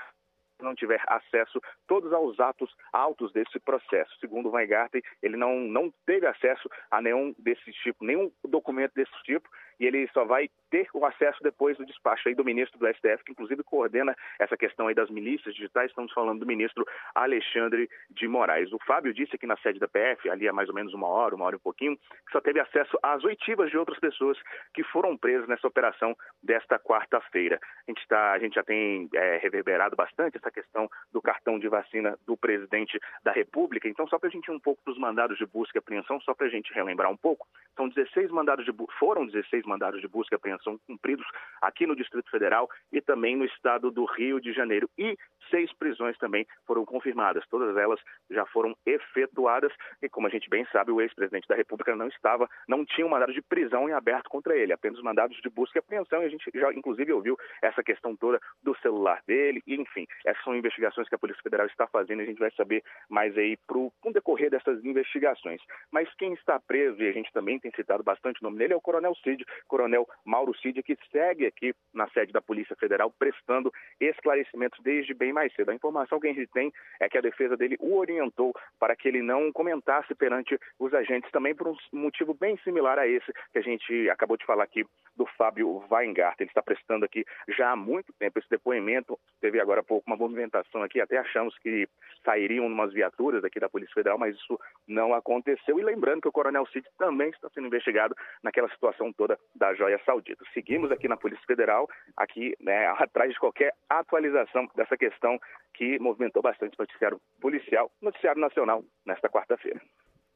[0.63, 4.15] não tiver acesso todos aos atos autos desse processo.
[4.21, 9.49] Segundo Weingarten, ele não, não teve acesso a nenhum desse tipo, nenhum documento desse tipo,
[9.81, 13.25] e ele só vai ter o acesso depois do despacho aí do ministro do STF,
[13.25, 18.29] que inclusive coordena essa questão aí das milícias digitais, estamos falando do ministro Alexandre de
[18.29, 18.73] Moraes.
[18.73, 21.35] O Fábio disse aqui na sede da PF, ali há mais ou menos uma hora,
[21.35, 24.39] uma hora e um pouquinho, que só teve acesso às oitivas de outras pessoas
[24.75, 27.59] que foram presas nessa operação desta quarta-feira.
[27.89, 31.69] A gente, tá, a gente já tem é, reverberado bastante essa questão do cartão de
[31.69, 33.89] vacina do presidente da República.
[33.89, 36.21] Então, só para a gente ir um pouco para os mandados de busca e apreensão,
[36.21, 40.09] só para a gente relembrar um pouco, são 16 mandados de foram 16 mandados de
[40.09, 41.27] busca e apreensão cumpridos
[41.63, 44.91] aqui no Distrito Federal e também no estado do Rio de Janeiro.
[44.99, 45.17] E
[45.51, 47.47] seis prisões também foram confirmadas.
[47.49, 49.73] Todas elas já foram efetuadas
[50.03, 53.11] e, como a gente bem sabe, o ex-presidente da República não estava, não tinha um
[53.11, 56.23] mandado de prisão em aberto contra ele, apenas mandados de busca e apreensão.
[56.23, 59.63] E a gente já, inclusive, ouviu essa questão toda do celular dele.
[59.67, 62.51] E, enfim, essas são investigações que a Polícia Federal está fazendo e a gente vai
[62.53, 65.61] saber mais aí pro, com o decorrer dessas investigações.
[65.91, 68.77] Mas quem está preso, e a gente também tem citado bastante o nome dele, é
[68.77, 73.73] o Coronel Cid, Coronel Mauro Cid, que segue aqui na sede da Polícia Federal prestando
[74.01, 75.71] esclarecimentos desde bem mais cedo.
[75.71, 79.09] A informação que a gente tem é que a defesa dele o orientou para que
[79.09, 83.59] ele não comentasse perante os agentes, também por um motivo bem similar a esse que
[83.59, 84.85] a gente acabou de falar aqui
[85.17, 86.45] do Fábio Weingarten.
[86.45, 89.19] Ele está prestando aqui já há muito tempo esse depoimento.
[89.41, 91.89] Teve agora há pouco uma movimentação aqui, até achamos que
[92.25, 95.79] sairiam umas viaturas aqui da Polícia Federal, mas isso não aconteceu.
[95.79, 100.01] E lembrando que o Coronel Cid também está sendo investigado naquela situação toda da joia
[100.05, 100.45] saudita.
[100.55, 105.39] Seguimos aqui na Polícia Federal, aqui né, atrás de qualquer atualização dessa questão
[105.75, 109.81] que movimentou bastante o noticiário policial, noticiário nacional, nesta quarta-feira.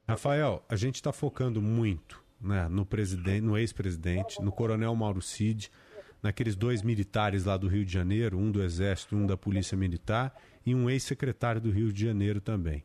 [0.09, 5.71] Rafael, a gente está focando muito né, no presidente, no ex-presidente, no coronel Mauro Cid,
[6.23, 10.35] naqueles dois militares lá do Rio de Janeiro, um do Exército, um da Polícia Militar,
[10.65, 12.83] e um ex-secretário do Rio de Janeiro também.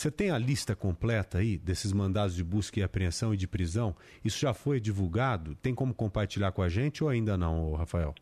[0.00, 3.94] Você tem a lista completa aí desses mandados de busca e apreensão e de prisão?
[4.24, 5.54] Isso já foi divulgado?
[5.56, 8.14] Tem como compartilhar com a gente ou ainda não, Rafael?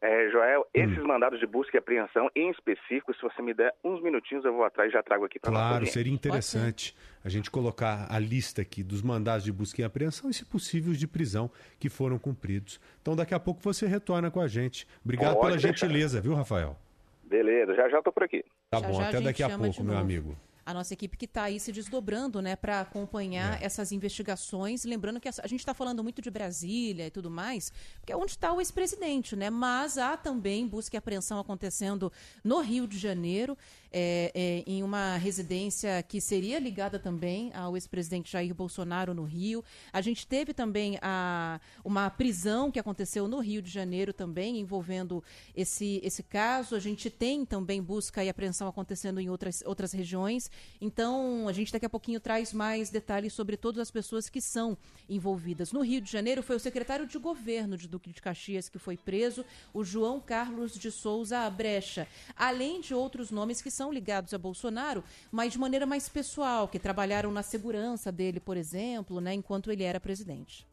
[0.00, 1.08] É, Joel, esses hum.
[1.08, 4.62] mandados de busca e apreensão, em específico, se você me der uns minutinhos, eu vou
[4.62, 8.84] atrás e já trago aqui para Claro, seria interessante a gente colocar a lista aqui
[8.84, 11.50] dos mandados de busca e apreensão e, se possível, os de prisão
[11.80, 12.80] que foram cumpridos.
[13.02, 14.86] Então, daqui a pouco você retorna com a gente.
[15.04, 15.86] Obrigado Pode pela deixar.
[15.86, 16.78] gentileza, viu, Rafael?
[17.26, 18.44] Beleza, já já estou por aqui.
[18.70, 20.36] Tá já, bom, já até daqui a pouco, meu amigo
[20.66, 23.66] a nossa equipe que está aí se desdobrando né, para acompanhar é.
[23.66, 24.84] essas investigações.
[24.84, 27.70] Lembrando que a, gente está falando muito de Brasília e tudo mais,
[28.00, 29.50] porque é onde está o ex-presidente, né?
[29.50, 33.56] Mas há também busca e apreensão acontecendo no Rio de Janeiro
[33.96, 39.62] é, é, em uma residência que seria ligada também ao ex-presidente Jair Bolsonaro no Rio.
[39.92, 45.22] A gente teve também a, uma prisão que aconteceu no Rio de Janeiro também, envolvendo
[45.54, 46.74] esse, esse caso.
[46.74, 50.50] A gente tem também busca e apreensão acontecendo em outras, outras regiões.
[50.80, 54.76] Então, a gente daqui a pouquinho traz mais detalhes sobre todas as pessoas que são
[55.08, 55.70] envolvidas.
[55.70, 58.96] No Rio de Janeiro, foi o secretário de governo de Duque de Caxias que foi
[58.96, 64.32] preso, o João Carlos de Souza Brecha, além de outros nomes que são são ligados
[64.32, 69.34] a Bolsonaro, mas de maneira mais pessoal, que trabalharam na segurança dele, por exemplo, né,
[69.34, 70.66] enquanto ele era presidente.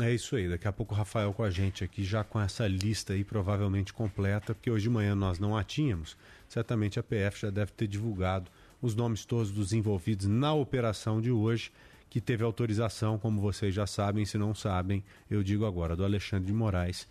[0.00, 2.66] É isso aí, daqui a pouco o Rafael com a gente aqui, já com essa
[2.66, 6.16] lista aí provavelmente completa, porque hoje de manhã nós não a tínhamos.
[6.48, 8.50] Certamente a PF já deve ter divulgado
[8.82, 11.70] os nomes todos dos envolvidos na operação de hoje,
[12.10, 16.46] que teve autorização, como vocês já sabem, se não sabem, eu digo agora, do Alexandre
[16.46, 17.06] de Moraes,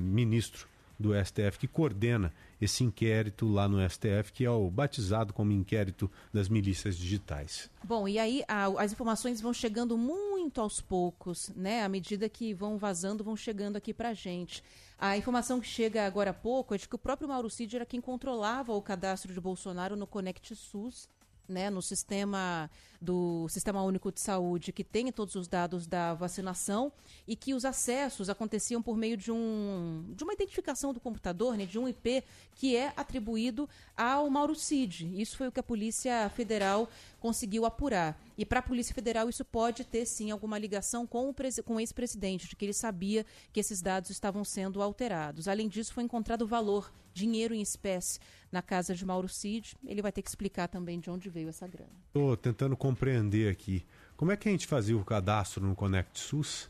[0.00, 0.68] ministro
[0.98, 6.10] do STF, que coordena esse inquérito lá no STF, que é o batizado como inquérito
[6.32, 7.70] das milícias digitais.
[7.82, 11.82] Bom, e aí a, as informações vão chegando muito aos poucos, né?
[11.82, 14.62] À medida que vão vazando, vão chegando aqui pra gente.
[14.98, 17.86] A informação que chega agora há pouco é de que o próprio Mauro Cid era
[17.86, 21.08] quem controlava o cadastro de Bolsonaro no Conect SUS
[21.48, 26.90] né, no sistema do Sistema Único de Saúde, que tem todos os dados da vacinação
[27.28, 31.66] e que os acessos aconteciam por meio de, um, de uma identificação do computador, né,
[31.66, 35.20] de um IP que é atribuído ao Mauro Cid.
[35.20, 36.88] Isso foi o que a Polícia Federal
[37.20, 38.18] conseguiu apurar.
[38.38, 41.34] E para a Polícia Federal isso pode ter sim alguma ligação com o,
[41.64, 45.46] com o ex-presidente, de que ele sabia que esses dados estavam sendo alterados.
[45.46, 48.18] Além disso, foi encontrado valor, dinheiro em espécie
[48.52, 49.76] na casa de Mauro Cid.
[49.86, 51.92] Ele vai ter que explicar também de onde veio essa grana.
[52.08, 53.84] Estou tentando compreender aqui.
[54.16, 56.68] Como é que a gente fazia o cadastro no Conect SUS?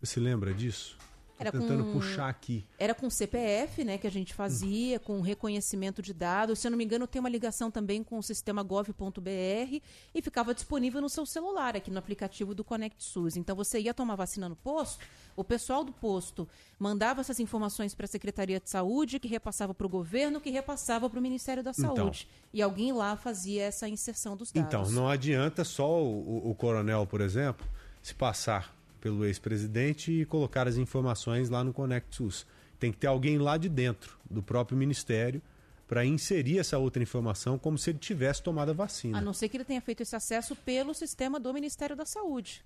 [0.00, 0.96] Você se lembra disso?
[1.38, 2.64] Era tentando com, puxar aqui.
[2.78, 5.00] Era com CPF, né, que a gente fazia, hum.
[5.04, 6.58] com reconhecimento de dados.
[6.58, 9.80] Se eu não me engano, tem uma ligação também com o sistema gov.br
[10.14, 13.36] e ficava disponível no seu celular, aqui no aplicativo do Conect SUS.
[13.36, 15.04] Então você ia tomar vacina no posto,
[15.36, 16.48] o pessoal do posto
[16.78, 21.08] mandava essas informações para a Secretaria de Saúde, que repassava para o governo, que repassava
[21.08, 21.94] para o Ministério da então.
[21.94, 22.28] Saúde.
[22.28, 24.68] Então, e alguém lá fazia essa inserção dos dados.
[24.68, 27.66] Então, não adianta só o, o coronel, por exemplo,
[28.02, 32.46] se passar pelo ex-presidente e colocar as informações lá no Conect SUS.
[32.78, 35.42] Tem que ter alguém lá de dentro, do próprio ministério,
[35.86, 39.18] para inserir essa outra informação como se ele tivesse tomado a vacina.
[39.18, 42.62] A não ser que ele tenha feito esse acesso pelo sistema do Ministério da Saúde.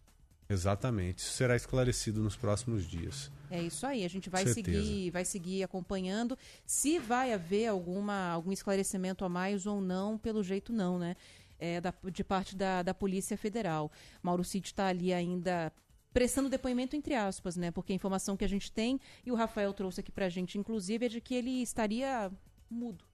[0.49, 1.19] Exatamente.
[1.19, 3.31] Isso será esclarecido nos próximos dias.
[3.51, 4.05] É isso aí.
[4.05, 6.37] A gente vai seguir, vai seguir acompanhando.
[6.67, 11.17] Se vai haver alguma, algum esclarecimento a mais ou não, pelo jeito não, né?
[11.59, 13.91] É, da, de parte da, da Polícia Federal.
[14.21, 15.73] Mauro Cid está ali ainda
[16.13, 17.71] prestando depoimento entre aspas, né?
[17.71, 21.07] Porque a informação que a gente tem, e o Rafael trouxe aqui pra gente, inclusive,
[21.07, 22.31] é de que ele estaria
[22.71, 23.05] mudo.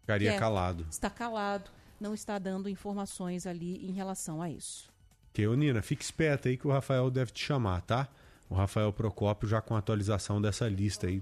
[0.00, 0.86] Ficaria é, calado.
[0.90, 1.70] Está calado,
[2.00, 4.92] não está dando informações ali em relação a isso.
[5.32, 8.08] Que, Nina, fique esperta aí que o Rafael deve te chamar, tá?
[8.48, 11.16] O Rafael Procópio já com a atualização dessa lista aí.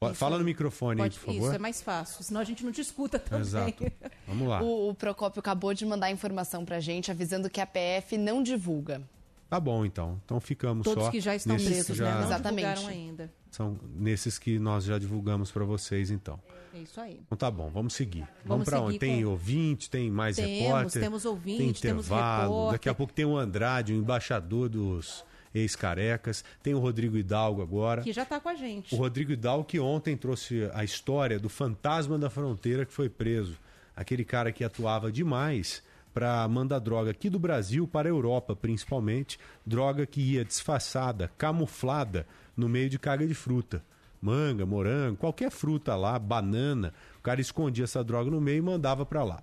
[0.00, 1.46] Isso, Fala no microfone pode, aí, por favor.
[1.48, 3.40] Isso, é mais fácil, senão a gente não te escuta também.
[3.40, 3.92] Exato.
[4.26, 4.62] Vamos lá.
[4.62, 9.02] O, o Procópio acabou de mandar informação pra gente, avisando que a PF não divulga.
[9.48, 10.20] Tá bom, então.
[10.24, 11.10] Então ficamos Todos só.
[11.10, 12.04] Todos que já estão presos, já...
[12.04, 12.14] né?
[12.16, 12.86] Não Exatamente.
[12.86, 13.32] ainda.
[13.50, 16.38] São nesses que nós já divulgamos para vocês, então.
[16.74, 17.20] É isso aí.
[17.24, 18.20] Então tá bom, vamos seguir.
[18.44, 18.98] Vamos, vamos para onde?
[18.98, 19.30] Tem com...
[19.30, 21.02] ouvinte, tem mais temos, repórter.
[21.02, 22.72] Temos ouvinte, tem intervalo.
[22.72, 26.44] Daqui a pouco tem o Andrade, o embaixador dos ex-carecas.
[26.62, 28.02] Tem o Rodrigo Hidalgo agora.
[28.02, 28.94] Que já está com a gente.
[28.94, 33.56] O Rodrigo Hidalgo que ontem trouxe a história do fantasma da fronteira que foi preso.
[33.96, 35.82] Aquele cara que atuava demais
[36.18, 42.26] para mandar droga aqui do Brasil para a Europa, principalmente, droga que ia disfarçada, camuflada
[42.56, 43.84] no meio de carga de fruta.
[44.20, 49.06] Manga, morango, qualquer fruta lá, banana, o cara escondia essa droga no meio e mandava
[49.06, 49.40] para lá.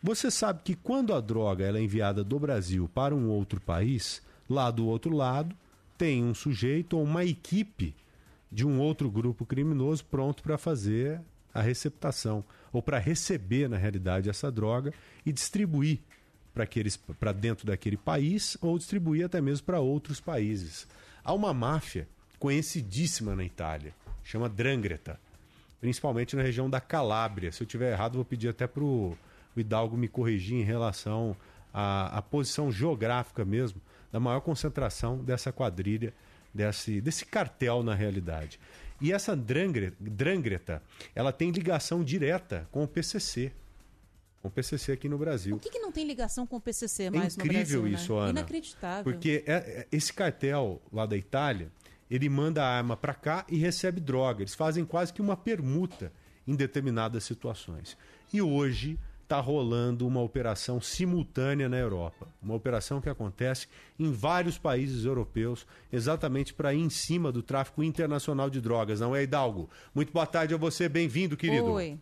[0.00, 4.22] Você sabe que quando a droga ela é enviada do Brasil para um outro país,
[4.48, 5.56] lá do outro lado
[5.98, 7.96] tem um sujeito ou uma equipe
[8.48, 11.20] de um outro grupo criminoso pronto para fazer
[11.52, 14.92] a receptação ou para receber, na realidade, essa droga
[15.24, 15.98] e distribuir
[17.18, 20.86] para dentro daquele país ou distribuir até mesmo para outros países.
[21.24, 22.08] Há uma máfia
[22.38, 23.94] conhecidíssima na Itália,
[24.24, 25.18] chama Drangreta,
[25.80, 27.52] principalmente na região da Calábria.
[27.52, 29.16] Se eu tiver errado, vou pedir até para o
[29.56, 31.36] Hidalgo me corrigir em relação
[31.72, 33.80] à, à posição geográfica mesmo
[34.10, 36.12] da maior concentração dessa quadrilha,
[36.52, 38.60] desse, desse cartel na realidade.
[39.02, 40.80] E essa Drangreta,
[41.12, 43.52] ela tem ligação direta com o PCC.
[44.40, 45.56] Com o PCC aqui no Brasil.
[45.56, 48.14] Por que, que não tem ligação com o PCC mais é incrível no Brasil, isso,
[48.14, 48.20] né?
[48.20, 48.30] Ana.
[48.30, 49.04] Inacreditável.
[49.04, 51.70] Porque é, é, esse cartel lá da Itália,
[52.08, 54.42] ele manda a arma para cá e recebe droga.
[54.42, 56.12] Eles fazem quase que uma permuta
[56.46, 57.96] em determinadas situações.
[58.32, 62.26] E hoje está rolando uma operação simultânea na Europa.
[62.42, 63.68] Uma operação que acontece
[63.98, 69.16] em vários países europeus, exatamente para ir em cima do tráfico internacional de drogas, não
[69.16, 69.70] é, Hidalgo?
[69.94, 71.72] Muito boa tarde a você, bem-vindo, querido.
[71.72, 71.98] Oi.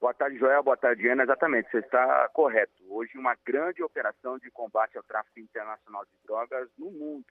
[0.00, 0.62] Boa tarde, Joel.
[0.62, 1.22] Boa tarde, Ana.
[1.22, 2.72] Exatamente, você está correto.
[2.90, 7.24] Hoje, uma grande operação de combate ao tráfico internacional de drogas no mundo.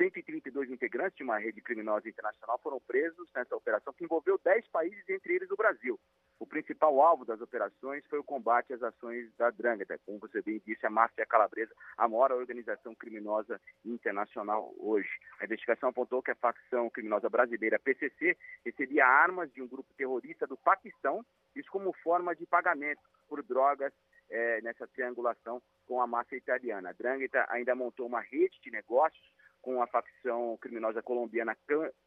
[0.00, 5.06] 132 integrantes de uma rede criminosa internacional foram presos nessa operação que envolveu 10 países,
[5.10, 6.00] entre eles o Brasil.
[6.38, 10.58] O principal alvo das operações foi o combate às ações da Drangheta, como você bem
[10.64, 15.10] disse, a máfia calabresa, a maior organização criminosa internacional hoje.
[15.38, 20.46] A investigação apontou que a facção criminosa brasileira PCC recebia armas de um grupo terrorista
[20.46, 21.22] do Paquistão,
[21.54, 23.92] isso como forma de pagamento por drogas
[24.30, 26.88] eh, nessa triangulação com a máfia italiana.
[26.88, 31.56] A Drangheta ainda montou uma rede de negócios com a facção criminosa colombiana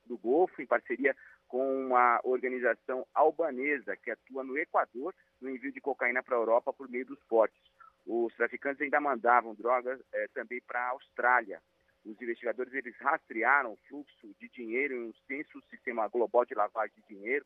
[0.05, 1.15] do Golfo, em parceria
[1.47, 6.73] com uma organização albanesa que atua no Equador no envio de cocaína para a Europa
[6.73, 7.61] por meio dos portos.
[8.05, 11.61] Os traficantes ainda mandavam drogas eh, também para a Austrália.
[12.03, 16.93] Os investigadores eles rastrearam o fluxo de dinheiro em um extenso sistema global de lavagem
[16.97, 17.45] de dinheiro,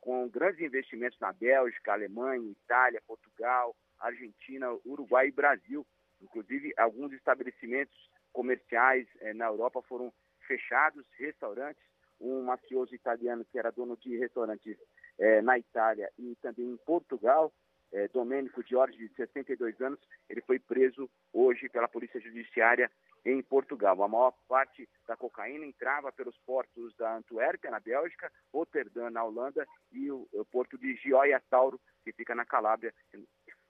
[0.00, 5.86] com grandes investimentos na Bélgica, Alemanha, Itália, Portugal, Argentina, Uruguai e Brasil.
[6.22, 10.12] Inclusive, alguns estabelecimentos comerciais eh, na Europa foram
[10.46, 11.82] fechados, restaurantes.
[12.20, 14.76] Um mafioso italiano que era dono de restaurantes
[15.18, 17.50] eh, na Itália e também em Portugal,
[17.92, 19.98] eh, Domênico Giorgi, de 62 anos,
[20.28, 22.90] ele foi preso hoje pela Polícia Judiciária
[23.24, 24.02] em Portugal.
[24.02, 29.66] A maior parte da cocaína entrava pelos portos da Antuérpia, na Bélgica, Rotterdam, na Holanda,
[29.90, 32.94] e o, o porto de Gioia Tauro, que fica na Calábria,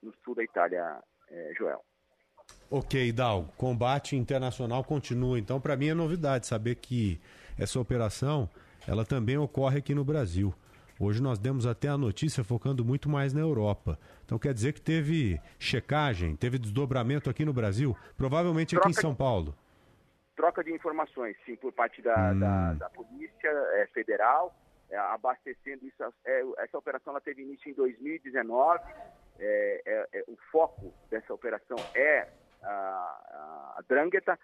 [0.01, 1.01] no sul da Itália,
[1.57, 1.83] Joel.
[2.73, 5.37] Ok, Hidalgo, combate internacional continua.
[5.37, 7.19] Então, para mim é novidade saber que
[7.59, 8.49] essa operação
[8.87, 10.53] ela também ocorre aqui no Brasil.
[10.97, 13.99] Hoje nós demos até a notícia focando muito mais na Europa.
[14.23, 19.01] Então quer dizer que teve checagem, teve desdobramento aqui no Brasil, provavelmente aqui Troca em
[19.01, 19.53] São de- Paulo.
[20.37, 22.39] Troca de informações, sim, por parte da, Hum.
[22.39, 24.55] da, da Polícia eh, Federal,
[24.89, 26.01] eh, abastecendo isso.
[26.23, 28.79] eh, essa operação ela teve início em 2019.
[29.39, 32.27] Eh, eh, eh, o foco dessa operação é
[32.63, 34.39] a, a, Drangheta,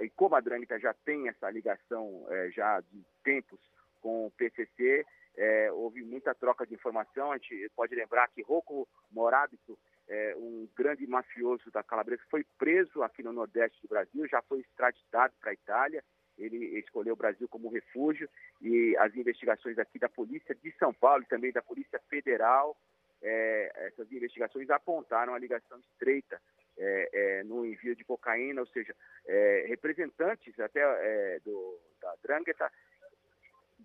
[0.00, 3.60] e como a Drangheta já tem essa ligação eh, já de tempos
[4.00, 5.04] com o PCC,
[5.36, 7.32] eh, houve muita troca de informação.
[7.32, 13.02] A gente pode lembrar que Rocco Morábito, eh, um grande mafioso da Calabresa, foi preso
[13.02, 16.04] aqui no Nordeste do Brasil, já foi extraditado para a Itália.
[16.38, 18.28] Ele escolheu o Brasil como refúgio
[18.60, 22.76] e as investigações aqui da Polícia de São Paulo e também da Polícia Federal,
[23.22, 26.40] eh, essas investigações apontaram a ligação estreita
[26.82, 28.94] eh, eh, no envio de cocaína, ou seja,
[29.26, 32.70] eh, representantes até eh, do, da Drangheta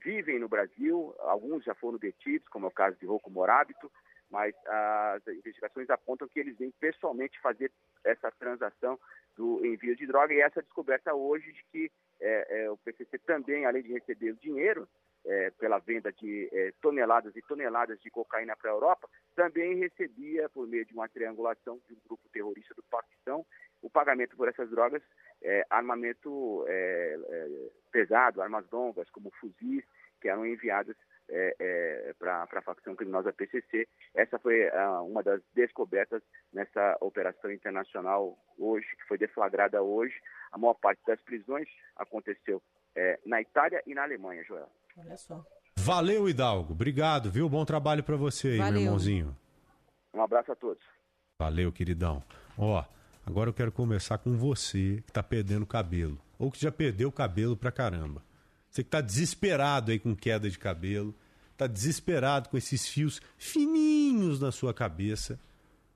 [0.03, 3.91] vivem no Brasil, alguns já foram detidos, como é o caso de Rocco Morábito,
[4.30, 7.72] mas as investigações apontam que eles vêm pessoalmente fazer
[8.03, 8.99] essa transação
[9.36, 13.65] do envio de droga e essa descoberta hoje de que eh, eh, o PCC também,
[13.65, 14.88] além de receber o dinheiro
[15.27, 20.49] eh, pela venda de eh, toneladas e toneladas de cocaína para a Europa, também recebia,
[20.49, 23.45] por meio de uma triangulação de um grupo terrorista do Paquistão,
[23.81, 25.03] o pagamento por essas drogas,
[25.41, 29.83] eh, armamento eh, eh, pesado, armas longas, como fuzis,
[30.19, 30.95] que eram enviadas
[32.17, 33.85] para a facção criminosa PCC.
[34.15, 36.23] Essa foi ah, uma das descobertas
[36.53, 40.15] nessa operação internacional hoje, que foi deflagrada hoje.
[40.53, 41.67] A maior parte das prisões
[41.97, 42.63] aconteceu
[43.25, 44.71] na Itália e na Alemanha, Joel.
[44.98, 45.45] Olha só.
[45.78, 46.74] Valeu, Hidalgo.
[46.74, 47.48] Obrigado, viu?
[47.48, 48.82] Bom trabalho para você aí, meu Valeu.
[48.82, 49.38] irmãozinho.
[50.14, 50.84] Um abraço a todos.
[51.40, 52.24] Valeu, queridão.
[52.57, 52.84] Ó,
[53.26, 56.19] agora eu quero conversar com você que tá perdendo cabelo.
[56.40, 58.24] Ou que já perdeu cabelo pra caramba.
[58.69, 61.14] Você que tá desesperado aí com queda de cabelo.
[61.56, 65.40] Tá desesperado com esses fios fininhos na sua cabeça.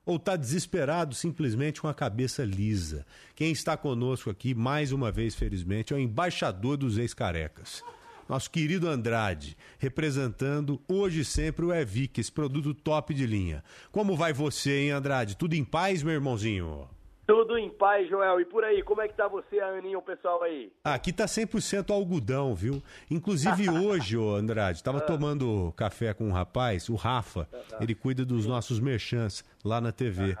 [0.06, 3.04] Ou tá desesperado simplesmente com a cabeça lisa.
[3.34, 7.84] Quem está conosco aqui, mais uma vez, felizmente, é o embaixador dos ex-carecas.
[8.32, 13.62] Nosso querido Andrade, representando hoje e sempre o Evic, esse produto top de linha.
[13.90, 15.36] Como vai você, hein, Andrade?
[15.36, 16.88] Tudo em paz, meu irmãozinho?
[17.26, 18.40] Tudo em paz, Joel.
[18.40, 20.72] E por aí, como é que tá você, a Aninha, o pessoal aí?
[20.82, 22.82] Aqui tá 100% algodão, viu?
[23.10, 27.46] Inclusive hoje, ô Andrade, tava tomando café com um rapaz, o Rafa,
[27.82, 30.38] ele cuida dos nossos merchants lá na TV.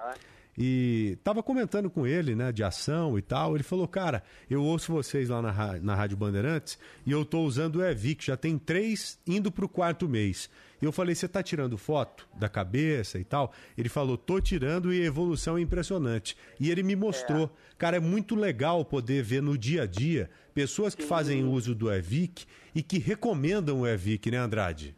[0.56, 3.54] E tava comentando com ele, né, de ação e tal.
[3.54, 7.76] Ele falou, cara, eu ouço vocês lá na, na Rádio Bandeirantes e eu tô usando
[7.76, 10.50] o Evic, já tem três indo pro quarto mês.
[10.80, 13.52] E eu falei, você tá tirando foto da cabeça e tal?
[13.78, 16.36] Ele falou, tô tirando e a evolução é impressionante.
[16.60, 17.50] E ele me mostrou.
[17.78, 21.90] Cara, é muito legal poder ver no dia a dia pessoas que fazem uso do
[21.90, 24.94] Evic e que recomendam o Evic, né, Andrade?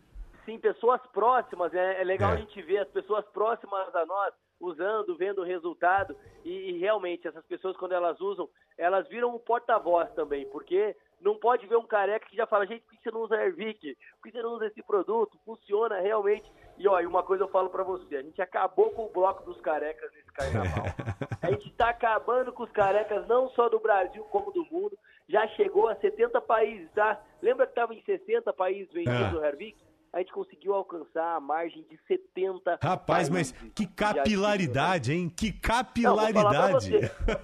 [0.47, 2.01] Sim, pessoas próximas, né?
[2.01, 2.35] É legal É.
[2.35, 4.33] a gente ver as pessoas próximas a nós
[4.65, 9.39] usando, vendo o resultado e, e realmente essas pessoas quando elas usam, elas viram um
[9.39, 13.11] porta-voz também, porque não pode ver um careca que já fala, gente, por que você
[13.11, 13.97] não usa Airvic?
[14.21, 15.39] Por que você não usa esse produto?
[15.45, 16.51] Funciona realmente.
[16.77, 19.61] E e uma coisa eu falo pra você, a gente acabou com o bloco dos
[19.61, 20.85] carecas nesse carnaval.
[21.41, 24.99] A gente tá acabando com os carecas não só do Brasil como do mundo.
[25.29, 27.21] Já chegou a 70 países, tá?
[27.43, 29.41] Lembra que tava em 60 países vendido Ah.
[29.41, 29.77] o Airvic?
[30.15, 35.29] A gente conseguiu alcançar a margem de 70 Rapaz, mas que capilaridade, hein?
[35.29, 36.91] Que capilaridade.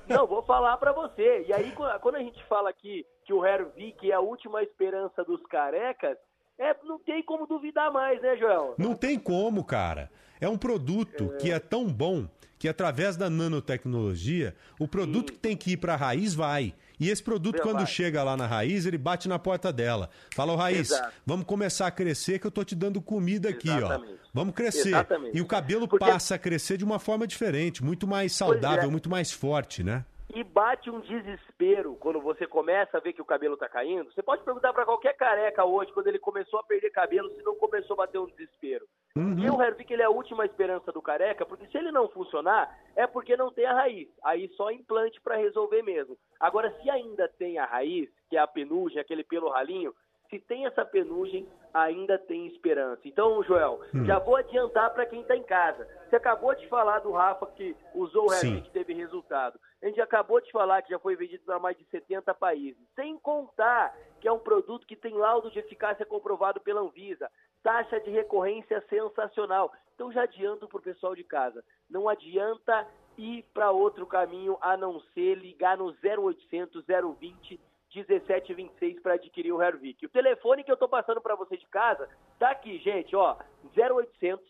[0.09, 1.01] Não, vou falar pra você.
[1.01, 1.47] Você.
[1.49, 5.45] E aí, quando- a gente fala aqui que o Hervik é a última esperança dos
[5.47, 6.17] carecas,
[6.59, 8.75] é, não tem como duvidar mais, né, Joel?
[8.79, 10.11] Não tem como, cara.
[10.41, 12.29] É um produto que é tão bom
[12.61, 16.75] que através da nanotecnologia, o produto que tem que ir para a raiz vai.
[17.01, 17.87] E esse produto, Meu, quando vai.
[17.87, 20.11] chega lá na raiz, ele bate na porta dela.
[20.37, 21.11] Fala, raiz, Exato.
[21.25, 24.13] vamos começar a crescer que eu tô te dando comida aqui, Exatamente.
[24.13, 24.29] ó.
[24.35, 24.89] Vamos crescer.
[24.89, 25.37] Exatamente.
[25.39, 28.89] E o cabelo Porque- passa a crescer de uma forma diferente, muito mais saudável, é.
[28.89, 30.05] muito mais forte, né?
[30.35, 34.13] E bate um desespero quando você começa a ver que o cabelo tá caindo.
[34.13, 37.57] Você pode perguntar pra qualquer careca hoje, quando ele começou a perder cabelo, se não
[37.57, 38.87] começou a bater um desespero.
[39.17, 42.79] E o Hervik ele é a última esperança do careca, porque se ele não funcionar,
[42.95, 44.09] é porque não tem a raiz.
[44.23, 46.17] Aí só implante pra resolver mesmo.
[46.39, 49.93] Agora, se ainda tem a raiz, que é a penugem, aquele pelo ralinho,
[50.31, 53.01] se tem essa penugem, ainda tem esperança.
[53.05, 54.05] Então, Joel, Hum.
[54.05, 55.87] já vou adiantar pra quem tá em casa.
[56.09, 58.33] Você acabou de falar do Rafa que usou o.
[58.33, 59.59] Hervik e teve resultado.
[59.83, 62.81] A gente acabou de falar que já foi vendido para mais de 70 países.
[62.95, 67.31] Sem contar que é um produto que tem laudo de eficácia comprovado pela Anvisa.
[67.63, 69.73] Taxa de recorrência sensacional.
[69.95, 71.63] Então já adianto pro pessoal de casa.
[71.89, 72.87] Não adianta
[73.19, 76.85] ir para outro caminho a não ser ligar no 0800
[77.19, 77.61] 020
[77.95, 80.07] 1726 para adquirir o Hervik.
[80.07, 82.09] O telefone que eu tô passando para você de casa
[82.39, 83.37] tá aqui, gente, ó,
[83.77, 84.45] 0800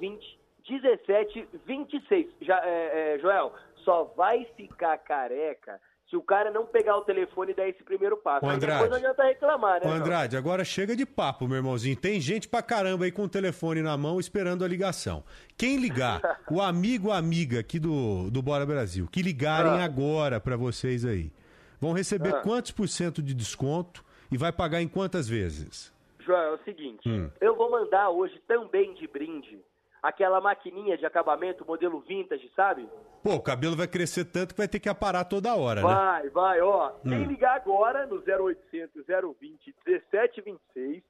[0.00, 0.38] 020
[0.68, 2.28] 1726.
[2.42, 3.52] Já, é, é, Joel,
[3.84, 8.16] só vai ficar careca se o cara não pegar o telefone e dar esse primeiro
[8.16, 8.46] passo.
[8.46, 8.80] Andrade.
[8.84, 9.90] depois não adianta reclamar, né?
[9.90, 11.96] Andrade, agora chega de papo, meu irmãozinho.
[11.96, 15.24] Tem gente pra caramba aí com o telefone na mão esperando a ligação.
[15.56, 16.20] Quem ligar,
[16.50, 19.84] o amigo ou amiga aqui do, do Bora Brasil, que ligarem Ah.
[19.84, 21.32] agora pra vocês aí,
[21.80, 22.40] vão receber Ah.
[22.42, 25.92] quantos por cento de desconto e vai pagar em quantas vezes?
[26.20, 27.30] Joel, é o seguinte, Hum.
[27.40, 29.60] eu vou mandar hoje também de brinde
[30.02, 32.88] aquela maquininha de acabamento modelo vintage, sabe?
[33.22, 35.86] Pô, o cabelo vai crescer tanto que vai ter que aparar toda hora, né?
[35.86, 36.90] Vai, vai, ó.
[37.02, 37.24] Quem Hum.
[37.26, 41.02] ligar agora no 0800 020 1726,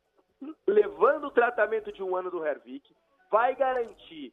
[0.67, 2.95] levando o tratamento de um ano do Hervik,
[3.31, 4.33] vai garantir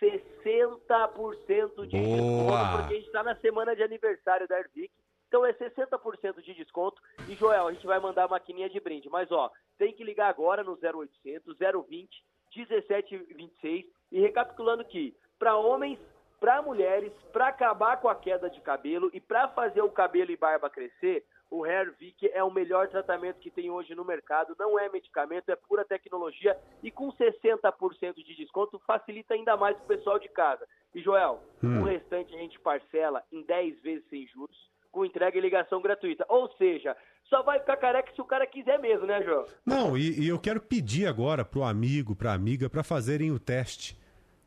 [0.00, 4.90] 60% de desconto, porque a gente está na semana de aniversário da Hervik.
[5.30, 7.00] Então é 60% de desconto.
[7.28, 9.08] E, Joel, a gente vai mandar a maquininha de brinde.
[9.08, 9.48] Mas, ó,
[9.78, 12.24] tem que ligar agora no 0800 020
[12.56, 13.86] 1726.
[14.10, 16.00] E recapitulando que, para homens,
[16.40, 20.36] para mulheres, para acabar com a queda de cabelo e para fazer o cabelo e
[20.36, 24.56] barba crescer, o Hair Vic é o melhor tratamento que tem hoje no mercado.
[24.58, 29.84] Não é medicamento, é pura tecnologia e com 60% de desconto facilita ainda mais o
[29.86, 30.66] pessoal de casa.
[30.92, 31.82] E Joel, Hum.
[31.82, 36.24] o restante a gente parcela em 10 vezes sem juros, com entrega e ligação gratuita.
[36.28, 36.96] Ou seja,
[37.28, 39.46] só vai ficar careca se o cara quiser mesmo, né, Joel?
[39.64, 43.98] Não, e, e eu quero pedir agora pro amigo, pra amiga, pra fazerem o teste.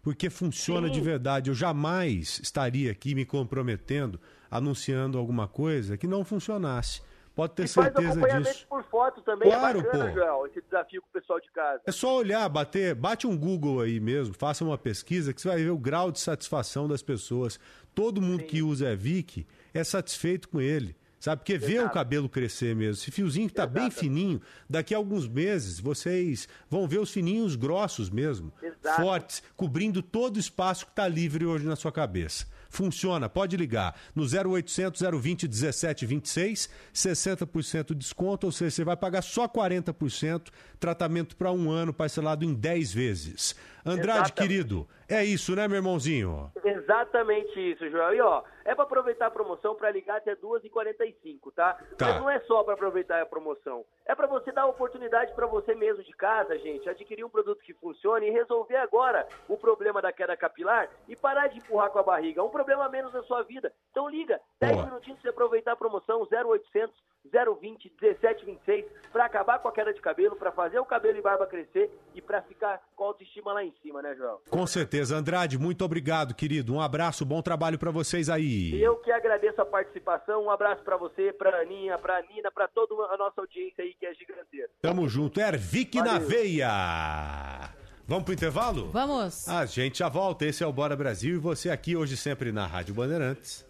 [0.02, 1.50] Porque funciona de verdade.
[1.50, 4.20] Eu jamais estaria aqui me comprometendo,
[4.52, 7.02] anunciando alguma coisa que não funcionasse.
[7.34, 8.68] Pode ter E faz certeza acompanhamento disso.
[8.70, 10.12] por foto também, Claro, é bacana, pô.
[10.12, 11.82] Joel, esse desafio com o pessoal de casa.
[11.88, 15.58] É só olhar, bater, bate um Google aí mesmo, faça uma pesquisa que você vai
[15.58, 17.60] ver o grau de satisfação das pessoas.
[17.96, 20.96] Todo mundo que usa Evic é satisfeito com ele.
[21.24, 21.40] Sabe?
[21.40, 23.02] Porque vê o cabelo crescer mesmo.
[23.02, 27.56] Esse fiozinho que tá bem fininho, daqui a alguns meses vocês vão ver os fininhos
[27.56, 28.52] grossos mesmo.
[28.62, 29.02] Exato.
[29.02, 32.46] Fortes, cobrindo todo o espaço que está livre hoje na sua cabeça.
[32.70, 39.22] Funciona, pode ligar no 0800 020 1726, 60% de desconto, ou seja, você vai pagar
[39.22, 43.56] só 40%, tratamento para um ano, parcelado em 10 vezes.
[43.86, 44.34] Andrade, Exatamente.
[44.34, 46.52] querido, é isso, né, meu irmãozinho?
[46.66, 48.14] Exatamente isso, Joel.
[48.16, 51.74] E ó, é pra aproveitar a promoção pra ligar até 2h45, tá?
[51.98, 52.08] Tá.
[52.08, 53.86] Mas não é só pra aproveitar a promoção.
[54.06, 57.74] É pra você dar oportunidade pra você mesmo de casa, gente, adquirir um produto que
[57.74, 62.04] funcione e resolver agora o problema da queda capilar e parar de empurrar com a
[62.04, 62.42] barriga.
[62.42, 63.74] É um problema a menos na sua vida.
[63.92, 64.86] Então liga, 10 Boa.
[64.86, 66.94] minutinhos pra você aproveitar a promoção 0800
[67.26, 71.48] 020 1726 pra acabar com a queda de cabelo, pra fazer o cabelo e barba
[71.48, 74.42] crescer e pra ficar com a autoestima lá em cima, né, Joel?
[74.50, 75.16] Com certeza.
[75.16, 76.74] Andrade, muito obrigado, querido.
[76.74, 78.53] Um abraço, bom trabalho para vocês aí.
[78.74, 80.46] Eu que agradeço a participação.
[80.46, 84.06] Um abraço pra você, pra Aninha, pra Nina, pra toda a nossa audiência aí que
[84.06, 84.70] é giganteira.
[84.82, 85.40] Tamo junto.
[85.40, 87.70] Ervic na veia.
[88.06, 88.90] Vamos pro intervalo?
[88.92, 89.48] Vamos.
[89.48, 90.46] A gente já volta.
[90.46, 93.66] Esse é o Bora Brasil e você aqui hoje sempre na Rádio Bandeirantes.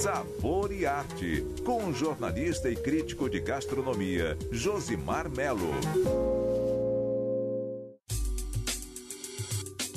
[0.00, 5.70] Sabor e Arte, com o jornalista e crítico de gastronomia, Josimar Melo.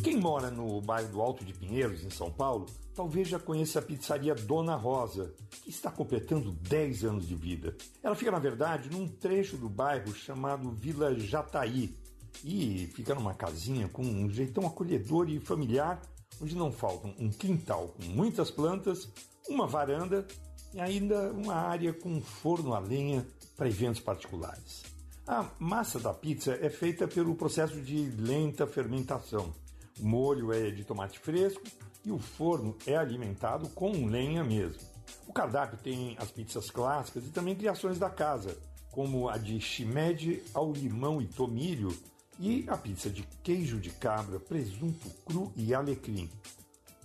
[0.05, 3.81] Quem mora no bairro do Alto de Pinheiros, em São Paulo, talvez já conheça a
[3.81, 5.33] pizzaria Dona Rosa,
[5.63, 7.75] que está completando 10 anos de vida.
[8.03, 11.97] Ela fica, na verdade, num trecho do bairro chamado Vila Jataí
[12.43, 15.99] e fica numa casinha com um jeitão acolhedor e familiar,
[16.39, 19.09] onde não faltam um quintal com muitas plantas,
[19.49, 20.23] uma varanda
[20.71, 23.25] e ainda uma área com um forno a lenha
[23.57, 24.83] para eventos particulares.
[25.25, 29.64] A massa da pizza é feita pelo processo de lenta fermentação.
[29.99, 31.63] O molho é de tomate fresco
[32.03, 34.79] e o forno é alimentado com lenha mesmo.
[35.27, 38.57] O cardápio tem as pizzas clássicas e também criações da casa,
[38.91, 41.95] como a de shimeji ao limão e tomilho
[42.39, 46.29] e a pizza de queijo de cabra, presunto cru e alecrim.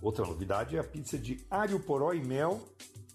[0.01, 2.61] Outra novidade é a pizza de alho poró e mel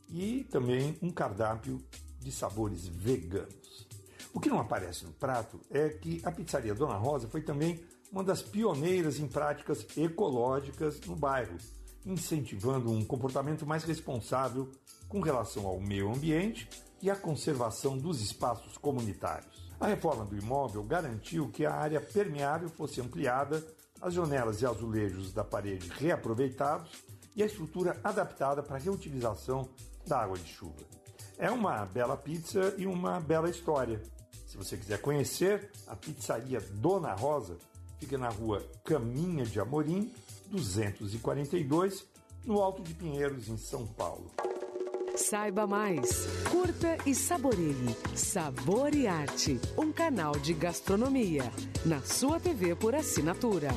[0.09, 1.83] e também um cardápio
[2.21, 3.87] de sabores veganos.
[4.33, 7.83] O que não aparece no prato é que a pizzaria Dona Rosa foi também
[8.17, 11.59] uma das pioneiras em práticas ecológicas no bairro,
[12.07, 14.73] incentivando um comportamento mais responsável
[15.07, 16.67] com relação ao meio ambiente
[17.03, 19.71] e à conservação dos espaços comunitários.
[19.79, 23.63] A reforma do imóvel garantiu que a área permeável fosse ampliada,
[24.01, 26.91] as janelas e azulejos da parede reaproveitados
[27.35, 29.69] e a estrutura adaptada para a reutilização
[30.07, 30.87] da água de chuva.
[31.37, 34.01] É uma bela pizza e uma bela história.
[34.47, 37.59] Se você quiser conhecer, a pizzaria Dona Rosa
[37.99, 40.13] fica na rua Caminha de Amorim,
[40.51, 42.07] 242,
[42.45, 44.31] no Alto de Pinheiros, em São Paulo.
[45.17, 51.51] Saiba mais, curta e saboreie Sabor e Arte, um canal de gastronomia,
[51.87, 53.71] na sua TV por assinatura.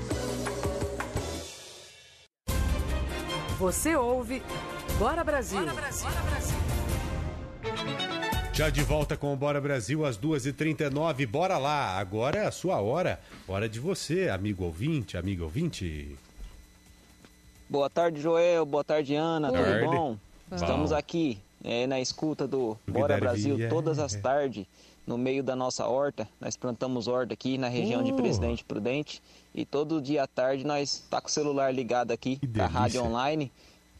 [3.58, 4.42] Você ouve
[4.98, 5.62] Bora Brasil.
[8.60, 11.26] Já de volta com o Bora Brasil às 2h39.
[11.26, 11.98] Bora lá.
[11.98, 13.18] Agora é a sua hora.
[13.48, 16.14] Hora de você, amigo ouvinte, amigo ouvinte.
[17.70, 18.66] Boa tarde, Joel.
[18.66, 19.48] Boa tarde, Ana.
[19.48, 19.86] Boa Tudo tarde.
[19.86, 20.18] bom?
[20.52, 24.66] Estamos aqui é, na escuta do Bora Brasil todas as tardes,
[25.08, 26.28] no meio da nossa horta.
[26.42, 28.18] Nós plantamos horta aqui na região de Oh.
[28.18, 29.24] Presidente Prudente.
[29.56, 33.50] E todo dia à tarde nós tá com o celular ligado aqui, da rádio online,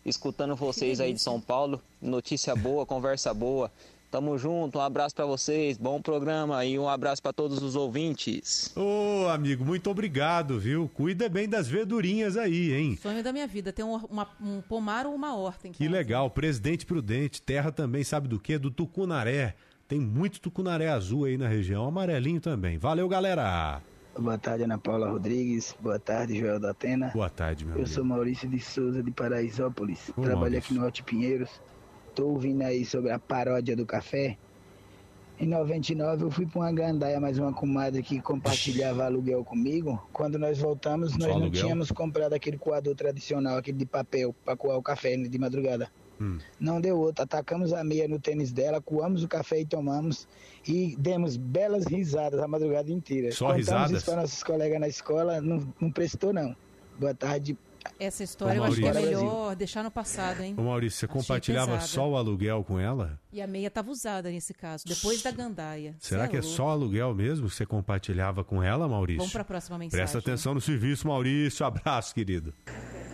[0.06, 1.82] escutando vocês aí de São Paulo.
[2.02, 3.72] Notícia boa, conversa boa.
[4.12, 8.76] Tamo junto, um abraço para vocês, bom programa e um abraço para todos os ouvintes.
[8.76, 10.90] Ô, amigo, muito obrigado, viu?
[10.92, 12.98] Cuida bem das verdurinhas aí, hein?
[13.00, 16.28] Sonho da minha vida, ter um, uma- um pomar ou uma horta em Que legal.
[16.32, 17.40] Presidente Prudente.
[17.40, 18.58] Terra também, sabe do quê?
[18.58, 19.54] Do tucunaré.
[19.88, 21.86] Tem muito tucunaré azul aí na região.
[21.88, 22.80] Amarelinho também.
[22.80, 23.80] Valeu, galera.
[24.18, 25.76] Boa tarde, Ana Paula Rodrigues.
[25.80, 27.10] Boa tarde, Joel da Atena.
[27.14, 27.94] Boa tarde, meu Eu amigo.
[27.94, 30.10] sou Maurício de Souza, de Paraisópolis.
[30.10, 30.60] Ô, Trabalho Maurício.
[30.60, 31.50] aqui no Alto Pinheiros.
[32.20, 34.38] Tô ouvindo aí sobre a paródia do café.
[35.40, 40.06] Em 99 eu fui para uma gandaia, mais uma comadre que compartilhava aluguel comigo.
[40.12, 41.62] Quando nós voltamos, Só nós não aluguel?
[41.64, 45.90] tínhamos comprado aquele coador tradicional, aquele de papel, para coar o café de madrugada.
[46.20, 46.40] Hum.
[46.60, 47.24] Não deu outro.
[47.24, 50.28] Atacamos a meia no tênis dela, coamos o café e tomamos.
[50.68, 53.32] E demos belas risadas a madrugada inteira.
[53.32, 53.92] Só Contamos risadas?
[53.92, 56.54] isso para nossos colegas na escola, não, não prestou não.
[57.00, 57.58] Boa tarde,
[58.00, 60.54] Essa história eu acho que é melhor deixar no passado, hein?
[60.58, 61.88] Ô Maurício, você Achei compartilhava pesada.
[61.88, 63.20] só o aluguel com ela?
[63.32, 65.96] E a meia estava usada nesse caso, depois da gandaia.
[66.00, 66.56] Será Cê que é louco.
[66.56, 69.20] só aluguel mesmo que você compartilhava com ela, Maurício?
[69.20, 70.00] Vamos para a próxima mensagem.
[70.00, 71.66] Presta atenção no serviço, Maurício.
[71.66, 72.54] Abraço, querido.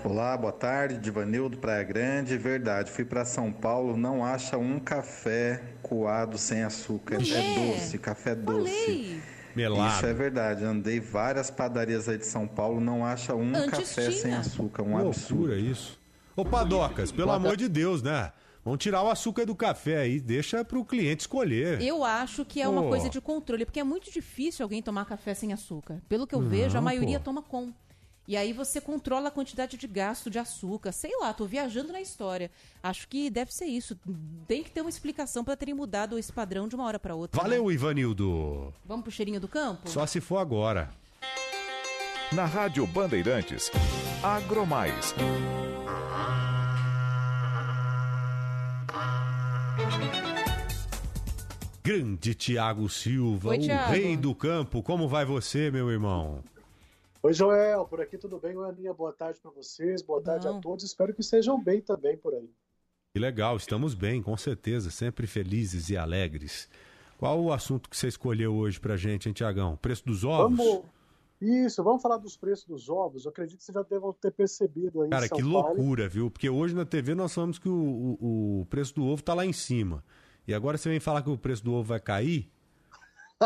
[0.03, 2.37] Olá, boa tarde, Divanildo Praia Grande.
[2.37, 7.15] Verdade, fui para São Paulo, não acha um café coado sem açúcar.
[7.15, 9.19] É doce, café doce.
[9.55, 9.95] Melado.
[9.95, 10.63] Isso é verdade.
[10.65, 14.39] Andei várias padarias aí de São Paulo, não acha um Antes café sem tinha.
[14.39, 15.55] açúcar, um Loucura absurdo.
[15.55, 15.99] isso.
[16.35, 18.31] Ô, Padocas, pelo amor de Deus, né?
[18.63, 21.79] Vamos tirar o açúcar do café aí, deixa pro cliente escolher.
[21.81, 25.33] Eu acho que é uma coisa de controle, porque é muito difícil alguém tomar café
[25.35, 26.01] sem açúcar.
[26.09, 27.25] Pelo que eu Não, vejo, a maioria pô.
[27.25, 27.71] toma com.
[28.27, 30.91] E aí você controla a quantidade de gasto de açúcar.
[30.91, 32.49] Sei lá, tô viajando na história.
[32.81, 33.95] Acho que deve ser isso.
[34.47, 37.37] Tem que ter uma explicação para terem mudado esse padrão de uma hora para outra.
[37.39, 37.43] né?
[37.49, 38.73] Valeu, Ivanildo.
[38.83, 39.87] Vamos pro cheirinho do campo?
[39.89, 40.89] Só se for agora.
[42.31, 43.69] Na Rádio Bandeirantes,
[44.23, 45.13] Agromais.
[51.83, 53.91] Grande Tiago Silva, Oi, o Thiago.
[53.91, 54.81] rei do campo.
[54.81, 56.43] Como vai você, meu irmão?
[57.25, 58.55] Oi, Joel, por aqui tudo bem?
[58.55, 60.85] Aninha, boa tarde para vocês, boa tarde a todos.
[60.85, 62.47] Espero que estejam bem também por aí.
[63.15, 66.69] Que legal, estamos bem, com certeza, sempre felizes e alegres.
[67.17, 69.75] Qual o assunto que você escolheu hoje pra gente, hein, Tiagão?
[69.75, 70.55] Preço dos ovos?
[70.55, 70.83] Vamos.
[71.41, 73.25] Isso, vamos falar dos preços dos ovos.
[73.25, 75.67] Eu acredito que vocês já devam ter percebido aí Cara, em São que Paulo.
[75.69, 76.29] loucura, viu?
[76.29, 77.73] Porque hoje na TV nós falamos que o,
[78.21, 80.03] o, o preço do ovo tá lá em cima.
[80.47, 82.51] E agora você vem falar que o preço do ovo vai cair?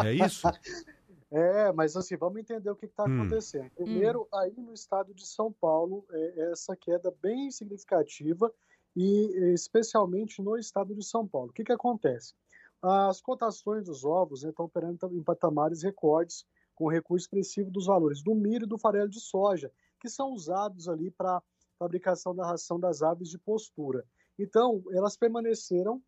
[0.03, 0.45] É isso?
[1.31, 3.19] É, mas assim, vamos entender o que está Hum.
[3.21, 3.69] acontecendo.
[3.71, 8.51] Primeiro, aí no estado de São Paulo, é, essa queda bem significativa
[8.95, 11.49] e é, especialmente no estado de São Paulo.
[11.49, 12.33] O que, que acontece?
[12.81, 18.23] As cotações dos ovos né, estão operando em patamares recordes, com recuo expressivo dos valores
[18.23, 21.43] do milho e do farelo de soja, que são usados ali para
[21.77, 24.05] fabricação da ração das aves de postura.
[24.37, 26.01] Então, elas permaneceram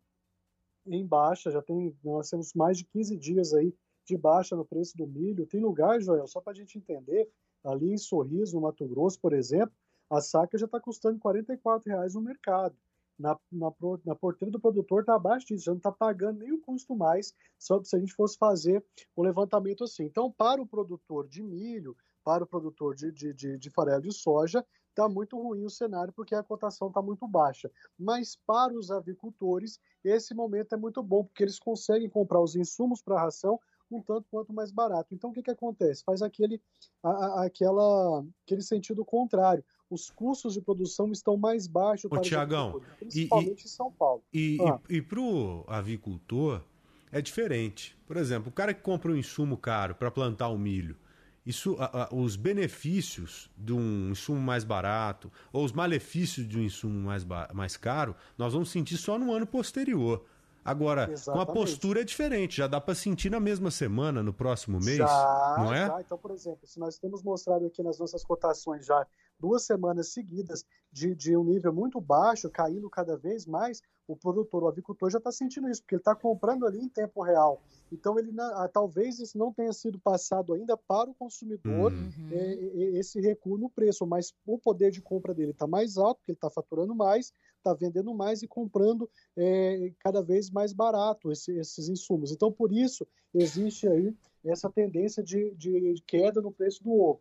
[0.86, 3.74] em baixa, já tem, nós temos mais de 15 dias aí
[4.04, 5.46] de baixa no preço do milho.
[5.46, 7.28] Tem lugar, Joel, só para a gente entender,
[7.64, 9.74] ali em Sorriso, no Mato Grosso, por exemplo,
[10.10, 12.76] a saca já está custando 44 reais no mercado.
[13.18, 13.70] Na, na,
[14.04, 17.32] na porteira do produtor está abaixo disso, já não está pagando nem o custo mais,
[17.58, 18.84] só se a gente fosse fazer
[19.14, 20.04] o levantamento assim.
[20.04, 24.12] Então, para o produtor de milho, para o produtor de, de, de, de farelo de
[24.12, 27.70] soja, está muito ruim o cenário porque a cotação está muito baixa.
[27.98, 33.02] Mas para os avicultores, esse momento é muito bom, porque eles conseguem comprar os insumos
[33.02, 33.58] para a ração
[33.94, 35.14] um tanto quanto mais barato.
[35.14, 36.02] Então, o que, que acontece?
[36.04, 36.60] Faz aquele,
[37.02, 39.64] a- a- aquela, aquele sentido contrário.
[39.90, 43.92] Os custos de produção estão mais baixos Ô, para Tiagão, agricultores, e- principalmente em São
[43.92, 44.22] Paulo.
[44.32, 44.80] E, Ah.
[44.88, 46.62] e, e pro avicultor
[47.10, 47.96] é diferente.
[48.06, 50.96] Por exemplo, o cara que compra um insumo caro para plantar o milho,
[51.44, 56.62] isso, a- a- os benefícios de um insumo mais barato ou os malefícios de um
[56.62, 60.24] insumo mais, mais caro, nós vamos sentir só no ano posterior.
[60.64, 61.52] Agora, com a Exatamente.
[61.52, 65.74] postura é diferente, já dá para sentir na mesma semana, no próximo mês, Já, não
[65.74, 65.86] é?
[65.86, 66.00] já.
[66.00, 69.06] Então, por exemplo, se nós temos mostrado aqui nas nossas cotações já
[69.40, 74.62] duas semanas seguidas de, de um nível muito baixo, caindo cada vez mais, o produtor,
[74.64, 77.62] o avicultor já está sentindo isso, porque ele está comprando ali em tempo real.
[77.90, 82.28] Então, ele ah, talvez isso não tenha sido passado ainda para o consumidor, Uhum.
[82.30, 86.18] é, é, esse recuo no preço, mas o poder de compra dele está mais alto,
[86.18, 91.30] porque ele está faturando mais, está vendendo mais e comprando é, cada vez mais barato
[91.30, 92.32] esse- esses insumos.
[92.32, 94.14] Então, por isso, existe aí
[94.44, 97.20] essa tendência de, de queda no preço do ovo.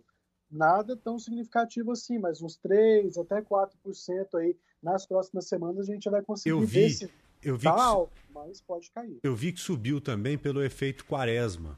[0.50, 6.10] Nada tão significativo assim, mas uns 3 até 4% aí nas próximas semanas a gente
[6.10, 7.12] vai conseguir Eu ver vi, se
[7.44, 9.18] eu vi tá que- alto, mas pode cair.
[9.24, 11.78] Eu vi que subiu também pelo efeito quaresma,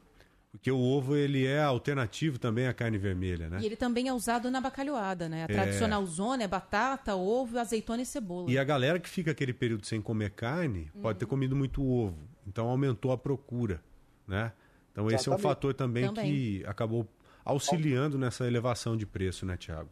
[0.50, 3.58] porque o ovo ele é alternativo também à carne vermelha, né?
[3.60, 5.42] E ele também é usado na bacalhoada, né?
[5.42, 5.46] A É.
[5.48, 8.50] tradicional zona é batata, ovo, azeitona e cebola.
[8.50, 11.18] E a galera que fica aquele período sem comer carne pode Uhum.
[11.18, 12.18] ter comido muito ovo.
[12.46, 13.82] Então aumentou a procura,
[14.28, 14.52] né?
[14.92, 16.30] Então esse é um fator também, Também.
[16.32, 17.04] que acabou
[17.44, 19.90] auxiliando nessa elevação de preço, né, Tiago?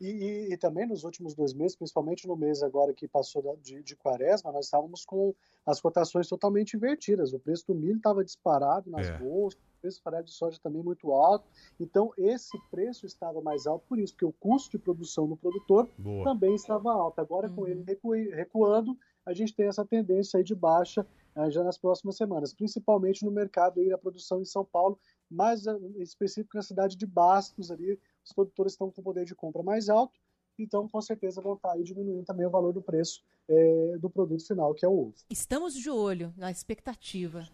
[0.00, 3.82] E, e- e também nos últimos dois meses, principalmente no mês agora que passou de,
[3.82, 7.32] de quaresma, nós estávamos com as cotações totalmente invertidas.
[7.32, 9.18] O preço do milho estava disparado nas É.
[9.18, 11.46] bolsas, o preço do farelo de soja também muito alto.
[11.80, 15.88] Então, esse preço estava mais alto por isso, porque o custo de produção do produtor
[15.98, 16.24] Boa.
[16.24, 17.18] também estava alto.
[17.20, 21.64] Agora, com ele recu- recuando, a gente tem essa tendência aí de baixa eh, já
[21.64, 24.98] nas próximas semanas, principalmente no mercado aí da produção em São Paulo,
[25.30, 29.62] mais eh, específico na cidade de Bastos ali, os produtores estão com poder de compra
[29.62, 30.18] mais alto,
[30.58, 34.44] então com certeza vão estar aí diminuindo também o valor do preço eh, do produto
[34.46, 35.14] final, que é o ovo.
[35.30, 37.48] Estamos de olho na expectativa.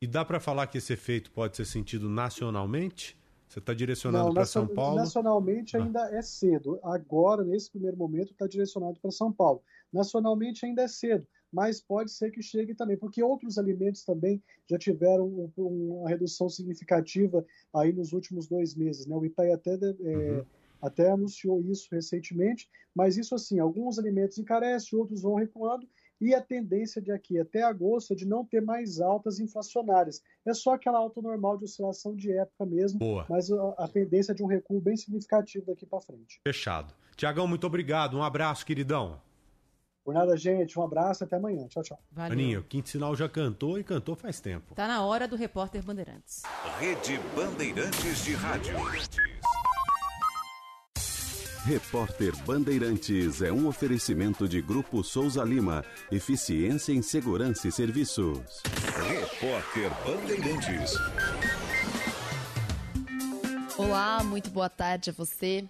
[0.00, 3.16] E dá para falar que esse efeito pode ser sentido nacionalmente?
[3.48, 4.96] Você está direcionando para São Paulo?
[4.96, 5.82] Nacionalmente Ah.
[5.82, 6.80] ainda é cedo.
[6.82, 9.62] Agora, nesse primeiro momento, está direcionado para São Paulo.
[9.92, 14.78] Nacionalmente ainda é cedo, mas pode ser que chegue também, porque outros alimentos também já
[14.78, 15.26] tiveram
[15.56, 19.06] um- uma redução significativa aí nos últimos dois meses.
[19.06, 19.14] Né?
[19.14, 20.44] O IPEA até, é,
[20.80, 25.86] até anunciou isso recentemente, mas isso assim, alguns alimentos encarecem, outros vão recuando,
[26.20, 30.22] e a tendência de aqui até agosto é de não ter mais altas inflacionárias.
[30.46, 33.26] É só aquela alta normal de oscilação de época mesmo, Boa.
[33.28, 36.40] mas a, a tendência é de um recuo bem significativo daqui para frente.
[36.46, 36.94] Fechado.
[37.16, 38.16] Tiagão, muito obrigado.
[38.16, 39.20] Um abraço, queridão.
[40.04, 40.78] Por nada, gente.
[40.78, 41.66] Um abraço até amanhã.
[41.68, 41.98] Tchau, tchau.
[42.10, 42.32] Valeu.
[42.32, 44.74] Aninha, o Quinto Sinal já cantou e cantou faz tempo.
[44.74, 46.42] Tá na hora do repórter Bandeirantes.
[46.78, 48.74] Rede Bandeirantes de Rádio.
[51.64, 55.84] Repórter Bandeirantes é um oferecimento de Grupo Souza Lima.
[56.10, 58.60] Eficiência em Segurança e Serviços.
[59.08, 60.94] Repórter Bandeirantes.
[63.78, 65.64] Olá, muito boa tarde a você.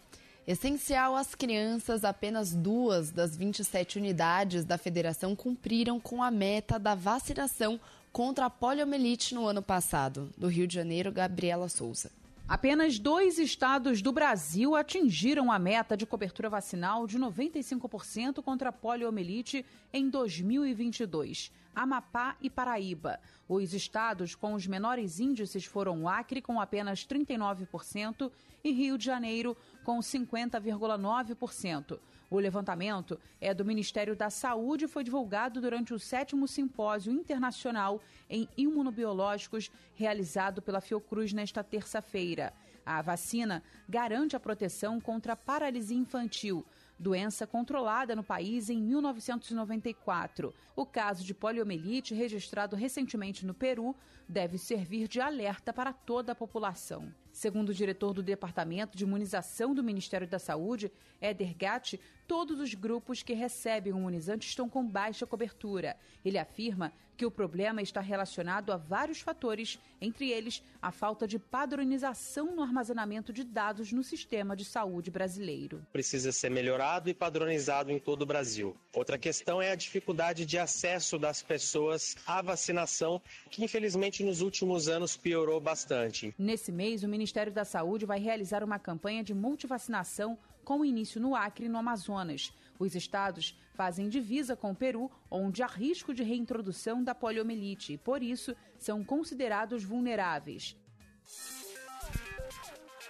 [0.44, 6.96] Essencial às crianças, apenas duas das 27 unidades da federação cumpriram com a meta da
[6.96, 7.78] vacinação
[8.12, 10.30] contra a poliomielite no ano passado.
[10.36, 12.10] Do Rio de Janeiro, Gabriela Souza.
[12.48, 18.72] Apenas dois estados do Brasil atingiram a meta de cobertura vacinal de 95% contra a
[18.72, 21.52] poliomielite em 2022.
[21.74, 23.20] Amapá e Paraíba.
[23.48, 28.30] Os estados com os menores índices foram Acre, com apenas 39%,
[28.64, 31.98] e Rio de Janeiro, com 50,9%.
[32.30, 38.00] O levantamento é do Ministério da Saúde e foi divulgado durante o sétimo simpósio internacional
[38.28, 42.52] em imunobiológicos realizado pela Fiocruz nesta terça-feira.
[42.86, 46.64] A vacina garante a proteção contra a paralisia infantil,
[46.98, 50.54] doença controlada no país em 1994.
[50.74, 53.94] O caso de poliomielite, registrado recentemente no Peru,
[54.28, 57.12] deve servir de alerta para toda a população.
[57.32, 62.74] Segundo o diretor do Departamento de Imunização do Ministério da Saúde, Éder Gatti, todos os
[62.74, 65.96] grupos que recebem o imunizante estão com baixa cobertura.
[66.24, 71.38] Ele afirma que o problema está relacionado a vários fatores, entre eles a falta de
[71.38, 75.86] padronização no armazenamento de dados no sistema de saúde brasileiro.
[75.92, 78.76] precisa ser melhorado e padronizado em todo o Brasil.
[78.94, 83.20] Outra questão é a dificuldade de acesso das pessoas à vacinação,
[83.50, 86.34] que infelizmente nos últimos anos piorou bastante.
[86.38, 91.34] Nesse mês, o Ministério da Saúde vai realizar uma campanha de multivacinação com início no
[91.34, 92.52] Acre e no Amazonas.
[92.78, 97.98] Os estados fazem divisa com o Peru, onde há risco de reintrodução da poliomielite e,
[97.98, 100.76] por isso, são considerados vulneráveis.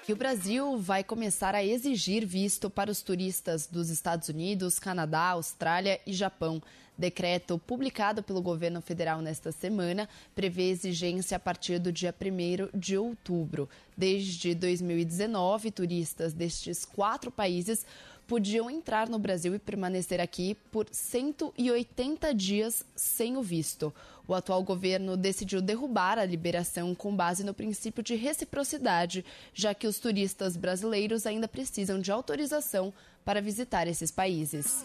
[0.04, 5.30] que o Brasil vai começar a exigir visto para os turistas dos Estados Unidos, Canadá,
[5.30, 6.60] Austrália e Japão.
[7.02, 12.96] Decreto publicado pelo governo federal nesta semana prevê exigência a partir do dia 1 de
[12.96, 13.68] outubro.
[13.96, 17.84] Desde 2019, turistas destes quatro países
[18.28, 23.92] podiam entrar no Brasil e permanecer aqui por 180 dias sem o visto.
[24.28, 29.88] O atual governo decidiu derrubar a liberação com base no princípio de reciprocidade, já que
[29.88, 34.84] os turistas brasileiros ainda precisam de autorização para visitar esses países.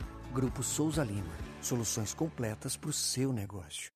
[0.31, 1.33] Grupo Souza Lima.
[1.61, 3.91] Soluções completas para o seu negócio.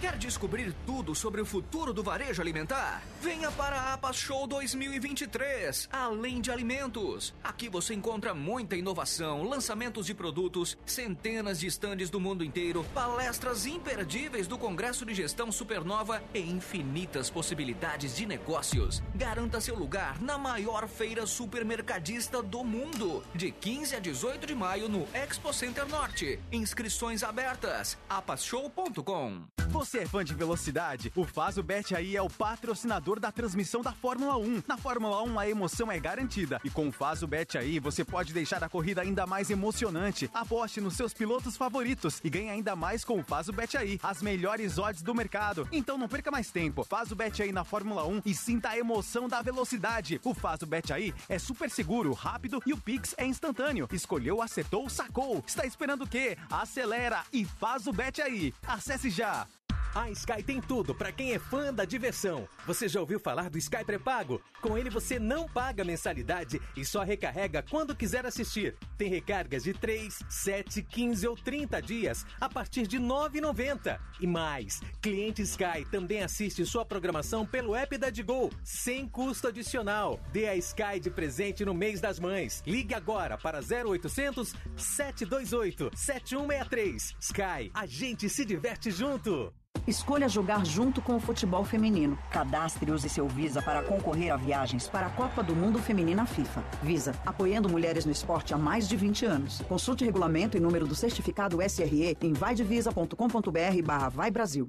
[0.00, 3.02] Quer descobrir tudo sobre o futuro do varejo alimentar?
[3.22, 7.34] Venha para a APAS Show 2023, além de alimentos.
[7.42, 13.64] Aqui você encontra muita inovação, lançamentos de produtos, centenas de estandes do mundo inteiro, palestras
[13.64, 19.02] imperdíveis do Congresso de Gestão Supernova e infinitas possibilidades de negócios.
[19.14, 24.90] Garanta seu lugar na maior feira supermercadista do mundo, de 15 a 18 de maio
[24.90, 26.38] no Expo Center Norte.
[26.52, 27.96] Inscrições abertas.
[28.10, 31.12] apasshow.com Você é fã de velocidade?
[31.14, 34.62] O Fazo Bet aí é o patrocinador da transmissão da Fórmula 1.
[34.66, 38.32] Na Fórmula 1 a emoção é garantida e com o Fazo Bet aí você pode
[38.32, 40.30] deixar a corrida ainda mais emocionante.
[40.32, 44.22] Aposte nos seus pilotos favoritos e ganhe ainda mais com o Fazo Bet aí, as
[44.22, 45.68] melhores odds do mercado.
[45.70, 46.82] Então não perca mais tempo.
[46.82, 50.20] Faz o Bet aí na Fórmula 1 e sinta a emoção da velocidade.
[50.24, 53.88] O Fazo Bet aí é super seguro, rápido e o Pix é instantâneo.
[53.92, 55.44] Escolheu, acertou, sacou.
[55.46, 56.38] Está esperando o quê?
[56.50, 58.54] Acelera e faz o bet aí.
[58.66, 59.45] Acesse já.
[59.94, 62.48] A Sky tem tudo para quem é fã da diversão.
[62.66, 64.40] Você já ouviu falar do Sky Pré-Pago?
[64.60, 68.76] Com ele você não paga mensalidade e só recarrega quando quiser assistir.
[68.98, 73.98] Tem recargas de 3, 7, 15 ou 30 dias a partir de R$ 9,90.
[74.20, 80.20] E mais, cliente Sky também assiste sua programação pelo app da Digol, sem custo adicional.
[80.32, 82.62] Dê a Sky de presente no mês das mães.
[82.66, 87.16] Ligue agora para 0800 728 7163.
[87.20, 89.52] Sky, a gente se diverte junto.
[89.86, 92.18] Escolha jogar junto com o futebol feminino.
[92.30, 96.26] Cadastre e use seu Visa para concorrer a viagens para a Copa do Mundo Feminina
[96.26, 96.64] FIFA.
[96.82, 99.60] Visa, apoiando mulheres no esporte há mais de 20 anos.
[99.68, 104.68] Consulte regulamento e número do certificado SRE em vaidevisa.com.br barra Vai Brasil.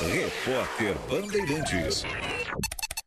[0.00, 2.04] Repórter Bandeirantes.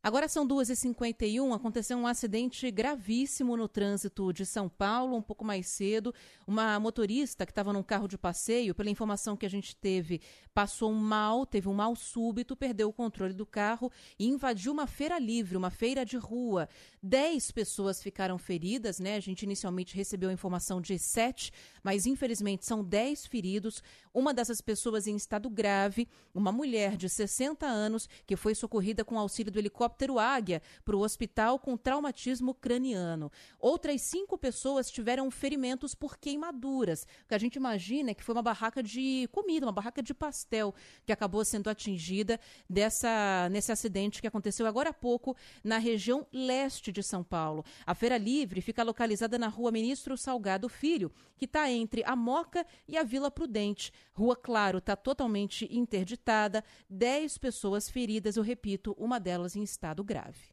[0.03, 5.67] Agora são 2h51, aconteceu um acidente gravíssimo no trânsito de São Paulo, um pouco mais
[5.67, 6.11] cedo.
[6.47, 10.19] Uma motorista que estava num carro de passeio, pela informação que a gente teve,
[10.55, 14.87] passou um mal, teve um mal súbito, perdeu o controle do carro e invadiu uma
[14.87, 16.67] feira livre, uma feira de rua.
[17.03, 19.15] Dez pessoas ficaram feridas, né?
[19.15, 21.51] A gente inicialmente recebeu a informação de sete,
[21.81, 23.81] mas infelizmente são dez feridos.
[24.13, 29.17] Uma dessas pessoas em estado grave, uma mulher de 60 anos, que foi socorrida com
[29.17, 33.31] auxílio do helicóptero Águia para o hospital com traumatismo craniano.
[33.59, 37.07] Outras cinco pessoas tiveram ferimentos por queimaduras.
[37.27, 40.75] Que a gente imagina é que foi uma barraca de comida, uma barraca de pastel
[41.03, 46.90] que acabou sendo atingida dessa, nesse acidente que aconteceu agora há pouco na região leste
[46.91, 47.63] de São Paulo.
[47.85, 52.65] A Feira Livre fica localizada na rua Ministro Salgado Filho, que está entre a Moca
[52.87, 53.91] e a Vila Prudente.
[54.13, 60.51] Rua Claro está totalmente interditada, dez pessoas feridas, eu repito, uma delas em estado grave.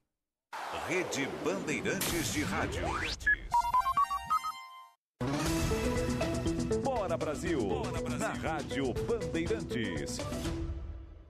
[0.87, 2.83] Rede Bandeirantes de Rádio.
[6.83, 8.19] Bora Brasil, Bora Brasil.
[8.19, 10.19] na Rádio Bandeirantes.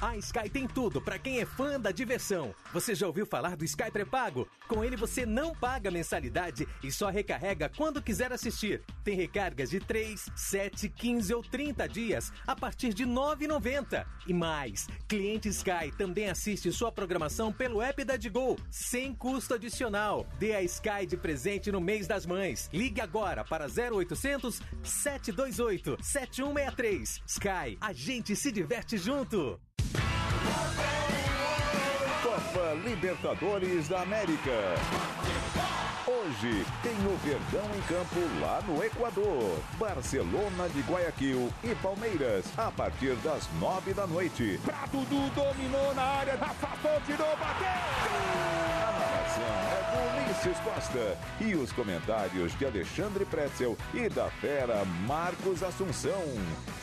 [0.00, 2.54] A Sky tem tudo para quem é fã da diversão.
[2.70, 4.46] Você já ouviu falar do Sky Pré-Pago?
[4.68, 8.82] Com ele você não paga mensalidade e só recarrega quando quiser assistir.
[9.02, 14.06] Tem recargas de 3, 7, 15 ou 30 dias a partir de R$ 9,90.
[14.26, 20.26] E mais, cliente Sky também assiste sua programação pelo app da Digol, sem custo adicional.
[20.38, 22.68] Dê a Sky de presente no mês das mães.
[22.70, 27.22] Ligue agora para 0800 728 7163.
[27.26, 29.58] Sky, a gente se diverte junto.
[32.56, 34.50] Copa Libertadores da América.
[36.06, 39.58] Hoje tem o Verdão em campo lá no Equador.
[39.78, 44.60] Barcelona de Guayaquil e Palmeiras a partir das nove da noite.
[44.64, 47.66] Pra tudo dominou na área, afastou, tirou, bateu!
[47.66, 49.65] A narração
[50.26, 56.22] Ulisses Costa e os comentários de Alexandre Pretzel e da fera Marcos Assunção.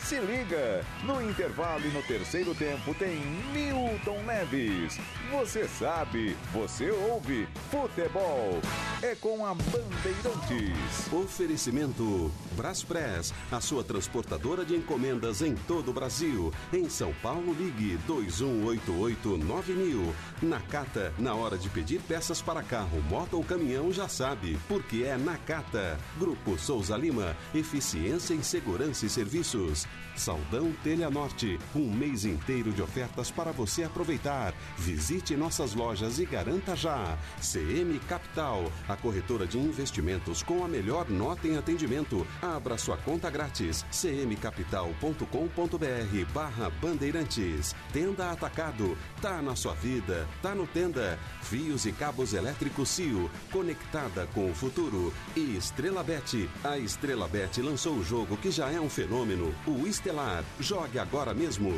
[0.02, 3.20] Se liga, no intervalo e no terceiro tempo tem
[3.52, 4.98] Milton Neves.
[5.30, 8.60] Você sabe, você ouve, futebol
[9.02, 11.12] é com a Bandeirantes.
[11.12, 16.50] Oferecimento Braspress, a sua transportadora de encomendas em todo o Brasil.
[16.72, 20.14] Em São Paulo, ligue 2188-9000.
[20.42, 25.16] Nakata, na hora de pedir peças para carro, moto ou caminhão, já sabe, porque é
[25.16, 25.98] Nakata.
[26.18, 29.86] Grupo Souza Lima, eficiência em segurança e serviços.
[30.16, 34.54] Saldão Telha Norte, um mês inteiro de ofertas para você aproveitar.
[34.78, 37.18] Visite nossas lojas e garanta já.
[37.40, 42.26] CM Capital, a corretora de investimentos com a melhor nota em atendimento.
[42.40, 43.84] Abra sua conta grátis.
[43.90, 47.74] cmcapital.com.br barra Bandeirantes.
[47.92, 48.96] Tenda Atacado.
[49.20, 50.28] Tá na sua vida.
[50.40, 51.18] Tá no Tenda.
[51.42, 53.23] Fios e cabos elétricos Cio.
[53.50, 55.12] Conectada com o futuro.
[55.36, 56.48] E Estrela Bet.
[56.62, 59.54] A Estrela Bet lançou o jogo que já é um fenômeno.
[59.66, 60.44] O Estelar.
[60.60, 61.72] Jogue agora mesmo.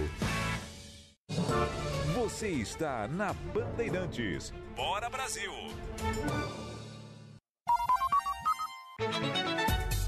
[2.15, 4.53] Você está na Bandeirantes.
[4.75, 5.53] Bora Brasil!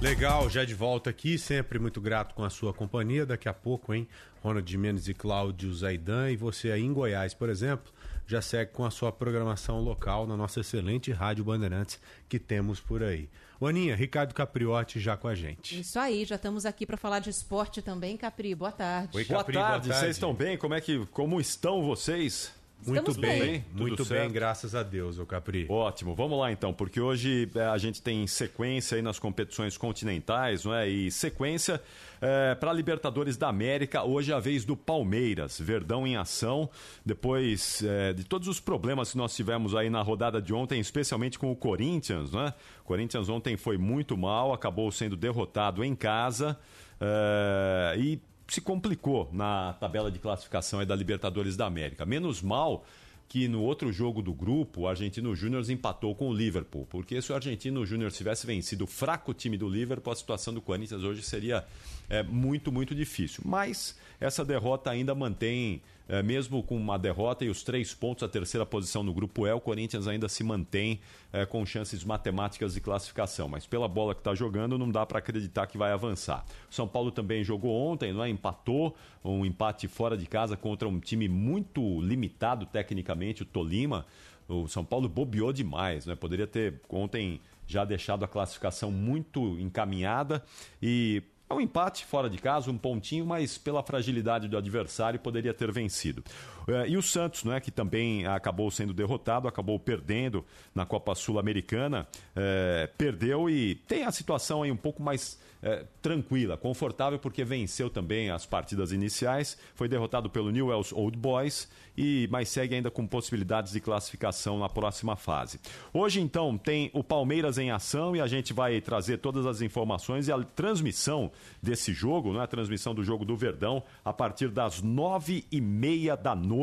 [0.01, 3.27] Legal, já de volta aqui, sempre muito grato com a sua companhia.
[3.27, 4.06] Daqui a pouco, hein?
[4.40, 6.31] Ronald Mendes e Cláudio Zaidan.
[6.31, 7.93] E você aí em Goiás, por exemplo,
[8.28, 11.98] já segue com a sua programação local na nossa excelente Rádio Bandeirantes
[12.28, 13.26] que temos por aí.
[13.60, 15.80] Aninha, Ricardo Capriotti já com a gente.
[15.80, 18.55] Isso aí, já estamos aqui para falar de esporte também, Capri.
[18.55, 19.16] Boa tarde.
[19.16, 19.88] Oi, Capri, boa, tarde.
[19.88, 20.59] boa tarde, vocês estão bem?
[20.59, 22.52] Como é que como estão vocês?
[22.86, 24.22] Muito bem, bem, muito certo?
[24.22, 25.66] bem, graças a Deus, o Capri.
[25.68, 30.64] Ótimo, vamos lá então, porque hoje é, a gente tem sequência aí nas competições continentais,
[30.64, 30.88] não é?
[30.88, 31.82] E sequência
[32.20, 36.70] é, para Libertadores da América, hoje é a vez do Palmeiras, Verdão em ação,
[37.05, 41.38] depois é, de todos os problemas que nós tivemos aí na rodada de ontem, especialmente
[41.38, 42.55] com o Corinthians, não é?
[42.82, 46.59] O Corinthians ontem foi muito mal, acabou sendo derrotado em casa.
[47.00, 52.06] É, e se complicou na tabela de classificação da Libertadores da América.
[52.06, 52.84] Menos mal
[53.28, 56.86] que no outro jogo do grupo, o Argentino Júnior empatou com o Liverpool.
[56.88, 60.62] Porque se o Argentino Júnior tivesse vencido o fraco time do Liverpool, a situação do
[60.62, 61.64] Corinthians hoje seria
[62.08, 63.42] é, muito, muito difícil.
[63.44, 68.28] Mas essa derrota ainda mantém é, mesmo com uma derrota e os três pontos, a
[68.28, 71.01] terceira posição no grupo E, o Corinthians ainda se mantém
[71.32, 73.48] é, com chances matemáticas de classificação.
[73.48, 76.44] Mas pela bola que está jogando, não dá para acreditar que vai avançar.
[76.70, 78.28] O São Paulo também jogou ontem, não é?
[78.30, 84.06] empatou, um empate fora de casa contra um time muito limitado tecnicamente, o Tolima.
[84.48, 86.14] O São Paulo bobeou demais, né?
[86.14, 90.43] Poderia ter ontem já deixado a classificação muito encaminhada
[90.82, 95.54] e é um empate fora de casa, um pontinho, mas pela fragilidade do adversário poderia
[95.54, 96.22] ter vencido.
[96.68, 102.06] É, e o Santos, né, que também acabou sendo derrotado, acabou perdendo na Copa Sul-Americana,
[102.36, 107.90] é, perdeu e tem a situação aí um pouco mais é, tranquila, confortável, porque venceu
[107.90, 113.06] também as partidas iniciais, foi derrotado pelo Newell's Old Boys, e mas segue ainda com
[113.06, 115.58] possibilidades de classificação na próxima fase.
[115.92, 120.28] Hoje, então, tem o Palmeiras em ação e a gente vai trazer todas as informações
[120.28, 124.80] e a transmissão desse jogo, né, a transmissão do jogo do Verdão, a partir das
[124.80, 126.57] nove e meia da noite.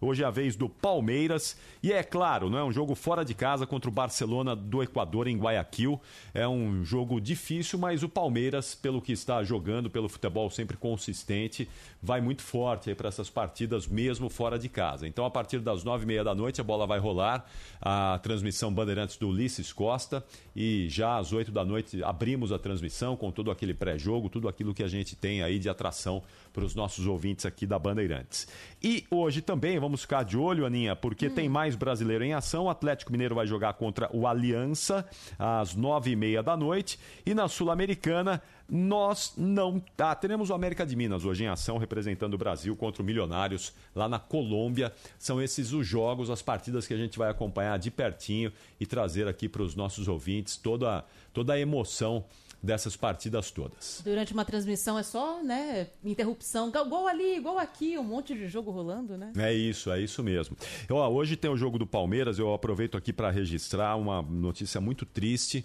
[0.00, 1.56] Hoje é a vez do Palmeiras.
[1.82, 5.26] E é claro, não é um jogo fora de casa contra o Barcelona do Equador
[5.26, 6.00] em Guayaquil.
[6.34, 11.68] É um jogo difícil, mas o Palmeiras pelo que está jogando, pelo futebol sempre consistente,
[12.02, 15.06] vai muito forte para essas partidas, mesmo fora de casa.
[15.06, 17.46] Então, a partir das nove e meia da noite, a bola vai rolar.
[17.80, 20.24] A transmissão Bandeirantes do Ulisses Costa.
[20.54, 24.74] E já às oito da noite abrimos a transmissão com todo aquele pré-jogo, tudo aquilo
[24.74, 26.22] que a gente tem aí de atração
[26.52, 28.46] para os nossos ouvintes aqui da Bandeirantes.
[28.82, 31.34] E hoje também vamos ficar de olho, Aninha, porque hum.
[31.34, 32.64] tem mais brasileiro em ação.
[32.64, 35.08] O Atlético Mineiro vai jogar contra o Aliança
[35.38, 36.98] às nove e meia da noite.
[37.24, 39.82] E na Sul-Americana, nós não.
[39.98, 43.72] Ah, teremos o América de Minas hoje em ação, representando o Brasil contra o Milionários
[43.94, 44.92] lá na Colômbia.
[45.18, 49.28] São esses os jogos, as partidas que a gente vai acompanhar de pertinho e trazer
[49.28, 52.24] aqui para os nossos ouvintes toda, toda a emoção
[52.62, 54.00] dessas partidas todas.
[54.04, 58.70] Durante uma transmissão é só, né, interrupção, gol ali, gol aqui, um monte de jogo
[58.70, 59.32] rolando, né?
[59.36, 60.56] É isso, é isso mesmo.
[60.90, 65.04] Ó, hoje tem o jogo do Palmeiras, eu aproveito aqui para registrar uma notícia muito
[65.04, 65.64] triste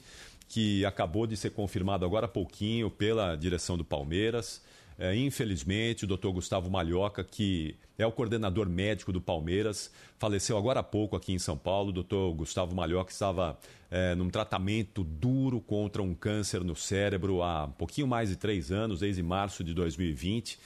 [0.49, 4.61] que acabou de ser confirmado agora há pouquinho pela direção do Palmeiras.
[4.99, 10.79] É, infelizmente, o doutor Gustavo Malhoca, que é o coordenador médico do Palmeiras, faleceu agora
[10.79, 11.89] há pouco aqui em São Paulo.
[11.89, 13.59] O doutor Gustavo Malhoca estava
[13.91, 18.71] é, num tratamento duro contra um câncer no cérebro há um pouquinho mais de três
[18.71, 20.57] anos, desde março de 2020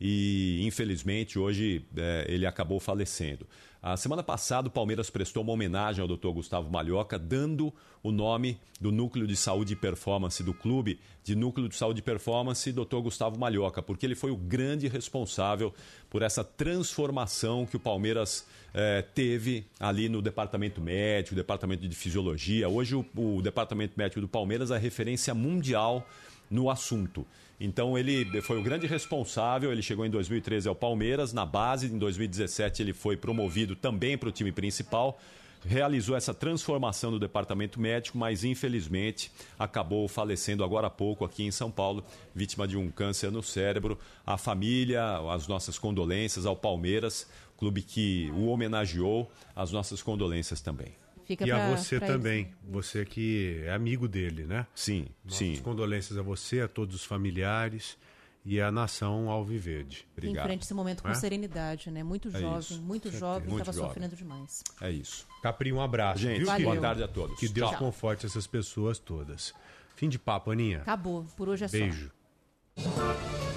[0.00, 3.46] e infelizmente hoje é, ele acabou falecendo.
[3.88, 6.30] A semana passada o Palmeiras prestou uma homenagem ao Dr.
[6.30, 7.72] Gustavo Malhoca, dando
[8.02, 12.02] o nome do Núcleo de Saúde e Performance do clube, de Núcleo de Saúde e
[12.02, 12.96] Performance Dr.
[12.96, 15.72] Gustavo Malhoca, porque ele foi o grande responsável
[16.10, 18.44] por essa transformação que o Palmeiras
[18.74, 22.68] é, teve ali no departamento médico, departamento de fisiologia.
[22.68, 26.04] Hoje o, o departamento médico do Palmeiras é referência mundial
[26.50, 27.24] no assunto.
[27.58, 29.72] Então ele foi o grande responsável.
[29.72, 31.86] Ele chegou em 2013 ao Palmeiras, na base.
[31.86, 35.18] Em 2017 ele foi promovido também para o time principal.
[35.64, 41.50] Realizou essa transformação do departamento médico, mas infelizmente acabou falecendo agora há pouco aqui em
[41.50, 42.04] São Paulo,
[42.34, 43.98] vítima de um câncer no cérebro.
[44.24, 45.02] A família,
[45.32, 51.05] as nossas condolências ao Palmeiras, clube que o homenageou, as nossas condolências também.
[51.26, 52.54] Fica e pra, a você também, eles.
[52.62, 54.66] você que é amigo dele, né?
[54.74, 55.56] Sim, Nossas sim.
[55.56, 57.98] condolências a você, a todos os familiares
[58.44, 60.06] e a nação Alviverde.
[60.16, 60.44] Obrigado.
[60.44, 61.14] Enfrente esse momento com é?
[61.14, 62.04] serenidade, né?
[62.04, 62.80] Muito é jovem, isso.
[62.80, 64.62] muito jovem, estava sofrendo demais.
[64.80, 65.26] É isso.
[65.42, 66.20] Capri, um abraço.
[66.20, 67.40] Gente, viu, boa tarde a todos.
[67.40, 67.78] Que Deus Tchau.
[67.80, 69.52] conforte essas pessoas todas.
[69.96, 70.82] Fim de papo, Aninha.
[70.82, 71.26] Acabou.
[71.36, 71.86] Por hoje é Beijo.
[71.86, 71.98] só.
[71.98, 72.15] Beijo.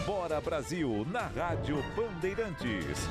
[0.06, 3.08] Bora Brasil, na Rádio Bandeirantes.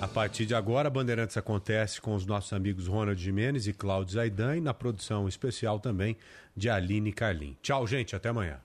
[0.00, 4.56] A partir de agora, Bandeirantes acontece com os nossos amigos Ronald Jimenez e Cláudio Zaidan
[4.56, 6.16] e na produção especial também
[6.56, 7.56] de Aline Carlin.
[7.62, 8.60] Tchau, gente, até amanhã.